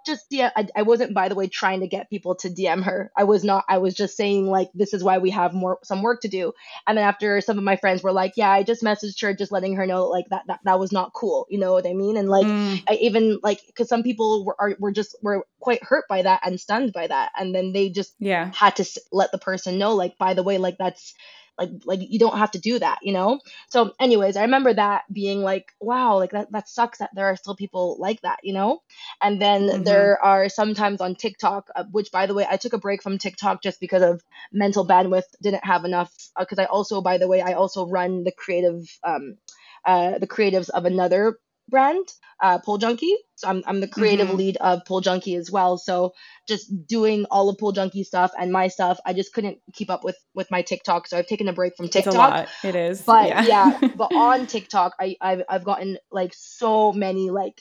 just 0.06 0.26
yeah 0.30 0.50
I, 0.56 0.68
I 0.76 0.82
wasn't 0.82 1.14
by 1.14 1.28
the 1.28 1.34
way 1.34 1.48
trying 1.48 1.80
to 1.80 1.88
get 1.88 2.10
people 2.10 2.34
to 2.36 2.48
dm 2.48 2.82
her. 2.84 3.10
I 3.16 3.24
was 3.24 3.44
not 3.44 3.64
i 3.68 3.78
was 3.78 3.94
just 3.94 4.16
saying 4.16 4.46
like 4.46 4.70
this 4.74 4.94
is 4.94 5.02
why 5.04 5.18
we 5.18 5.30
have 5.30 5.54
more 5.54 5.78
some 5.84 6.02
work 6.02 6.22
to 6.22 6.28
do. 6.28 6.52
And 6.86 6.98
then 6.98 7.04
after 7.04 7.40
some 7.40 7.58
of 7.58 7.64
my 7.64 7.76
friends 7.76 8.02
were 8.02 8.12
like 8.12 8.34
yeah 8.36 8.50
i 8.50 8.62
just 8.62 8.82
messaged 8.82 9.20
her 9.22 9.34
just 9.34 9.52
letting 9.52 9.76
her 9.76 9.86
know 9.86 10.06
like 10.06 10.26
that 10.30 10.42
that, 10.46 10.60
that 10.64 10.78
was 10.78 10.92
not 10.92 11.12
cool. 11.14 11.46
You 11.50 11.58
know 11.58 11.72
what 11.72 11.86
i 11.86 11.92
mean? 11.92 12.16
And 12.16 12.28
like 12.28 12.46
Mm, 12.46 12.82
I 12.88 12.94
even 12.94 13.38
like 13.42 13.60
because 13.66 13.88
some 13.88 14.02
people 14.02 14.44
were 14.44 14.56
are, 14.58 14.76
were 14.78 14.92
just 14.92 15.16
were 15.22 15.46
quite 15.60 15.82
hurt 15.84 16.04
by 16.08 16.22
that 16.22 16.40
and 16.44 16.58
stunned 16.60 16.92
by 16.92 17.06
that, 17.06 17.30
and 17.38 17.54
then 17.54 17.72
they 17.72 17.90
just 17.90 18.14
yeah. 18.18 18.50
had 18.54 18.76
to 18.76 18.84
let 19.12 19.32
the 19.32 19.38
person 19.38 19.78
know, 19.78 19.94
like, 19.94 20.18
by 20.18 20.34
the 20.34 20.42
way, 20.42 20.58
like 20.58 20.78
that's 20.78 21.14
like 21.60 21.70
like 21.84 22.00
you 22.02 22.18
don't 22.18 22.38
have 22.38 22.52
to 22.52 22.58
do 22.60 22.78
that, 22.78 22.98
you 23.02 23.12
know. 23.12 23.40
So, 23.68 23.92
anyways, 24.00 24.36
I 24.36 24.42
remember 24.42 24.74
that 24.74 25.02
being 25.12 25.42
like, 25.42 25.72
wow, 25.80 26.16
like 26.18 26.32
that 26.32 26.50
that 26.52 26.68
sucks 26.68 26.98
that 26.98 27.10
there 27.14 27.26
are 27.26 27.36
still 27.36 27.56
people 27.56 27.96
like 28.00 28.22
that, 28.22 28.40
you 28.42 28.54
know. 28.54 28.82
And 29.20 29.40
then 29.40 29.66
Mhm. 29.68 29.84
there 29.84 30.22
are 30.24 30.48
sometimes 30.48 31.00
on 31.00 31.14
TikTok, 31.14 31.68
uh, 31.76 31.84
which 31.90 32.10
by 32.12 32.26
the 32.26 32.34
way, 32.34 32.46
I 32.50 32.56
took 32.56 32.72
a 32.72 32.78
break 32.78 33.02
from 33.02 33.18
TikTok 33.18 33.62
just 33.62 33.80
because 33.80 34.02
of 34.02 34.22
mental 34.52 34.86
bandwidth, 34.86 35.24
didn't 35.42 35.64
have 35.64 35.84
enough. 35.84 36.12
Because 36.38 36.58
I 36.58 36.64
also, 36.64 37.00
by 37.02 37.18
the 37.18 37.28
way, 37.28 37.42
I 37.42 37.52
also 37.54 37.86
run 37.86 38.24
the 38.24 38.32
creative 38.32 38.84
um 39.04 39.36
uh 39.84 40.18
the 40.18 40.26
creatives 40.26 40.70
of 40.70 40.84
another 40.84 41.38
brand 41.70 42.06
uh, 42.42 42.58
Pole 42.58 42.78
Junkie. 42.78 43.16
So 43.36 43.48
I'm, 43.48 43.62
I'm 43.66 43.80
the 43.80 43.88
creative 43.88 44.28
Mhm. 44.28 44.36
lead 44.36 44.56
of 44.58 44.84
Pole 44.86 45.00
Junkie 45.00 45.34
as 45.36 45.50
well. 45.50 45.78
So 45.78 46.12
just 46.48 46.86
doing 46.86 47.26
all 47.30 47.48
of 47.48 47.58
Pole 47.58 47.72
Junkie 47.72 48.04
stuff 48.04 48.32
and 48.38 48.52
my 48.52 48.68
stuff, 48.68 48.98
I 49.06 49.12
just 49.12 49.32
couldn't 49.32 49.58
keep 49.74 49.90
up 49.90 50.04
with 50.04 50.16
with 50.34 50.50
my 50.50 50.62
TikTok. 50.62 51.06
So 51.08 51.18
I've 51.18 51.26
taken 51.26 51.48
a 51.48 51.52
break 51.52 51.76
from 51.76 51.86
It's 51.86 51.96
a 51.96 52.02
TikTok. 52.02 52.30
lot. 52.30 52.48
It 52.64 52.74
is. 52.76 53.02
But 53.02 53.28
yeah. 53.28 53.44
yeah. 53.46 53.78
but 53.96 54.10
on 54.16 54.46
TikTok, 54.46 54.94
I 55.00 55.16
I've, 55.20 55.42
I've 55.48 55.64
gotten 55.64 55.98
like 56.10 56.32
so 56.34 56.92
many 56.92 57.30
like 57.30 57.60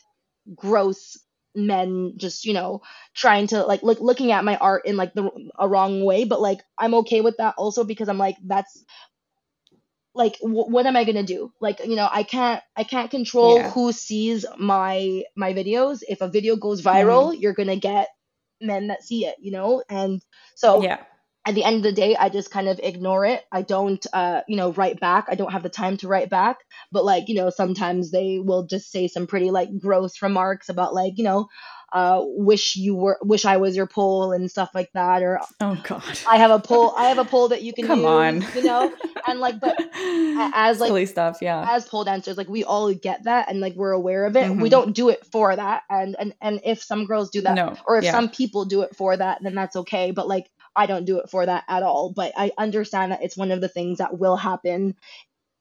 gross 0.55 1.17
men 1.55 2.13
just 2.15 2.45
you 2.45 2.53
know 2.53 2.81
trying 3.15 3.47
to 3.47 3.63
like 3.63 3.81
look 3.81 3.99
looking 3.99 4.31
at 4.31 4.45
my 4.45 4.55
art 4.57 4.85
in 4.85 4.95
like 4.95 5.13
the 5.15 5.29
a 5.57 5.67
wrong 5.67 6.05
way 6.05 6.23
but 6.23 6.39
like 6.39 6.59
i'm 6.77 6.93
okay 6.93 7.21
with 7.21 7.35
that 7.37 7.55
also 7.57 7.83
because 7.83 8.07
i'm 8.07 8.19
like 8.19 8.35
that's 8.45 8.83
like 10.15 10.37
w- 10.39 10.69
what 10.69 10.85
am 10.85 10.95
i 10.95 11.03
going 11.03 11.15
to 11.15 11.23
do 11.23 11.51
like 11.61 11.79
you 11.85 11.95
know 11.95 12.07
i 12.11 12.23
can't 12.23 12.61
i 12.75 12.83
can't 12.83 13.11
control 13.11 13.63
Yeah. 13.63 13.71
who 13.73 13.91
sees 13.91 14.45
my 14.57 15.23
my 15.35 15.53
videos 15.53 15.99
if 16.07 16.21
a 16.21 16.27
video 16.29 16.55
goes 16.55 16.81
Mm-hmm. 16.93 17.27
viral 17.27 17.35
you're 17.39 17.53
going 17.53 17.69
to 17.69 17.75
get 17.77 18.07
men 18.61 18.87
that 18.87 19.03
see 19.03 19.25
it 19.25 19.35
you 19.39 19.51
know 19.51 19.83
and 19.89 20.21
so 20.55 20.83
yeah. 20.83 20.99
at 21.45 21.55
the 21.55 21.63
end 21.63 21.77
of 21.77 21.83
the 21.83 21.91
day 21.93 22.15
i 22.15 22.29
just 22.29 22.51
kind 22.51 22.67
of 22.67 22.79
ignore 22.83 23.25
it 23.25 23.43
i 23.51 23.61
don't 23.61 24.05
uh 24.13 24.41
you 24.47 24.57
know 24.57 24.71
write 24.73 24.99
back 24.99 25.25
i 25.29 25.35
don't 25.35 25.51
have 25.53 25.63
the 25.63 25.69
time 25.69 25.97
to 25.97 26.07
write 26.07 26.29
back 26.29 26.57
but 26.91 27.05
like 27.05 27.29
you 27.29 27.35
know 27.35 27.49
sometimes 27.49 28.11
they 28.11 28.39
will 28.39 28.65
just 28.65 28.91
say 28.91 29.07
some 29.07 29.27
pretty 29.27 29.51
like 29.51 29.69
gross 29.79 30.21
remarks 30.21 30.69
about 30.69 30.93
like 30.93 31.13
you 31.17 31.23
know 31.23 31.47
uh 31.91 32.21
wish 32.23 32.75
you 32.75 32.95
were 32.95 33.17
wish 33.21 33.45
i 33.45 33.57
was 33.57 33.75
your 33.75 33.87
pole 33.87 34.31
and 34.31 34.49
stuff 34.51 34.69
like 34.75 34.91
that 34.93 35.23
or 35.23 35.39
Oh 35.61 35.77
God. 35.83 36.03
i 36.27 36.37
have 36.37 36.51
a 36.51 36.59
pole 36.59 36.93
i 36.97 37.05
have 37.09 37.17
a 37.17 37.25
pole 37.25 37.47
that 37.49 37.61
you 37.63 37.73
can 37.73 37.87
Come 37.87 37.99
use 37.99 38.07
on. 38.07 38.45
you 38.55 38.63
know 38.63 38.93
and 39.27 39.39
like 39.39 39.59
but 39.59 39.75
as, 40.53 40.79
like- 40.79 40.87
silly 40.89 41.05
stuff. 41.05 41.39
Yeah. 41.41 41.65
as 41.69 41.85
pole 41.87 42.03
dancers 42.03 42.37
like 42.37 42.47
we 42.49 42.63
all 42.63 42.93
get 42.93 43.23
that 43.23 43.49
and 43.49 43.59
like 43.59 43.75
we're 43.75 43.91
aware 43.91 44.25
of 44.25 44.35
it 44.35 44.49
we 44.51 44.67
Mhm. 44.67 44.71
don't 44.71 44.95
do 44.95 45.09
it 45.09 45.25
for 45.31 45.55
that 45.55 45.83
and 45.89 46.15
and 46.19 46.33
and 46.41 46.61
if 46.63 46.81
some 46.83 47.05
girls 47.05 47.29
do 47.29 47.41
that 47.41 47.55
no. 47.55 47.75
or 47.87 47.97
if 47.97 48.03
yeah. 48.03 48.11
some 48.11 48.29
people 48.29 48.65
do 48.65 48.81
it 48.81 48.95
for 48.95 49.15
that 49.17 49.39
then 49.41 49.55
that's 49.55 49.75
okay 49.75 50.11
but 50.11 50.27
like 50.27 50.49
i 50.75 50.85
don't 50.85 51.05
do 51.05 51.17
it 51.19 51.29
for 51.29 51.45
that 51.45 51.63
at 51.67 51.83
all 51.83 52.11
but 52.11 52.31
i 52.37 52.51
understand 52.57 53.11
that 53.11 53.23
it's 53.23 53.35
one 53.37 53.51
of 53.51 53.61
the 53.61 53.67
things 53.69 53.97
that 53.97 54.17
will 54.19 54.35
happen 54.35 54.95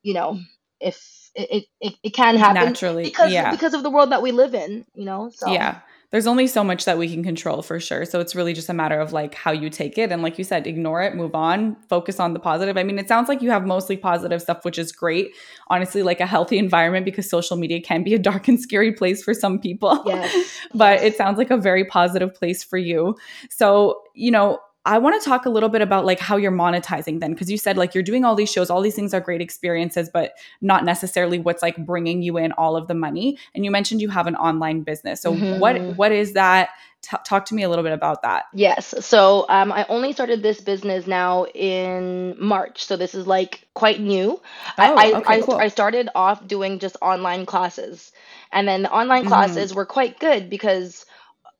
you 0.02 0.14
know 0.14 0.38
if 0.80 1.30
it 1.34 1.48
it, 1.50 1.64
it, 1.80 1.94
it 2.04 2.10
can 2.14 2.36
happen 2.36 2.64
naturally. 2.64 3.02
because 3.04 3.32
yeah. 3.32 3.50
because 3.50 3.74
of 3.74 3.82
the 3.82 3.90
world 3.90 4.12
that 4.12 4.22
we 4.22 4.32
live 4.32 4.54
in 4.54 4.84
you 4.94 5.04
know 5.04 5.30
so 5.34 5.50
Yeah. 5.50 5.80
There's 6.10 6.26
only 6.26 6.46
so 6.46 6.64
much 6.64 6.86
that 6.86 6.96
we 6.96 7.12
can 7.12 7.22
control 7.22 7.60
for 7.60 7.78
sure. 7.78 8.06
So 8.06 8.18
it's 8.18 8.34
really 8.34 8.54
just 8.54 8.70
a 8.70 8.72
matter 8.72 8.98
of 8.98 9.12
like 9.12 9.34
how 9.34 9.52
you 9.52 9.68
take 9.68 9.98
it. 9.98 10.10
And 10.10 10.22
like 10.22 10.38
you 10.38 10.44
said, 10.44 10.66
ignore 10.66 11.02
it, 11.02 11.14
move 11.14 11.34
on, 11.34 11.76
focus 11.88 12.18
on 12.18 12.32
the 12.32 12.40
positive. 12.40 12.78
I 12.78 12.82
mean, 12.82 12.98
it 12.98 13.08
sounds 13.08 13.28
like 13.28 13.42
you 13.42 13.50
have 13.50 13.66
mostly 13.66 13.96
positive 13.96 14.40
stuff, 14.40 14.64
which 14.64 14.78
is 14.78 14.90
great. 14.90 15.34
Honestly, 15.68 16.02
like 16.02 16.20
a 16.20 16.26
healthy 16.26 16.56
environment 16.56 17.04
because 17.04 17.28
social 17.28 17.58
media 17.58 17.80
can 17.82 18.02
be 18.02 18.14
a 18.14 18.18
dark 18.18 18.48
and 18.48 18.58
scary 18.58 18.92
place 18.92 19.22
for 19.22 19.34
some 19.34 19.58
people. 19.58 20.02
yes 20.06 20.58
but 20.74 21.02
it 21.02 21.14
sounds 21.14 21.36
like 21.36 21.50
a 21.50 21.58
very 21.58 21.84
positive 21.84 22.34
place 22.34 22.64
for 22.64 22.78
you. 22.78 23.14
So, 23.50 24.00
you 24.14 24.30
know, 24.30 24.58
I 24.84 24.96
want 24.98 25.20
to 25.20 25.28
talk 25.28 25.44
a 25.44 25.50
little 25.50 25.68
bit 25.68 25.82
about 25.82 26.06
like 26.06 26.18
how 26.18 26.36
you're 26.36 26.52
monetizing 26.52 27.20
then 27.20 27.32
because 27.32 27.50
you 27.50 27.58
said 27.58 27.76
like 27.76 27.94
you're 27.94 28.02
doing 28.02 28.24
all 28.24 28.34
these 28.34 28.50
shows, 28.50 28.70
all 28.70 28.80
these 28.80 28.94
things 28.94 29.12
are 29.12 29.20
great 29.20 29.40
experiences, 29.42 30.08
but 30.10 30.32
not 30.62 30.84
necessarily 30.84 31.38
what's 31.38 31.62
like 31.62 31.76
bringing 31.84 32.22
you 32.22 32.38
in 32.38 32.52
all 32.52 32.74
of 32.76 32.88
the 32.88 32.94
money. 32.94 33.36
And 33.54 33.64
you 33.64 33.70
mentioned 33.70 34.00
you 34.00 34.08
have 34.08 34.26
an 34.26 34.36
online 34.36 34.82
business. 34.82 35.20
So 35.20 35.32
what 35.34 35.76
Mhm. 35.76 35.96
what 35.96 36.12
is 36.12 36.32
that? 36.34 36.70
T- 37.02 37.16
talk 37.24 37.44
to 37.46 37.54
me 37.54 37.62
a 37.62 37.68
little 37.68 37.84
bit 37.84 37.92
about 37.92 38.22
that. 38.22 38.46
Yes. 38.54 38.92
So 39.04 39.46
um, 39.48 39.70
I 39.72 39.84
only 39.88 40.12
started 40.12 40.42
this 40.42 40.60
business 40.60 41.06
now 41.06 41.44
in 41.54 42.34
March. 42.40 42.84
So 42.84 42.96
this 42.96 43.14
is 43.14 43.26
like 43.26 43.68
quite 43.74 44.00
new. 44.00 44.40
I, 44.78 44.90
Oh, 44.90 44.94
I, 44.96 45.12
okay, 45.18 45.34
I, 45.34 45.40
cool. 45.42 45.54
I 45.56 45.68
started 45.68 46.08
off 46.14 46.44
doing 46.46 46.78
just 46.80 46.96
online 47.02 47.46
classes. 47.46 48.10
And 48.52 48.66
then 48.66 48.82
the 48.82 48.90
online 48.90 49.24
Mhm. 49.24 49.28
classes 49.28 49.74
were 49.74 49.86
quite 49.86 50.18
good 50.18 50.48
because 50.50 51.04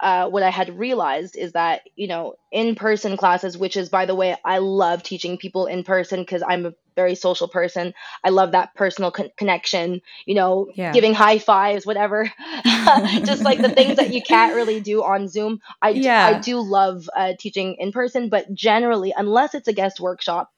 uh, 0.01 0.29
what 0.29 0.43
I 0.43 0.51
had 0.51 0.79
realized 0.79 1.37
is 1.37 1.53
that, 1.53 1.83
you 1.97 2.07
know, 2.09 2.35
in 2.53 2.75
person 2.75 3.17
classes, 3.17 3.57
which 3.59 3.77
is, 3.77 3.89
by 3.89 4.07
the 4.07 4.15
way, 4.15 4.37
I 4.45 4.59
love 4.59 5.03
teaching 5.03 5.39
people 5.39 5.67
in 5.67 5.85
person 5.85 6.21
because 6.21 6.43
I'm 6.47 6.67
a 6.67 6.75
very 6.97 7.15
social 7.15 7.49
person. 7.49 7.95
I 8.25 8.31
love 8.31 8.53
that 8.53 8.75
personal 8.75 9.11
con- 9.11 9.31
connection, 9.37 10.01
you 10.27 10.35
know, 10.35 10.69
Yeah. 10.75 10.93
giving 10.93 11.15
high 11.15 11.39
fives, 11.39 11.87
whatever. 11.87 12.31
Just 13.25 13.45
like 13.45 13.61
the 13.61 13.71
things 13.71 13.97
that 13.97 14.11
you 14.11 14.23
can't 14.23 14.55
really 14.55 14.81
do 14.81 15.03
on 15.03 15.29
Zoom. 15.29 15.61
I, 15.83 15.95
d- 15.95 16.11
I 16.23 16.35
Yeah. 16.35 16.39
do 16.39 16.61
love 16.61 17.09
uh, 17.17 17.33
teaching 17.39 17.77
in 17.79 17.93
person, 17.93 18.29
but 18.29 18.53
generally, 18.55 19.13
unless 19.17 19.55
it's 19.55 19.69
a 19.69 19.73
guest 19.73 20.01
workshop, 20.01 20.51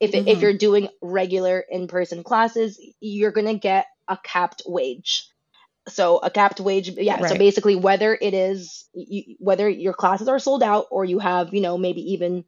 if, 0.00 0.14
it, 0.14 0.24
if 0.26 0.42
you're 0.42 0.56
doing 0.56 0.88
regular 1.02 1.60
in 1.70 1.88
person 1.88 2.22
classes, 2.24 2.80
you're 3.00 3.32
going 3.32 3.46
to 3.46 3.54
get 3.58 3.86
a 4.08 4.18
capped 4.22 4.62
wage 4.66 5.26
so 5.92 6.18
a 6.18 6.30
capped 6.30 6.60
wage 6.60 6.90
yeah 6.90 7.24
so 7.26 7.36
basically 7.36 7.76
whether 7.76 8.16
it 8.20 8.34
is 8.34 8.84
you, 8.94 9.36
whether 9.38 9.68
your 9.68 9.92
classes 9.92 10.28
are 10.28 10.38
sold 10.38 10.62
out 10.62 10.86
or 10.90 11.04
you 11.04 11.18
have 11.18 11.52
you 11.52 11.60
know 11.60 11.76
maybe 11.78 12.00
even 12.12 12.44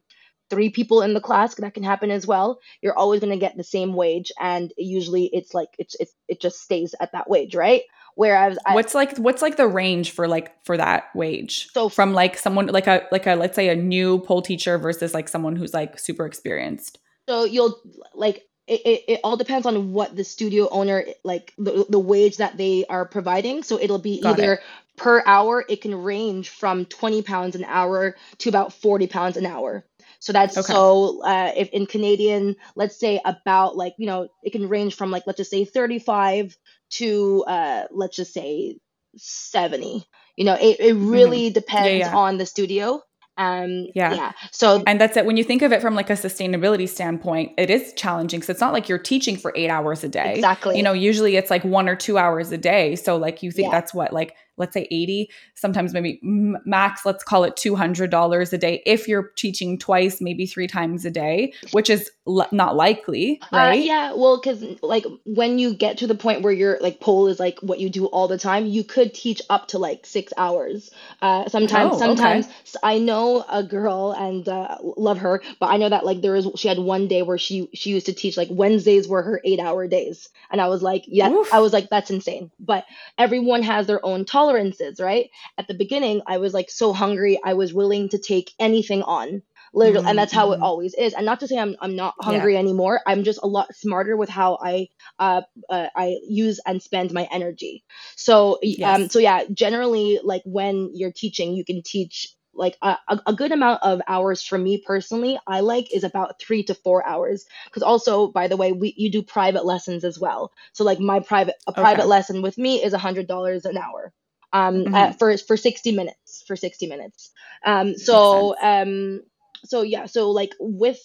three 0.49 0.69
people 0.69 1.01
in 1.01 1.13
the 1.13 1.21
class 1.21 1.55
that 1.55 1.73
can 1.73 1.83
happen 1.83 2.11
as 2.11 2.27
well 2.27 2.59
you're 2.81 2.97
always 2.97 3.19
going 3.19 3.31
to 3.31 3.39
get 3.39 3.55
the 3.57 3.63
same 3.63 3.93
wage 3.93 4.31
and 4.39 4.71
usually 4.77 5.29
it's 5.33 5.53
like 5.53 5.69
it's, 5.79 5.95
it's 5.99 6.13
it 6.27 6.41
just 6.41 6.61
stays 6.61 6.93
at 6.99 7.11
that 7.11 7.29
wage 7.29 7.55
right 7.55 7.83
whereas 8.15 8.57
I, 8.65 8.75
What's 8.75 8.93
like 8.93 9.17
what's 9.17 9.41
like 9.41 9.57
the 9.57 9.67
range 9.67 10.11
for 10.11 10.27
like 10.27 10.53
for 10.65 10.77
that 10.77 11.05
wage? 11.15 11.69
So- 11.73 11.89
from 11.89 12.13
like 12.13 12.37
someone 12.37 12.67
like 12.67 12.87
a 12.87 13.07
like 13.11 13.25
a 13.25 13.35
let's 13.35 13.55
say 13.55 13.69
a 13.69 13.75
new 13.75 14.19
pole 14.19 14.41
teacher 14.41 14.77
versus 14.77 15.13
like 15.13 15.27
someone 15.29 15.55
who's 15.55 15.73
like 15.73 15.97
super 15.97 16.25
experienced. 16.25 16.99
so 17.27 17.45
you'll 17.45 17.79
like 18.13 18.43
it, 18.67 18.81
it, 18.85 19.03
it 19.09 19.19
all 19.23 19.37
depends 19.37 19.65
on 19.67 19.91
what 19.93 20.15
the 20.15 20.23
studio 20.23 20.67
owner 20.69 21.05
like 21.23 21.53
the, 21.57 21.85
the 21.89 21.99
wage 21.99 22.37
that 22.37 22.57
they 22.57 22.85
are 22.89 23.05
providing 23.05 23.63
so 23.63 23.79
it'll 23.79 23.99
be 23.99 24.21
Got 24.21 24.39
either 24.39 24.59
per 24.97 25.23
hour 25.25 25.63
it 25.67 25.81
can 25.81 25.95
range 25.95 26.49
from 26.49 26.85
20 26.85 27.21
pounds 27.23 27.55
an 27.55 27.65
hour 27.65 28.15
to 28.39 28.49
about 28.49 28.73
40 28.73 29.07
pounds 29.07 29.37
an 29.37 29.45
hour 29.45 29.85
so 30.19 30.33
that's 30.33 30.57
Okay. 30.57 30.63
so 30.65 31.21
uh, 31.23 31.51
if 31.55 31.69
in 31.69 31.85
canadian 31.85 32.55
let's 32.75 32.99
say 32.99 33.19
about 33.25 33.75
like 33.75 33.93
you 33.97 34.07
know 34.07 34.27
it 34.43 34.51
can 34.51 34.69
range 34.69 34.95
from 34.95 35.11
like 35.11 35.23
let's 35.27 35.37
just 35.37 35.51
say 35.51 35.65
35 35.65 36.55
to 36.91 37.43
uh 37.47 37.83
let's 37.91 38.15
just 38.15 38.33
say 38.33 38.77
70 39.17 40.05
you 40.37 40.45
know 40.45 40.55
it, 40.59 40.79
it 40.79 40.93
really 40.95 41.49
depends 41.49 42.07
Mm-hmm. 42.07 42.11
yeah. 42.11 42.13
on 42.13 42.37
the 42.37 42.45
studio 42.45 43.01
um 43.37 43.87
Yeah. 43.95 44.13
yeah 44.13 44.31
so 44.51 44.83
And 44.85 45.01
that's 45.01 45.17
it. 45.17 45.25
When 45.25 45.37
you 45.37 45.43
think 45.43 45.61
of 45.61 45.71
it 45.71 45.81
from 45.81 45.95
like 45.95 46.09
a 46.09 46.13
sustainability 46.13 46.87
standpoint, 46.87 47.51
it 47.57 47.69
is 47.69 47.93
challenging 47.93 48.39
because 48.39 48.49
it's 48.51 48.61
not 48.61 48.73
like 48.73 48.87
you're 48.89 48.99
teaching 48.99 49.37
for 49.37 49.51
eight 49.55 49.69
hours 49.69 50.03
a 50.03 50.09
day. 50.09 50.35
exactly 50.35 50.77
You 50.77 50.83
know, 50.83 50.93
usually 50.93 51.35
it's 51.35 51.49
like 51.49 51.63
one 51.63 51.89
or 51.89 51.95
two 51.95 52.17
hours 52.17 52.51
a 52.51 52.57
day. 52.57 52.95
So 52.95 53.17
like 53.17 53.41
you 53.43 53.51
think 53.51 53.67
Yeah. 53.67 53.71
that's 53.71 53.93
what 53.93 54.13
like 54.13 54.35
let's 54.57 54.73
say 54.73 54.87
80 54.91 55.29
sometimes 55.55 55.93
maybe 55.93 56.19
max 56.21 57.05
let's 57.05 57.23
call 57.23 57.43
it 57.43 57.55
$200 57.55 58.53
a 58.53 58.57
day 58.57 58.83
if 58.85 59.07
you're 59.07 59.31
teaching 59.35 59.77
twice 59.77 60.21
maybe 60.21 60.45
three 60.45 60.67
times 60.67 61.05
a 61.05 61.11
day 61.11 61.53
which 61.71 61.89
is 61.89 62.11
l- 62.27 62.47
not 62.51 62.75
likely 62.75 63.39
uh, 63.51 63.57
right 63.57 63.79
uh, 63.79 63.83
yeah 63.83 64.13
well 64.13 64.39
because 64.39 64.63
like 64.81 65.05
when 65.25 65.59
you 65.59 65.73
get 65.73 65.97
to 65.97 66.07
the 66.07 66.15
point 66.15 66.41
where 66.41 66.53
your 66.53 66.77
like 66.81 66.99
pole 66.99 67.27
is 67.27 67.39
like 67.39 67.59
what 67.61 67.79
you 67.79 67.89
do 67.89 68.05
all 68.07 68.27
the 68.27 68.37
time 68.37 68.65
you 68.65 68.83
could 68.83 69.13
teach 69.13 69.41
up 69.49 69.67
to 69.67 69.77
like 69.77 70.05
six 70.05 70.31
hours 70.37 70.91
uh 71.21 71.47
sometimes 71.49 71.93
oh, 71.95 71.97
sometimes 71.97 72.45
okay. 72.45 72.79
i 72.83 72.97
know 72.97 73.43
a 73.49 73.63
girl 73.63 74.11
and 74.11 74.47
uh, 74.47 74.77
love 74.81 75.17
her 75.17 75.41
but 75.59 75.67
i 75.67 75.77
know 75.77 75.89
that 75.89 76.05
like 76.05 76.21
there 76.21 76.35
is 76.35 76.47
she 76.55 76.67
had 76.67 76.79
one 76.79 77.07
day 77.07 77.21
where 77.21 77.37
she 77.37 77.69
she 77.73 77.89
used 77.89 78.05
to 78.05 78.13
teach 78.13 78.37
like 78.37 78.49
wednesdays 78.51 79.07
were 79.07 79.21
her 79.21 79.41
eight 79.43 79.59
hour 79.59 79.87
days 79.87 80.29
and 80.51 80.61
i 80.61 80.67
was 80.67 80.81
like 80.81 81.03
yeah 81.07 81.29
Oof. 81.29 81.53
i 81.53 81.59
was 81.59 81.73
like 81.73 81.89
that's 81.89 82.11
insane 82.11 82.51
but 82.59 82.85
everyone 83.17 83.63
has 83.63 83.87
their 83.87 84.03
own 84.05 84.25
tolerances 84.43 84.99
right 84.99 85.29
at 85.57 85.67
the 85.67 85.73
beginning 85.73 86.21
i 86.27 86.37
was 86.37 86.53
like 86.53 86.69
so 86.69 86.93
hungry 86.93 87.39
i 87.43 87.53
was 87.53 87.73
willing 87.73 88.09
to 88.09 88.17
take 88.17 88.51
anything 88.59 89.01
on 89.03 89.41
literally 89.73 89.99
mm-hmm. 89.99 90.07
and 90.09 90.17
that's 90.17 90.33
how 90.33 90.51
it 90.51 90.55
mm-hmm. 90.55 90.63
always 90.63 90.93
is 90.95 91.13
and 91.13 91.25
not 91.25 91.39
to 91.39 91.47
say 91.47 91.57
i'm, 91.57 91.75
I'm 91.79 91.95
not 91.95 92.13
hungry 92.19 92.53
yeah. 92.53 92.59
anymore 92.59 93.01
i'm 93.07 93.23
just 93.23 93.39
a 93.41 93.47
lot 93.47 93.73
smarter 93.75 94.15
with 94.17 94.29
how 94.29 94.57
i 94.61 94.87
uh, 95.19 95.41
uh, 95.69 95.87
i 95.95 96.17
use 96.27 96.59
and 96.65 96.81
spend 96.81 97.13
my 97.13 97.27
energy 97.31 97.83
so 98.15 98.53
um, 98.53 98.59
yes. 98.61 98.95
um 98.95 99.09
so 99.09 99.19
yeah 99.19 99.43
generally 99.53 100.19
like 100.23 100.43
when 100.45 100.91
you're 100.93 101.11
teaching 101.11 101.53
you 101.53 101.65
can 101.65 101.81
teach 101.83 102.35
like 102.55 102.77
a, 102.81 102.97
a 103.25 103.33
good 103.33 103.51
amount 103.51 103.81
of 103.81 103.99
hours 104.07 104.43
for 104.43 104.57
me 104.57 104.77
personally 104.85 105.39
i 105.47 105.59
like 105.61 105.93
is 105.93 106.03
about 106.03 106.39
three 106.39 106.63
to 106.63 106.75
four 106.75 107.05
hours 107.07 107.45
because 107.65 107.83
also 107.83 108.27
by 108.27 108.47
the 108.47 108.57
way 108.57 108.71
we 108.71 108.93
you 108.95 109.11
do 109.11 109.23
private 109.23 109.65
lessons 109.65 110.03
as 110.03 110.19
well 110.19 110.51
so 110.71 110.83
like 110.83 110.99
my 110.99 111.19
private 111.19 111.55
a 111.67 111.73
private 111.73 112.01
okay. 112.01 112.09
lesson 112.09 112.41
with 112.41 112.57
me 112.57 112.83
is 112.83 112.93
a 112.93 112.97
hundred 112.99 113.27
dollars 113.27 113.65
an 113.65 113.77
hour 113.77 114.13
um 114.53 114.85
mm-hmm. 114.85 114.95
uh, 114.95 115.11
for 115.13 115.37
for 115.37 115.57
60 115.57 115.91
minutes 115.91 116.43
for 116.47 116.55
60 116.55 116.87
minutes 116.87 117.31
um 117.65 117.95
so 117.95 118.55
um 118.61 119.21
so 119.65 119.81
yeah 119.81 120.05
so 120.05 120.31
like 120.31 120.53
with 120.59 120.99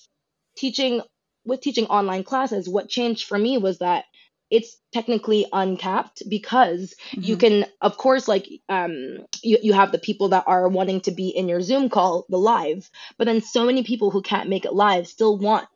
teaching 0.57 1.01
with 1.45 1.61
teaching 1.61 1.87
online 1.87 2.23
classes 2.23 2.69
what 2.69 2.89
changed 2.89 3.27
for 3.27 3.39
me 3.39 3.59
was 3.59 3.79
that 3.79 4.05
it's 4.51 4.77
technically 4.93 5.47
uncapped 5.53 6.23
because 6.29 6.95
mm-hmm. 7.11 7.23
you 7.23 7.37
can 7.37 7.67
of 7.81 7.97
course 7.97 8.29
like 8.29 8.47
um 8.69 9.19
you, 9.43 9.59
you 9.63 9.73
have 9.73 9.93
the 9.93 9.99
people 9.99 10.29
that 10.31 10.45
are 10.47 10.69
wanting 10.69 11.01
to 11.01 11.11
be 11.11 11.29
in 11.29 11.49
your 11.49 11.61
zoom 11.61 11.89
call 11.89 12.27
the 12.29 12.39
live 12.39 12.91
but 13.17 13.25
then 13.25 13.41
so 13.41 13.65
many 13.65 13.83
people 13.83 14.11
who 14.11 14.23
can't 14.23 14.49
make 14.49 14.65
it 14.65 14.75
live 14.75 15.07
still 15.07 15.39
want 15.39 15.67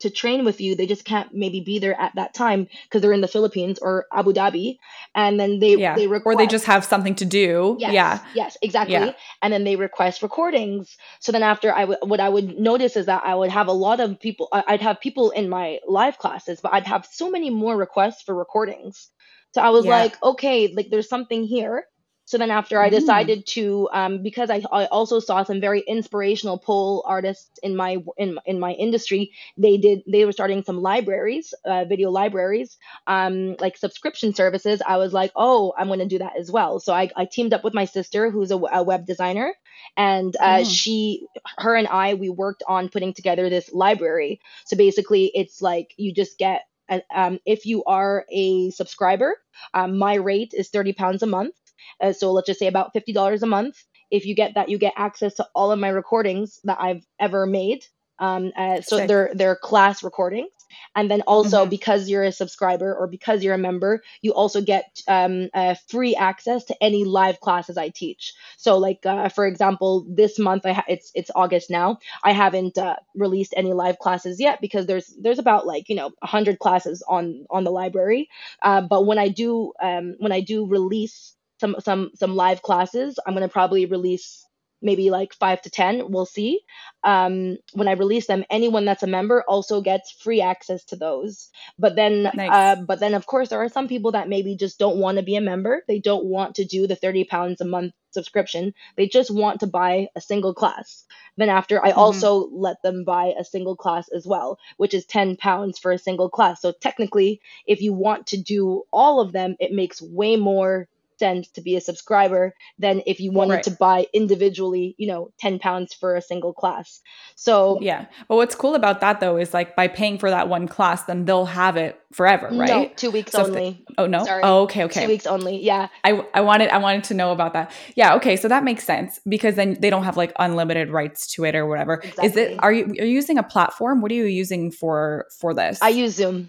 to 0.00 0.10
train 0.10 0.44
with 0.44 0.60
you. 0.60 0.74
They 0.74 0.86
just 0.86 1.04
can't 1.04 1.32
maybe 1.34 1.60
be 1.60 1.78
there 1.78 1.98
at 2.00 2.14
that 2.14 2.34
time 2.34 2.68
because 2.84 3.02
they're 3.02 3.12
in 3.12 3.20
the 3.20 3.28
Philippines 3.28 3.78
or 3.80 4.06
Abu 4.12 4.32
Dhabi, 4.32 4.78
and 5.14 5.38
then 5.38 5.58
they 5.58 5.76
yeah. 5.76 5.94
they 5.94 6.06
request, 6.06 6.34
or 6.34 6.36
they 6.36 6.46
just 6.46 6.66
have 6.66 6.84
something 6.84 7.14
to 7.16 7.24
do. 7.24 7.76
Yes, 7.78 7.92
yeah, 7.92 8.18
yes, 8.34 8.56
exactly. 8.62 8.94
Yeah. 8.94 9.12
And 9.42 9.52
then 9.52 9.64
they 9.64 9.76
request 9.76 10.22
recordings. 10.22 10.96
So 11.20 11.32
then 11.32 11.42
after 11.42 11.72
I 11.72 11.84
would 11.84 11.98
what 12.02 12.20
I 12.20 12.28
would 12.28 12.58
notice 12.58 12.96
is 12.96 13.06
that 13.06 13.22
I 13.24 13.34
would 13.34 13.50
have 13.50 13.68
a 13.68 13.72
lot 13.72 14.00
of 14.00 14.20
people. 14.20 14.48
I'd 14.52 14.82
have 14.82 15.00
people 15.00 15.30
in 15.30 15.48
my 15.48 15.78
live 15.86 16.18
classes, 16.18 16.60
but 16.62 16.72
I'd 16.72 16.86
have 16.86 17.06
so 17.10 17.30
many 17.30 17.50
more 17.50 17.76
requests 17.76 18.22
for 18.22 18.34
recordings. 18.34 19.08
So 19.54 19.62
I 19.62 19.70
was 19.70 19.84
yeah. 19.84 19.98
like, 19.98 20.22
okay, 20.22 20.72
like 20.74 20.88
there's 20.90 21.08
something 21.08 21.44
here. 21.44 21.84
So 22.28 22.36
then 22.36 22.50
after 22.50 22.78
I 22.78 22.88
mm. 22.88 22.90
decided 22.90 23.46
to, 23.54 23.88
um, 23.90 24.22
because 24.22 24.50
I, 24.50 24.62
I 24.70 24.84
also 24.84 25.18
saw 25.18 25.44
some 25.44 25.62
very 25.62 25.80
inspirational 25.80 26.58
pole 26.58 27.02
artists 27.06 27.58
in 27.62 27.74
my 27.74 27.96
in 28.18 28.38
in 28.44 28.60
my 28.60 28.72
industry, 28.72 29.32
they 29.56 29.78
did 29.78 30.02
they 30.06 30.26
were 30.26 30.32
starting 30.32 30.62
some 30.62 30.82
libraries, 30.82 31.54
uh, 31.64 31.86
video 31.86 32.10
libraries, 32.10 32.76
um, 33.06 33.56
like 33.60 33.78
subscription 33.78 34.34
services. 34.34 34.82
I 34.86 34.98
was 34.98 35.14
like, 35.14 35.32
oh, 35.36 35.72
I'm 35.78 35.86
going 35.86 36.00
to 36.00 36.04
do 36.04 36.18
that 36.18 36.36
as 36.38 36.50
well. 36.50 36.80
So 36.80 36.92
I, 36.92 37.08
I 37.16 37.24
teamed 37.24 37.54
up 37.54 37.64
with 37.64 37.72
my 37.72 37.86
sister, 37.86 38.30
who's 38.30 38.50
a, 38.50 38.56
a 38.56 38.82
web 38.82 39.06
designer, 39.06 39.54
and 39.96 40.36
uh, 40.36 40.58
mm. 40.58 40.70
she, 40.70 41.26
her 41.56 41.76
and 41.76 41.88
I, 41.88 42.12
we 42.12 42.28
worked 42.28 42.62
on 42.68 42.90
putting 42.90 43.14
together 43.14 43.48
this 43.48 43.72
library. 43.72 44.42
So 44.66 44.76
basically, 44.76 45.32
it's 45.34 45.62
like 45.62 45.94
you 45.96 46.12
just 46.12 46.36
get 46.36 46.66
um, 47.10 47.38
if 47.46 47.64
you 47.64 47.84
are 47.84 48.26
a 48.30 48.68
subscriber, 48.70 49.38
um, 49.72 49.96
my 49.96 50.16
rate 50.16 50.52
is 50.54 50.68
30 50.68 50.92
pounds 50.92 51.22
a 51.22 51.26
month. 51.26 51.54
Uh, 52.00 52.12
so 52.12 52.32
let's 52.32 52.46
just 52.46 52.58
say 52.58 52.66
about 52.66 52.94
$50 52.94 53.42
a 53.42 53.46
month. 53.46 53.82
If 54.10 54.24
you 54.24 54.34
get 54.34 54.54
that, 54.54 54.68
you 54.68 54.78
get 54.78 54.94
access 54.96 55.34
to 55.34 55.46
all 55.54 55.72
of 55.72 55.78
my 55.78 55.88
recordings 55.88 56.60
that 56.64 56.78
I've 56.80 57.04
ever 57.20 57.46
made. 57.46 57.84
Um, 58.18 58.52
uh, 58.56 58.80
so 58.80 58.96
Sick. 58.98 59.08
they're 59.08 59.30
they're 59.34 59.56
class 59.56 60.02
recordings, 60.02 60.50
and 60.96 61.10
then 61.10 61.22
also 61.22 61.60
mm-hmm. 61.60 61.70
because 61.70 62.08
you're 62.08 62.24
a 62.24 62.32
subscriber 62.32 62.94
or 62.94 63.06
because 63.06 63.44
you're 63.44 63.54
a 63.54 63.58
member, 63.58 64.02
you 64.22 64.32
also 64.32 64.60
get 64.60 65.00
um, 65.06 65.48
uh, 65.54 65.76
free 65.88 66.16
access 66.16 66.64
to 66.64 66.82
any 66.82 67.04
live 67.04 67.40
classes 67.40 67.76
I 67.78 67.90
teach. 67.90 68.34
So 68.56 68.78
like 68.78 69.06
uh, 69.06 69.28
for 69.28 69.46
example, 69.46 70.04
this 70.08 70.38
month 70.38 70.66
I 70.66 70.72
ha- 70.72 70.84
it's 70.88 71.12
it's 71.14 71.30
August 71.34 71.70
now. 71.70 71.98
I 72.24 72.32
haven't 72.32 72.76
uh, 72.76 72.96
released 73.14 73.54
any 73.56 73.72
live 73.72 73.98
classes 73.98 74.40
yet 74.40 74.60
because 74.60 74.86
there's 74.86 75.14
there's 75.20 75.38
about 75.38 75.66
like 75.66 75.88
you 75.88 75.94
know 75.94 76.10
hundred 76.22 76.58
classes 76.58 77.04
on 77.08 77.46
on 77.50 77.62
the 77.62 77.70
library. 77.70 78.28
Uh, 78.62 78.80
but 78.80 79.06
when 79.06 79.18
I 79.18 79.28
do 79.28 79.72
um, 79.80 80.16
when 80.18 80.32
I 80.32 80.40
do 80.40 80.66
release 80.66 81.34
some 81.60 81.76
some 81.80 82.10
some 82.14 82.36
live 82.36 82.62
classes. 82.62 83.18
I'm 83.26 83.34
gonna 83.34 83.48
probably 83.48 83.86
release 83.86 84.44
maybe 84.80 85.10
like 85.10 85.34
five 85.34 85.60
to 85.62 85.70
ten. 85.70 86.10
We'll 86.10 86.26
see. 86.26 86.60
Um, 87.02 87.56
when 87.72 87.88
I 87.88 87.92
release 87.92 88.26
them, 88.26 88.44
anyone 88.48 88.84
that's 88.84 89.02
a 89.02 89.08
member 89.08 89.42
also 89.48 89.80
gets 89.80 90.12
free 90.12 90.40
access 90.40 90.84
to 90.84 90.96
those. 90.96 91.50
But 91.78 91.96
then, 91.96 92.30
nice. 92.34 92.50
uh, 92.50 92.82
but 92.82 93.00
then 93.00 93.14
of 93.14 93.26
course 93.26 93.48
there 93.48 93.62
are 93.62 93.68
some 93.68 93.88
people 93.88 94.12
that 94.12 94.28
maybe 94.28 94.56
just 94.56 94.78
don't 94.78 94.98
want 94.98 95.18
to 95.18 95.24
be 95.24 95.36
a 95.36 95.40
member. 95.40 95.82
They 95.88 95.98
don't 95.98 96.26
want 96.26 96.56
to 96.56 96.64
do 96.64 96.86
the 96.86 96.96
thirty 96.96 97.24
pounds 97.24 97.60
a 97.60 97.64
month 97.64 97.92
subscription. 98.10 98.72
They 98.96 99.08
just 99.08 99.30
want 99.30 99.60
to 99.60 99.66
buy 99.66 100.08
a 100.16 100.20
single 100.20 100.54
class. 100.54 101.04
Then 101.36 101.48
after, 101.48 101.84
I 101.84 101.90
mm-hmm. 101.90 101.98
also 101.98 102.48
let 102.52 102.80
them 102.82 103.04
buy 103.04 103.34
a 103.38 103.44
single 103.44 103.76
class 103.76 104.08
as 104.08 104.26
well, 104.26 104.58
which 104.76 104.94
is 104.94 105.04
ten 105.06 105.36
pounds 105.36 105.78
for 105.78 105.92
a 105.92 105.98
single 105.98 106.30
class. 106.30 106.62
So 106.62 106.72
technically, 106.72 107.40
if 107.66 107.82
you 107.82 107.92
want 107.92 108.28
to 108.28 108.40
do 108.40 108.84
all 108.92 109.20
of 109.20 109.32
them, 109.32 109.56
it 109.58 109.72
makes 109.72 110.00
way 110.00 110.36
more 110.36 110.88
to 111.18 111.60
be 111.62 111.76
a 111.76 111.80
subscriber 111.80 112.54
than 112.78 113.02
if 113.06 113.20
you 113.20 113.32
wanted 113.32 113.54
right. 113.54 113.62
to 113.64 113.70
buy 113.70 114.06
individually, 114.12 114.94
you 114.98 115.06
know, 115.06 115.30
10 115.40 115.58
pounds 115.58 115.94
for 115.94 116.16
a 116.16 116.22
single 116.22 116.52
class. 116.52 117.00
So, 117.36 117.78
yeah. 117.80 118.06
But 118.28 118.36
what's 118.36 118.54
cool 118.54 118.74
about 118.74 119.00
that 119.00 119.20
though 119.20 119.36
is 119.36 119.52
like 119.52 119.76
by 119.76 119.88
paying 119.88 120.18
for 120.18 120.30
that 120.30 120.48
one 120.48 120.68
class, 120.68 121.04
then 121.04 121.24
they'll 121.24 121.46
have 121.46 121.76
it 121.76 122.00
forever, 122.12 122.48
right? 122.52 122.68
No, 122.68 122.90
two 122.96 123.10
weeks 123.10 123.32
so 123.32 123.44
only. 123.44 123.84
They, 123.88 123.94
oh, 123.98 124.06
no. 124.06 124.24
Sorry. 124.24 124.42
Oh, 124.42 124.62
okay. 124.62 124.84
Okay. 124.84 125.02
Two 125.02 125.08
weeks 125.08 125.26
only. 125.26 125.62
Yeah. 125.62 125.88
I, 126.04 126.24
I 126.34 126.40
wanted, 126.40 126.70
I 126.70 126.78
wanted 126.78 127.04
to 127.04 127.14
know 127.14 127.32
about 127.32 127.52
that. 127.52 127.72
Yeah. 127.94 128.14
Okay. 128.14 128.36
So 128.36 128.48
that 128.48 128.64
makes 128.64 128.84
sense 128.84 129.20
because 129.28 129.56
then 129.56 129.76
they 129.80 129.90
don't 129.90 130.04
have 130.04 130.16
like 130.16 130.32
unlimited 130.38 130.90
rights 130.90 131.26
to 131.34 131.44
it 131.44 131.54
or 131.54 131.66
whatever. 131.66 131.94
Exactly. 131.94 132.26
Is 132.26 132.36
it, 132.36 132.62
are 132.62 132.72
you, 132.72 132.84
are 132.84 133.04
you 133.04 133.14
using 133.14 133.38
a 133.38 133.42
platform? 133.42 134.00
What 134.00 134.10
are 134.10 134.14
you 134.14 134.24
using 134.24 134.70
for, 134.70 135.26
for 135.38 135.54
this? 135.54 135.80
I 135.82 135.90
use 135.90 136.14
Zoom. 136.14 136.48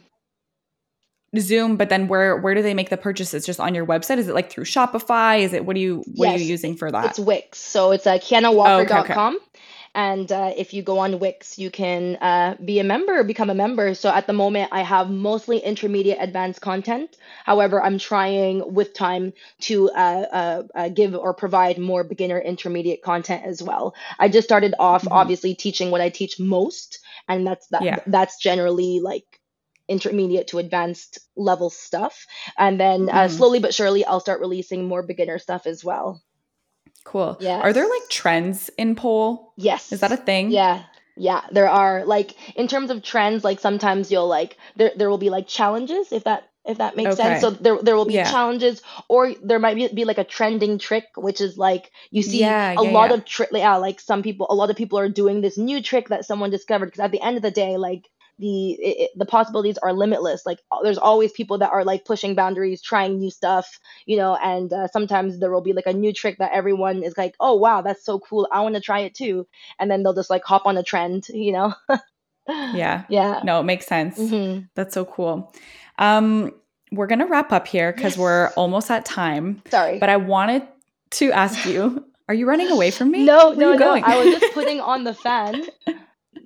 Zoom, 1.37 1.77
but 1.77 1.89
then 1.89 2.07
where 2.07 2.37
where 2.37 2.55
do 2.55 2.61
they 2.61 2.73
make 2.73 2.89
the 2.89 2.97
purchases? 2.97 3.45
Just 3.45 3.59
on 3.59 3.75
your 3.75 3.85
website? 3.85 4.17
Is 4.17 4.27
it 4.27 4.33
like 4.33 4.49
through 4.49 4.65
Shopify? 4.65 5.39
Is 5.41 5.53
it 5.53 5.65
what 5.65 5.75
do 5.75 5.81
you 5.81 6.03
what 6.15 6.27
yes, 6.27 6.35
are 6.35 6.43
you 6.43 6.49
using 6.49 6.75
for 6.75 6.91
that? 6.91 7.05
It's 7.05 7.19
Wix. 7.19 7.59
So 7.59 7.91
it's 7.91 8.07
uh, 8.07 8.17
kheannawalker.com. 8.17 8.89
Okay, 8.99 9.13
okay. 9.13 9.45
And 9.95 10.31
uh, 10.31 10.53
if 10.55 10.73
you 10.73 10.83
go 10.83 10.99
on 10.99 11.19
Wix, 11.19 11.57
you 11.57 11.71
can 11.71 12.15
uh, 12.17 12.55
be 12.63 12.79
a 12.79 12.83
member, 12.83 13.23
become 13.23 13.49
a 13.49 13.55
member. 13.55 13.95
So 13.95 14.09
at 14.09 14.27
the 14.27 14.33
moment, 14.33 14.69
I 14.71 14.81
have 14.81 15.09
mostly 15.09 15.57
intermediate 15.57 16.19
advanced 16.21 16.61
content. 16.61 17.17
However, 17.43 17.81
I'm 17.81 17.97
trying 17.97 18.73
with 18.73 18.93
time 18.93 19.33
to 19.61 19.89
uh, 19.89 20.25
uh, 20.31 20.63
uh 20.75 20.89
give 20.89 21.15
or 21.15 21.33
provide 21.33 21.79
more 21.79 22.03
beginner 22.03 22.39
intermediate 22.39 23.01
content 23.01 23.43
as 23.45 23.63
well. 23.63 23.95
I 24.19 24.29
just 24.29 24.47
started 24.47 24.75
off, 24.79 25.03
mm-hmm. 25.03 25.13
obviously, 25.13 25.55
teaching 25.55 25.89
what 25.89 26.01
I 26.01 26.09
teach 26.09 26.39
most. 26.39 26.99
And 27.27 27.45
that's 27.45 27.67
that. 27.67 27.81
Yeah. 27.81 27.99
That's 28.05 28.37
generally 28.37 28.99
like 28.99 29.28
intermediate 29.89 30.47
to 30.47 30.59
advanced 30.59 31.19
level 31.35 31.69
stuff. 31.69 32.25
And 32.57 32.79
then 32.79 33.09
uh, 33.09 33.13
mm-hmm. 33.13 33.35
slowly 33.35 33.59
but 33.59 33.73
surely, 33.73 34.05
I'll 34.05 34.19
start 34.19 34.39
releasing 34.39 34.87
more 34.87 35.03
beginner 35.03 35.39
stuff 35.39 35.65
as 35.65 35.83
well. 35.83 36.21
Cool. 37.03 37.37
Yeah. 37.39 37.59
Are 37.59 37.73
there 37.73 37.89
like 37.89 38.09
trends 38.09 38.69
in 38.77 38.95
pole? 38.95 39.53
Yes. 39.57 39.91
Is 39.91 40.01
that 40.01 40.11
a 40.11 40.17
thing? 40.17 40.51
Yeah. 40.51 40.83
Yeah, 41.17 41.41
there 41.51 41.67
are 41.67 42.05
like 42.05 42.33
in 42.55 42.69
terms 42.69 42.89
of 42.89 43.03
trends, 43.03 43.43
like 43.43 43.59
sometimes 43.59 44.09
you'll 44.09 44.29
like 44.29 44.55
there 44.77 44.91
there 44.95 45.09
will 45.09 45.17
be 45.17 45.29
like 45.29 45.47
challenges 45.47 46.13
if 46.13 46.23
that 46.23 46.49
if 46.65 46.77
that 46.77 46.95
makes 46.95 47.15
okay. 47.15 47.23
sense. 47.23 47.41
So 47.41 47.49
there 47.49 47.77
there 47.81 47.97
will 47.97 48.05
be 48.05 48.13
yeah. 48.13 48.31
challenges, 48.31 48.81
or 49.09 49.33
there 49.43 49.59
might 49.59 49.75
be, 49.75 49.89
be 49.89 50.05
like 50.05 50.17
a 50.17 50.23
trending 50.23 50.79
trick, 50.79 51.05
which 51.17 51.41
is 51.41 51.57
like 51.57 51.91
you 52.09 52.21
see 52.21 52.39
yeah, 52.39 52.73
a 52.77 52.85
yeah, 52.85 52.91
lot 52.91 53.11
of 53.11 53.25
trick. 53.25 53.49
Yeah, 53.51 53.75
like 53.75 53.99
some 53.99 54.23
people, 54.23 54.47
a 54.49 54.55
lot 54.55 54.69
of 54.69 54.77
people 54.77 54.97
are 54.97 55.09
doing 55.09 55.41
this 55.41 55.57
new 55.57 55.81
trick 55.83 56.07
that 56.07 56.23
someone 56.23 56.51
discovered. 56.51 56.85
Because 56.85 57.01
at 57.01 57.11
the 57.11 57.21
end 57.21 57.35
of 57.35 57.43
the 57.43 57.51
day, 57.51 57.75
like 57.75 58.07
the 58.39 58.71
it, 58.71 59.11
the 59.15 59.25
possibilities 59.25 59.77
are 59.79 59.93
limitless 59.93 60.45
like 60.45 60.59
there's 60.83 60.97
always 60.97 61.31
people 61.31 61.57
that 61.57 61.71
are 61.71 61.83
like 61.83 62.05
pushing 62.05 62.35
boundaries 62.35 62.81
trying 62.81 63.19
new 63.19 63.29
stuff 63.29 63.79
you 64.05 64.17
know 64.17 64.35
and 64.41 64.73
uh, 64.73 64.87
sometimes 64.87 65.39
there 65.39 65.51
will 65.51 65.61
be 65.61 65.73
like 65.73 65.85
a 65.87 65.93
new 65.93 66.11
trick 66.13 66.37
that 66.39 66.51
everyone 66.53 67.03
is 67.03 67.17
like 67.17 67.35
oh 67.39 67.55
wow 67.55 67.81
that's 67.81 68.03
so 68.03 68.19
cool 68.19 68.47
i 68.51 68.61
want 68.61 68.75
to 68.75 68.81
try 68.81 68.99
it 68.99 69.13
too 69.13 69.45
and 69.79 69.91
then 69.91 70.03
they'll 70.03 70.13
just 70.13 70.29
like 70.29 70.43
hop 70.43 70.65
on 70.65 70.77
a 70.77 70.83
trend 70.83 71.27
you 71.33 71.51
know 71.51 71.73
yeah 72.47 73.03
yeah 73.09 73.41
no 73.43 73.59
it 73.59 73.63
makes 73.63 73.85
sense 73.85 74.17
mm-hmm. 74.17 74.65
that's 74.75 74.93
so 74.93 75.05
cool 75.05 75.53
um 75.97 76.51
we're 76.91 77.07
going 77.07 77.19
to 77.19 77.25
wrap 77.25 77.51
up 77.51 77.67
here 77.67 77.91
because 77.93 78.13
Yes. 78.13 78.17
we're 78.17 78.47
almost 78.55 78.89
at 78.89 79.05
time. 79.05 79.61
Sorry. 79.69 79.99
But 79.99 80.09
I 80.09 80.17
wanted 80.17 80.63
to 81.11 81.31
ask 81.31 81.65
you 81.65 82.05
are 82.27 82.33
you 82.33 82.47
running 82.47 82.69
away 82.69 82.91
from 82.91 83.11
me? 83.11 83.25
no, 83.25 83.49
Where 83.49 83.57
no, 83.57 83.75
no. 83.75 83.93
I 83.93 84.23
was 84.23 84.39
just 84.39 84.53
putting 84.53 84.79
on 84.79 85.03
the 85.03 85.13
fan. 85.13 85.63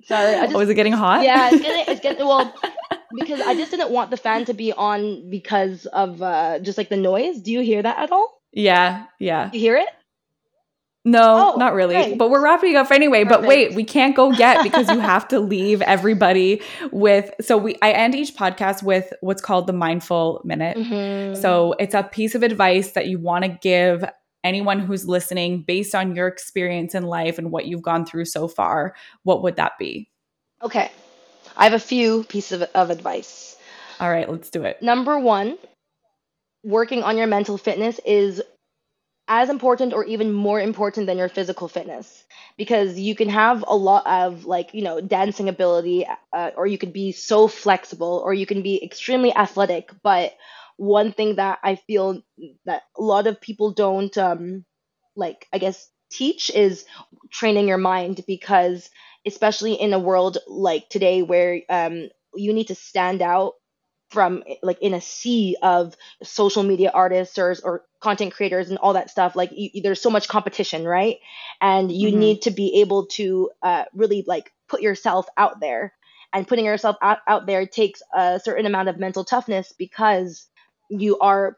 Sorry. 0.06 0.34
I 0.34 0.42
just 0.44 0.54
oh, 0.56 0.60
is 0.60 0.68
it 0.68 0.74
getting 0.74 0.92
hot? 0.92 1.22
Yeah, 1.24 1.50
it's 1.52 1.62
getting 1.62 1.84
it's 1.88 2.00
getting 2.00 2.26
well 2.26 2.52
because 3.16 3.40
I 3.40 3.54
just 3.54 3.70
didn't 3.70 3.90
want 3.90 4.10
the 4.10 4.16
fan 4.16 4.44
to 4.46 4.54
be 4.54 4.72
on 4.72 5.28
because 5.30 5.86
of 5.86 6.20
uh 6.22 6.58
just 6.60 6.78
like 6.78 6.88
the 6.88 6.96
noise. 6.96 7.40
Do 7.40 7.50
you 7.52 7.60
hear 7.60 7.82
that 7.82 7.98
at 7.98 8.12
all? 8.12 8.40
yeah, 8.52 9.06
yeah. 9.18 9.50
You 9.52 9.60
hear 9.60 9.76
it? 9.76 9.88
No, 11.06 11.52
Oh, 11.52 11.58
not 11.58 11.74
really. 11.74 11.94
okay. 11.96 12.14
But 12.14 12.30
we're 12.30 12.40
wrapping 12.42 12.76
up 12.76 12.90
anyway. 12.90 13.24
But 13.24 13.42
wait, 13.42 13.74
we 13.74 13.84
can't 13.84 14.16
go 14.16 14.30
yet 14.32 14.62
because 14.62 14.88
you 14.88 14.98
have 15.12 15.28
to 15.28 15.38
leave 15.40 15.82
everybody 15.82 16.62
with. 16.92 17.30
So 17.42 17.58
we, 17.58 17.76
I 17.82 17.90
end 17.92 18.14
each 18.14 18.34
podcast 18.34 18.82
with 18.82 19.12
what's 19.20 19.42
called 19.42 19.66
the 19.66 19.74
mindful 19.74 20.40
minute. 20.44 20.78
Mhm. 20.78 21.36
So 21.36 21.74
it's 21.78 21.94
a 21.94 22.04
piece 22.04 22.34
of 22.34 22.42
advice 22.42 22.92
that 22.92 23.06
you 23.06 23.18
want 23.18 23.44
to 23.44 23.50
give 23.50 24.02
anyone 24.44 24.78
who's 24.78 25.08
listening 25.08 25.62
based 25.62 25.94
on 25.94 26.14
your 26.14 26.28
experience 26.28 26.94
in 26.94 27.04
life 27.04 27.38
and 27.38 27.50
what 27.50 27.66
you've 27.66 27.82
gone 27.82 28.06
through 28.06 28.26
so 28.26 28.46
far. 28.46 28.94
What 29.22 29.42
would 29.42 29.56
that 29.56 29.72
be? 29.78 30.10
okay, 30.64 30.90
I 31.56 31.64
have 31.64 31.74
a 31.74 31.78
few 31.78 32.24
pieces 32.24 32.62
of, 32.62 32.70
of 32.74 32.90
advice. 32.90 33.56
All 34.00 34.10
right, 34.10 34.28
let's 34.28 34.50
do 34.50 34.64
it. 34.64 34.82
Number 34.82 35.18
one, 35.18 35.56
working 36.64 37.02
on 37.02 37.16
your 37.16 37.26
mental 37.26 37.58
fitness 37.58 38.00
is 38.04 38.42
as 39.28 39.48
important 39.48 39.94
or 39.94 40.04
even 40.04 40.32
more 40.32 40.60
important 40.60 41.06
than 41.06 41.16
your 41.16 41.28
physical 41.28 41.68
fitness 41.68 42.24
because 42.58 42.98
you 42.98 43.14
can 43.14 43.28
have 43.28 43.64
a 43.66 43.74
lot 43.74 44.06
of 44.06 44.44
like 44.44 44.74
you 44.74 44.82
know 44.82 45.00
dancing 45.00 45.48
ability 45.48 46.06
uh, 46.34 46.50
or 46.56 46.66
you 46.66 46.76
could 46.76 46.92
be 46.92 47.10
so 47.10 47.48
flexible 47.48 48.20
or 48.22 48.34
you 48.34 48.44
can 48.44 48.60
be 48.60 48.84
extremely 48.84 49.34
athletic 49.34 49.90
but 50.02 50.34
one 50.76 51.12
thing 51.12 51.36
that 51.36 51.58
i 51.62 51.76
feel 51.76 52.22
that 52.64 52.82
a 52.96 53.02
lot 53.02 53.26
of 53.26 53.40
people 53.40 53.72
don't 53.72 54.16
um 54.18 54.64
like 55.16 55.46
i 55.52 55.58
guess 55.58 55.88
teach 56.10 56.50
is 56.50 56.84
training 57.30 57.68
your 57.68 57.78
mind 57.78 58.22
because 58.26 58.90
especially 59.26 59.74
in 59.74 59.92
a 59.92 59.98
world 59.98 60.38
like 60.46 60.88
today 60.88 61.22
where 61.22 61.60
um 61.68 62.08
you 62.34 62.52
need 62.52 62.68
to 62.68 62.74
stand 62.74 63.22
out 63.22 63.54
from 64.10 64.44
like 64.62 64.80
in 64.80 64.94
a 64.94 65.00
sea 65.00 65.56
of 65.62 65.96
social 66.22 66.62
media 66.62 66.90
artists 66.94 67.38
or, 67.38 67.56
or 67.64 67.84
content 68.00 68.32
creators 68.32 68.68
and 68.68 68.78
all 68.78 68.92
that 68.92 69.10
stuff 69.10 69.34
like 69.34 69.50
you, 69.52 69.82
there's 69.82 70.00
so 70.00 70.10
much 70.10 70.28
competition 70.28 70.84
right 70.84 71.18
and 71.60 71.90
you 71.90 72.10
Mhm. 72.10 72.18
need 72.18 72.42
to 72.42 72.50
be 72.50 72.80
able 72.80 73.06
to 73.06 73.50
uh, 73.62 73.84
really 73.94 74.24
like 74.26 74.52
put 74.68 74.82
yourself 74.82 75.26
out 75.36 75.60
there 75.60 75.92
and 76.32 76.46
putting 76.46 76.64
yourself 76.64 76.96
out, 77.02 77.18
out 77.26 77.46
there 77.46 77.66
takes 77.66 78.02
a 78.14 78.40
certain 78.42 78.66
amount 78.66 78.88
of 78.88 78.98
mental 78.98 79.24
toughness 79.24 79.72
because 79.78 80.46
you 80.90 81.18
are 81.18 81.56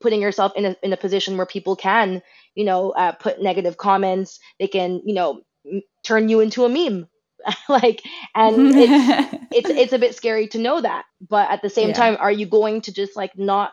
putting 0.00 0.20
yourself 0.20 0.52
in 0.56 0.66
a, 0.66 0.76
in 0.82 0.92
a 0.92 0.96
position 0.96 1.36
where 1.36 1.46
people 1.46 1.76
can 1.76 2.22
you 2.54 2.64
know 2.64 2.90
uh, 2.90 3.12
put 3.12 3.42
negative 3.42 3.76
comments. 3.76 4.38
They 4.58 4.68
can 4.68 5.02
you 5.04 5.14
know 5.14 5.42
m- 5.70 5.82
turn 6.04 6.28
you 6.28 6.40
into 6.40 6.64
a 6.64 6.68
meme. 6.68 7.08
Like 7.68 8.02
and 8.34 8.72
it's 8.76 8.98
it's 9.52 9.70
it's 9.76 9.92
a 9.92 9.98
bit 9.98 10.14
scary 10.16 10.48
to 10.48 10.58
know 10.58 10.80
that. 10.80 11.04
But 11.28 11.50
at 11.50 11.62
the 11.62 11.70
same 11.70 11.92
Yeah. 11.92 11.94
time 11.94 12.16
are 12.18 12.32
you 12.32 12.46
going 12.46 12.82
to 12.82 12.92
just 12.92 13.16
like 13.16 13.36
not 13.38 13.72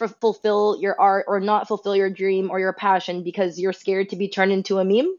f- 0.00 0.14
fulfill 0.20 0.78
your 0.80 1.00
art 1.00 1.26
or 1.28 1.40
not 1.40 1.68
fulfill 1.68 1.96
your 1.96 2.10
dream 2.10 2.50
or 2.50 2.60
your 2.60 2.72
passion 2.72 3.22
because 3.24 3.58
you're 3.58 3.72
scared 3.72 4.10
to 4.10 4.16
be 4.16 4.28
turned 4.28 4.52
into 4.52 4.78
a 4.78 4.84
meme 4.84 5.14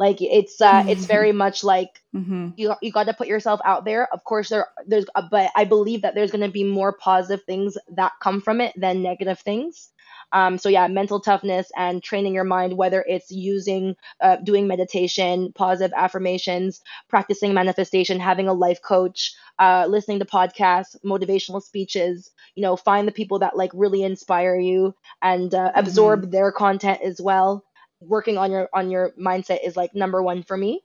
like 0.00 0.22
it's 0.22 0.62
uh 0.62 0.82
it's 0.88 1.06
very 1.06 1.32
much 1.32 1.64
like 1.64 2.02
Mhm. 2.16 2.56
you 2.56 2.74
you 2.82 2.92
got 2.92 3.04
to 3.06 3.14
put 3.14 3.28
yourself 3.28 3.60
out 3.64 3.84
there. 3.84 4.08
Of 4.12 4.24
course 4.24 4.50
there 4.50 4.68
there's 4.86 5.06
uh, 5.14 5.28
but 5.30 5.50
i 5.56 5.64
believe 5.64 6.02
that 6.02 6.14
there's 6.14 6.32
going 6.32 6.46
to 6.46 6.52
be 6.52 6.64
more 6.64 6.92
positive 6.92 7.44
things 7.46 7.78
that 7.96 8.12
come 8.22 8.40
from 8.42 8.60
it 8.60 8.74
than 8.76 9.02
negative 9.02 9.40
things. 9.40 9.90
Um, 10.32 10.58
so 10.58 10.68
yeah 10.68 10.88
mental 10.88 11.20
toughness 11.20 11.70
and 11.76 12.02
training 12.02 12.34
your 12.34 12.44
mind 12.44 12.76
whether 12.76 13.04
it's 13.08 13.30
using 13.32 13.96
uh, 14.20 14.36
doing 14.36 14.66
meditation 14.68 15.52
positive 15.54 15.94
affirmations 15.96 16.80
practicing 17.08 17.54
manifestation 17.54 18.20
having 18.20 18.48
a 18.48 18.54
life 18.54 18.80
coach 18.82 19.34
uh, 19.58 19.86
listening 19.88 20.20
to 20.20 20.26
podcasts 20.26 20.96
motivational 21.04 21.62
speeches 21.62 22.30
you 22.54 22.62
know 22.62 22.76
find 22.76 23.08
the 23.08 23.12
people 23.12 23.40
that 23.40 23.56
like 23.56 23.72
really 23.74 24.02
inspire 24.02 24.56
you 24.58 24.94
and 25.22 25.54
uh, 25.54 25.72
absorb 25.74 26.30
their 26.30 26.52
content 26.52 27.00
as 27.02 27.20
well 27.20 27.64
working 28.00 28.38
on 28.38 28.50
your 28.50 28.68
on 28.74 28.90
your 28.90 29.12
mindset 29.20 29.58
is 29.64 29.76
like 29.76 29.94
number 29.94 30.22
one 30.22 30.42
for 30.42 30.56
me 30.56 30.82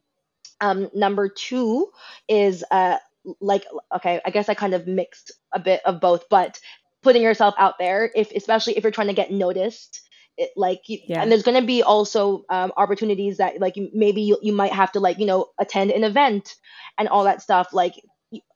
um, 0.61 0.89
number 0.93 1.29
two 1.29 1.91
is 2.27 2.63
uh, 2.71 2.97
like 3.41 3.65
okay, 3.95 4.21
I 4.25 4.29
guess 4.29 4.49
I 4.49 4.53
kind 4.53 4.73
of 4.73 4.87
mixed 4.87 5.31
a 5.53 5.59
bit 5.59 5.81
of 5.85 5.99
both, 5.99 6.29
but 6.29 6.59
putting 7.03 7.21
yourself 7.21 7.55
out 7.57 7.75
there, 7.79 8.11
if 8.15 8.31
especially 8.31 8.77
if 8.77 8.83
you're 8.83 8.91
trying 8.91 9.07
to 9.07 9.13
get 9.13 9.31
noticed, 9.31 10.01
it, 10.37 10.51
like 10.55 10.81
Yeah. 10.87 11.21
and 11.21 11.31
there's 11.31 11.43
going 11.43 11.59
to 11.59 11.65
be 11.65 11.83
also 11.83 12.43
um, 12.49 12.71
opportunities 12.77 13.37
that 13.37 13.59
like 13.59 13.75
maybe 13.93 14.21
you, 14.21 14.37
you 14.41 14.53
might 14.53 14.73
have 14.73 14.91
to 14.93 14.99
like 14.99 15.19
you 15.19 15.25
know 15.25 15.47
attend 15.59 15.91
an 15.91 16.03
event 16.03 16.55
and 16.97 17.07
all 17.09 17.23
that 17.25 17.41
stuff. 17.41 17.73
Like 17.73 17.93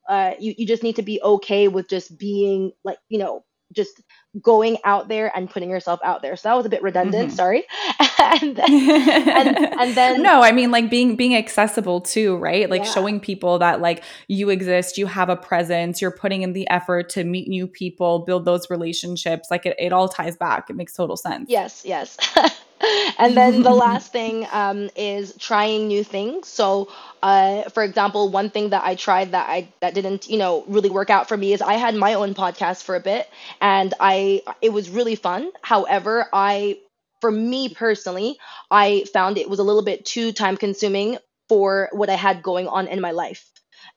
uh, 0.07 0.33
you 0.39 0.53
you 0.57 0.65
just 0.65 0.83
need 0.83 0.95
to 0.97 1.03
be 1.03 1.21
okay 1.21 1.67
with 1.67 1.89
just 1.89 2.17
being 2.17 2.71
like 2.83 2.97
you 3.09 3.19
know 3.19 3.43
just 3.73 4.01
going 4.41 4.77
out 4.83 5.07
there 5.07 5.35
and 5.35 5.49
putting 5.49 5.69
yourself 5.69 5.99
out 6.03 6.21
there. 6.21 6.35
So 6.35 6.49
that 6.49 6.55
was 6.55 6.65
a 6.65 6.69
bit 6.69 6.83
redundant. 6.83 7.31
Mhm. 7.31 7.35
Sorry. 7.35 7.63
and 8.19 8.55
then, 8.55 9.79
and 9.79 9.95
then- 9.95 10.21
no 10.29 10.41
i 10.41 10.51
mean 10.51 10.71
like 10.71 10.89
being 10.89 11.15
being 11.15 11.35
accessible 11.35 12.01
too 12.01 12.35
right 12.37 12.69
like 12.69 12.83
Yeah. 12.83 12.91
showing 12.91 13.19
people 13.19 13.57
that 13.59 13.81
like 13.81 14.03
you 14.27 14.49
exist 14.49 14.97
you 14.97 15.07
have 15.07 15.29
a 15.29 15.35
presence 15.35 16.01
you're 16.01 16.11
putting 16.11 16.41
in 16.41 16.53
the 16.53 16.69
effort 16.69 17.09
to 17.11 17.23
meet 17.23 17.47
new 17.47 17.65
people 17.65 18.19
build 18.19 18.45
those 18.45 18.69
relationships 18.69 19.47
like 19.49 19.65
it, 19.65 19.75
it 19.79 19.93
all 19.93 20.07
ties 20.09 20.35
back 20.37 20.69
it 20.69 20.75
makes 20.75 20.93
total 20.93 21.17
sense 21.17 21.49
Yes, 21.49 21.83
yes. 21.85 22.17
and 23.19 23.35
then 23.35 23.63
the 23.63 23.71
last 23.71 24.11
thing 24.11 24.47
um, 24.51 24.89
is 24.95 25.35
trying 25.37 25.87
new 25.87 26.01
things. 26.03 26.47
So, 26.47 26.89
uh, 27.21 27.63
for 27.75 27.83
example, 27.83 28.29
one 28.29 28.49
thing 28.49 28.69
that 28.69 28.83
I 28.85 28.95
tried 28.95 29.31
that 29.33 29.49
I 29.49 29.67
that 29.81 29.93
didn't, 29.93 30.29
you 30.29 30.37
know, 30.37 30.63
really 30.67 30.89
work 30.89 31.09
out 31.09 31.27
for 31.27 31.35
me 31.35 31.51
is 31.51 31.61
I 31.61 31.73
had 31.73 31.93
my 31.95 32.13
own 32.13 32.33
podcast 32.33 32.83
for 32.83 32.95
a 32.95 33.01
bit, 33.01 33.27
and 33.59 33.93
I 33.99 34.18
it 34.61 34.71
was 34.73 34.89
really 34.89 35.15
fun. 35.15 35.51
However, 35.61 36.27
I 36.33 36.79
for 37.21 37.31
me 37.31 37.69
personally, 37.69 38.37
I 38.71 39.05
found 39.13 39.37
it 39.37 39.49
was 39.49 39.59
a 39.59 39.63
little 39.63 39.83
bit 39.83 40.05
too 40.05 40.31
time 40.31 40.57
consuming 40.57 41.17
for 41.49 41.89
what 41.91 42.09
I 42.09 42.15
had 42.15 42.43
going 42.43 42.67
on 42.67 42.87
in 42.87 43.01
my 43.01 43.11
life. 43.11 43.45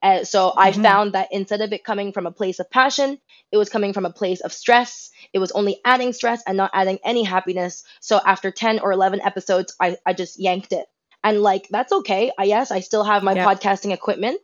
Uh, 0.03 0.25
so 0.25 0.53
I 0.57 0.73
Mhm. 0.73 0.83
found 0.83 1.13
that 1.15 1.29
instead 1.31 1.61
of 1.61 1.73
it 1.73 1.85
coming 1.85 2.13
from 2.13 2.27
a 2.27 2.33
place 2.33 2.59
of 2.59 2.71
passion, 2.71 3.19
it 3.53 3.57
was 3.57 3.69
coming 3.69 3.93
from 3.93 4.07
a 4.07 4.13
place 4.13 4.41
of 4.41 4.53
stress. 4.53 5.11
It 5.33 5.39
was 5.39 5.53
only 5.53 5.81
adding 5.85 6.13
stress 6.13 6.43
and 6.47 6.57
not 6.57 6.71
adding 6.75 6.99
any 7.05 7.23
happiness. 7.25 7.85
So 8.01 8.21
after 8.25 8.51
10 8.51 8.81
or 8.81 8.93
11 8.93 9.21
episodes, 9.23 9.75
I, 9.81 9.97
I 10.07 10.13
just 10.15 10.41
yanked 10.41 10.73
it. 10.73 10.87
And 11.25 11.43
like, 11.43 11.69
that's 11.71 11.93
okay. 11.93 12.33
I, 12.39 12.45
yes, 12.45 12.71
I 12.73 12.81
still 12.81 13.05
have 13.05 13.23
my 13.23 13.35
Yeah. 13.35 13.47
podcasting 13.47 13.93
equipment. 13.93 14.41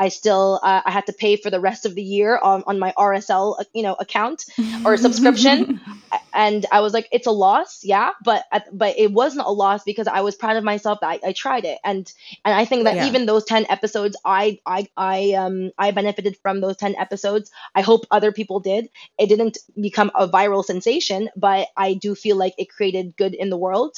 I 0.00 0.08
still, 0.08 0.58
uh, 0.62 0.80
I 0.86 0.90
had 0.90 1.04
to 1.06 1.12
pay 1.12 1.36
for 1.36 1.50
the 1.50 1.60
rest 1.60 1.84
of 1.84 1.94
the 1.94 2.02
year 2.02 2.38
on, 2.42 2.64
on 2.66 2.78
my 2.78 2.94
RSL, 2.96 3.60
uh, 3.60 3.64
you 3.74 3.82
know, 3.82 3.94
account 4.00 4.46
or 4.84 4.96
subscription. 4.96 5.78
and 6.32 6.66
I 6.72 6.80
was 6.80 6.92
like, 6.94 7.08
it's 7.12 7.26
a 7.26 7.30
loss, 7.32 7.80
yeah, 7.84 8.10
but 8.24 8.44
but 8.72 8.98
it 8.98 9.12
wasn't 9.12 9.46
a 9.46 9.50
loss 9.50 9.82
because 9.84 10.06
I 10.06 10.20
was 10.20 10.34
proud 10.34 10.56
of 10.56 10.64
myself 10.64 11.00
that 11.00 11.06
I, 11.08 11.20
I 11.28 11.32
tried 11.32 11.64
it, 11.64 11.78
and 11.84 12.10
and 12.44 12.54
I 12.54 12.64
think 12.64 12.84
that 12.84 12.96
Yeah. 12.96 13.00
even 13.00 13.26
those 13.26 13.44
ten 13.44 13.66
episodes, 13.68 14.16
I 14.24 14.58
I 14.66 14.86
I 14.96 15.32
um 15.32 15.70
I 15.78 15.90
benefited 15.90 16.36
from 16.42 16.60
those 16.60 16.76
ten 16.76 16.94
episodes. 16.96 17.50
I 17.74 17.82
hope 17.82 18.06
other 18.10 18.32
people 18.32 18.60
did. 18.60 18.88
It 19.18 19.28
didn't 19.28 19.58
become 19.80 20.10
a 20.14 20.28
viral 20.28 20.64
sensation, 20.64 21.28
but 21.36 21.68
I 21.76 21.94
do 21.94 22.14
feel 22.14 22.36
like 22.36 22.54
it 22.58 22.68
created 22.70 23.16
good 23.16 23.34
in 23.34 23.50
the 23.50 23.58
world. 23.58 23.96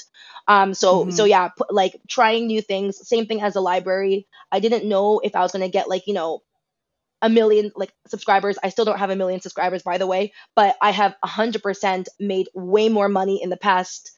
Um, 0.48 0.74
so 0.74 1.06
Mhm. 1.06 1.10
so 1.10 1.24
yeah, 1.24 1.48
pu- 1.48 1.64
like 1.70 2.00
trying 2.08 2.46
new 2.46 2.60
things. 2.60 3.06
Same 3.06 3.26
thing 3.26 3.42
as 3.42 3.56
a 3.56 3.60
library. 3.60 4.26
I 4.50 4.60
didn't 4.60 4.88
know 4.88 5.20
if 5.20 5.34
I 5.36 5.40
was 5.40 5.52
gonna 5.52 5.68
get 5.68 5.88
like 5.88 6.06
you 6.06 6.14
know 6.14 6.42
a 7.22 7.30
million 7.30 7.70
like 7.76 7.92
subscribers. 8.08 8.58
I 8.62 8.68
still 8.68 8.84
don't 8.84 8.98
have 8.98 9.10
a 9.10 9.16
million 9.16 9.40
subscribers, 9.40 9.82
by 9.82 9.98
the 9.98 10.06
way, 10.06 10.32
but 10.56 10.76
I 10.82 10.90
have 10.90 11.14
100% 11.24 12.06
made 12.20 12.48
way 12.54 12.88
more 12.88 13.08
money 13.08 13.42
in 13.42 13.48
the 13.48 13.56
past 13.56 14.12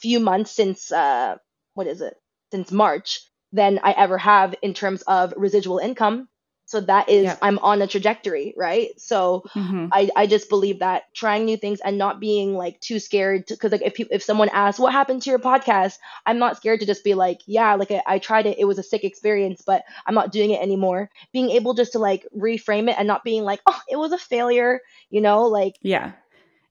few 0.00 0.18
months 0.20 0.50
since, 0.50 0.90
uh, 0.90 1.36
what 1.74 1.86
is 1.86 2.00
it, 2.00 2.14
since 2.50 2.72
March 2.72 3.20
than 3.52 3.80
I 3.82 3.92
ever 3.92 4.18
have 4.18 4.54
in 4.62 4.74
terms 4.74 5.02
of 5.02 5.34
residual 5.36 5.78
income. 5.78 6.28
So 6.70 6.80
that 6.82 7.08
is, 7.08 7.24
Yeah. 7.24 7.36
I'm 7.42 7.58
on 7.58 7.82
a 7.82 7.86
trajectory, 7.88 8.54
right? 8.56 8.90
So 8.96 9.42
Mhm. 9.56 9.88
I, 9.92 10.08
I 10.14 10.26
just 10.28 10.48
believe 10.48 10.78
that 10.78 11.12
trying 11.14 11.44
new 11.44 11.56
things 11.56 11.80
and 11.80 11.98
not 11.98 12.20
being 12.20 12.54
like 12.54 12.78
too 12.80 13.00
scared 13.00 13.46
because 13.48 13.72
like 13.72 13.82
if 13.82 13.98
if 13.98 14.22
someone 14.22 14.48
asks 14.50 14.78
what 14.78 14.92
happened 14.92 15.22
to 15.22 15.30
your 15.30 15.40
podcast 15.40 15.98
i'm 16.26 16.38
not 16.38 16.56
scared 16.56 16.78
to 16.78 16.86
just 16.86 17.02
be 17.02 17.14
like 17.14 17.40
yeah 17.46 17.74
like 17.74 17.90
I, 17.90 18.02
I 18.06 18.18
tried 18.20 18.46
it 18.46 18.58
it 18.58 18.66
was 18.66 18.78
a 18.78 18.84
sick 18.84 19.02
experience 19.02 19.62
but 19.66 19.82
i'm 20.06 20.14
not 20.14 20.30
doing 20.30 20.50
it 20.50 20.62
anymore 20.62 21.10
being 21.32 21.50
able 21.50 21.74
just 21.74 21.92
to 21.92 21.98
like 21.98 22.24
reframe 22.36 22.88
it 22.88 22.96
and 22.98 23.08
not 23.08 23.24
being 23.24 23.42
like 23.42 23.60
oh 23.66 23.80
it 23.88 23.96
was 23.96 24.12
a 24.12 24.18
failure 24.18 24.80
you 25.10 25.20
know 25.20 25.46
like 25.46 25.74
Yeah, 25.82 26.12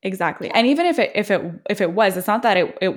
exactly. 0.02 0.50
And 0.50 0.68
even 0.68 0.86
if 0.86 1.00
it 1.00 1.12
if 1.16 1.32
it 1.32 1.42
if 1.70 1.82
it 1.82 1.92
was, 1.92 2.16
it's 2.18 2.28
not 2.28 2.44
that 2.44 2.58
it 2.58 2.78
it 2.82 2.96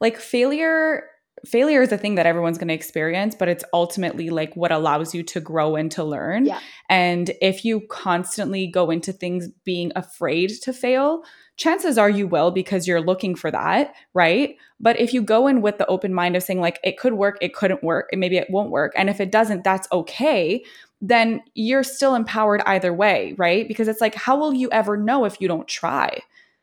like 0.00 0.18
failure 0.18 1.04
failure 1.44 1.82
is 1.82 1.92
a 1.92 1.98
thing 1.98 2.16
that 2.16 2.26
everyone's 2.26 2.58
going 2.58 2.68
to 2.68 2.74
experience, 2.74 3.34
but 3.34 3.48
it's 3.48 3.64
ultimately 3.72 4.30
like 4.30 4.54
what 4.56 4.72
allows 4.72 5.14
you 5.14 5.22
to 5.22 5.40
grow 5.40 5.76
and 5.76 5.90
to 5.92 6.04
learn. 6.04 6.46
Yeah. 6.46 6.60
And 6.88 7.30
if 7.40 7.64
you 7.64 7.82
constantly 7.88 8.66
go 8.66 8.90
into 8.90 9.12
things 9.12 9.48
being 9.64 9.92
afraid 9.96 10.50
to 10.62 10.72
fail, 10.72 11.22
chances 11.56 11.98
are 11.98 12.10
you 12.10 12.26
will 12.26 12.50
because 12.50 12.86
you're 12.86 13.00
looking 13.00 13.34
for 13.34 13.50
that, 13.50 13.94
right? 14.14 14.56
But 14.78 14.98
if 14.98 15.12
you 15.12 15.22
go 15.22 15.46
in 15.46 15.62
with 15.62 15.78
the 15.78 15.86
open 15.86 16.14
mind 16.14 16.36
of 16.36 16.42
saying, 16.42 16.60
like, 16.60 16.78
it 16.82 16.98
could 16.98 17.14
work, 17.14 17.38
it 17.40 17.54
couldn't 17.54 17.82
work, 17.82 18.08
and 18.12 18.20
maybe 18.20 18.36
it 18.36 18.50
won't 18.50 18.70
work. 18.70 18.92
And 18.96 19.10
if 19.10 19.20
it 19.20 19.30
doesn't, 19.30 19.64
that's 19.64 19.88
okay. 19.92 20.64
Then 21.02 21.42
you're 21.54 21.82
still 21.82 22.14
empowered 22.14 22.62
either 22.66 22.92
way, 22.92 23.34
right? 23.38 23.66
Because 23.66 23.88
it's 23.88 24.00
like, 24.00 24.14
how 24.14 24.38
will 24.38 24.54
you 24.54 24.70
ever 24.70 24.96
know 24.96 25.24
if 25.24 25.40
you 25.40 25.48
don't 25.48 25.68
try? 25.68 26.20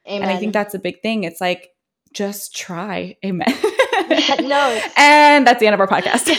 Amen. 0.08 0.24
And 0.24 0.32
I 0.32 0.38
think 0.38 0.54
that's 0.54 0.74
a 0.74 0.80
big 0.80 1.02
thing. 1.02 1.24
It's 1.24 1.42
like, 1.42 1.74
just 2.14 2.56
try. 2.56 3.18
Amen. 3.24 3.48
no. 4.42 4.82
and 4.96 5.46
that's 5.46 5.60
the 5.60 5.68
end 5.68 5.74
of 5.74 5.80
our 5.80 5.88
podcast. 5.88 6.30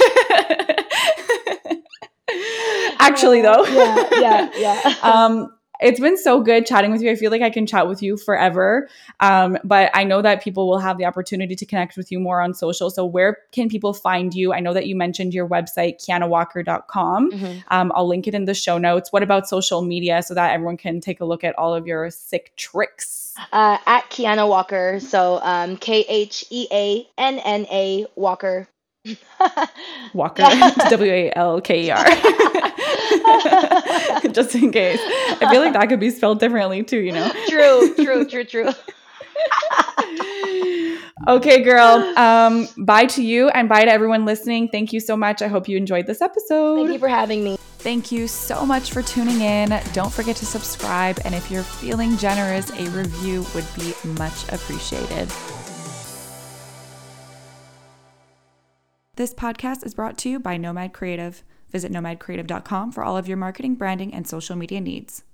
Actually, 2.99 3.43
though. 3.43 3.65
Yeah, 3.65 4.11
yeah, 4.21 4.51
yeah. 4.57 4.95
um, 5.03 5.53
it's 5.81 6.01
been 6.01 6.17
so 6.19 6.41
good 6.43 6.67
chatting 6.67 6.91
with 6.91 7.01
you. 7.03 7.11
I 7.11 7.15
feel 7.15 7.31
like 7.31 7.43
I 7.43 7.51
can 7.51 7.65
chat 7.67 7.89
with 7.89 8.03
you 8.03 8.17
forever. 8.17 8.89
Um, 9.21 9.57
but 9.63 9.91
I 9.95 10.03
know 10.05 10.21
that 10.23 10.43
people 10.43 10.69
will 10.69 10.79
have 10.81 10.99
the 10.99 11.05
opportunity 11.05 11.55
to 11.55 11.65
connect 11.65 11.97
with 11.97 12.11
you 12.11 12.19
more 12.19 12.41
on 12.41 12.53
social. 12.53 12.91
So, 12.91 13.05
where 13.05 13.39
can 13.53 13.69
people 13.69 13.95
find 13.95 14.35
you? 14.35 14.53
I 14.53 14.61
know 14.61 14.75
that 14.75 14.87
you 14.87 14.97
mentioned 14.97 15.35
your 15.35 15.49
website, 15.49 16.05
kheannawalker.com. 16.05 17.31
Mhm. 17.33 17.65
Um, 17.69 17.93
I'll 17.95 18.09
link 18.09 18.27
it 18.27 18.35
in 18.35 18.45
the 18.45 18.55
show 18.55 18.77
notes. 18.79 19.13
What 19.13 19.23
about 19.23 19.49
social 19.49 19.83
media 19.83 20.23
so 20.23 20.35
that 20.35 20.53
everyone 20.53 20.77
can 20.77 21.01
take 21.01 21.21
a 21.21 21.25
look 21.25 21.45
at 21.45 21.57
all 21.57 21.75
of 21.75 21.87
your 21.87 22.11
sick 22.11 22.53
tricks? 22.57 23.18
Uh, 23.53 23.79
at 23.87 24.11
Kheanna 24.11 24.49
Walker. 24.49 24.99
So 25.01 25.41
um, 25.43 25.77
K 25.77 26.05
H 26.09 26.45
E 26.51 26.67
A 26.73 27.07
N 27.17 27.39
N 27.39 27.67
A 27.71 28.07
Walker. 28.17 28.69
Walker, 30.13 30.43
W 30.91 31.13
A 31.13 31.33
L 31.35 31.61
K 31.61 31.87
E 31.87 31.91
R. 31.91 32.05
Just 34.33 34.55
in 34.55 34.73
case. 34.73 35.01
I 35.41 35.49
feel 35.51 35.61
like 35.61 35.73
that 35.73 35.89
could 35.89 36.01
be 36.01 36.11
spelled 36.11 36.41
differently 36.41 36.83
too, 36.83 37.01
you 37.01 37.13
know? 37.13 37.31
true, 37.49 37.95
true, 37.95 38.27
true, 38.27 38.45
true. 38.45 38.71
Okay, 41.27 41.63
girl. 41.63 41.97
Um, 42.17 42.69
bye 42.79 43.07
to 43.07 43.23
you 43.23 43.49
and 43.49 43.69
bye 43.69 43.85
to 43.85 43.91
everyone 43.91 44.25
listening. 44.25 44.69
Thank 44.69 44.93
you 44.93 45.01
so 45.01 45.17
much. 45.17 45.43
I 45.43 45.49
hope 45.49 45.69
you 45.69 45.77
enjoyed 45.77 46.07
this 46.07 46.23
episode. 46.23 46.77
Thank 46.77 46.93
you 46.93 46.99
for 46.99 47.09
having 47.09 47.43
me. 47.43 47.57
Thank 47.79 48.11
you 48.13 48.29
so 48.29 48.67
much 48.67 48.93
for 48.93 49.03
tuning 49.03 49.41
in. 49.41 49.81
Don't 49.93 50.13
forget 50.13 50.37
to 50.37 50.47
subscribe. 50.47 51.19
And 51.25 51.35
if 51.35 51.51
you're 51.51 51.63
feeling 51.63 52.17
generous, 52.17 52.71
a 52.71 52.89
review 52.91 53.45
would 53.55 53.67
be 53.77 53.95
much 54.19 54.45
appreciated. 54.53 55.29
This 59.17 59.35
podcast 59.35 59.85
is 59.85 59.95
brought 59.95 60.17
to 60.19 60.29
you 60.29 60.39
by 60.39 60.57
Nomad 60.57 60.93
Cre8tive. 60.93 61.43
Visit 61.71 61.93
nomadcre8tive.com 61.93 62.93
for 62.93 63.03
all 63.03 63.17
of 63.17 63.29
your 63.29 63.37
marketing, 63.37 63.75
branding, 63.75 64.15
and 64.15 64.27
social 64.27 64.57
media 64.57 64.81
needs. 64.81 65.25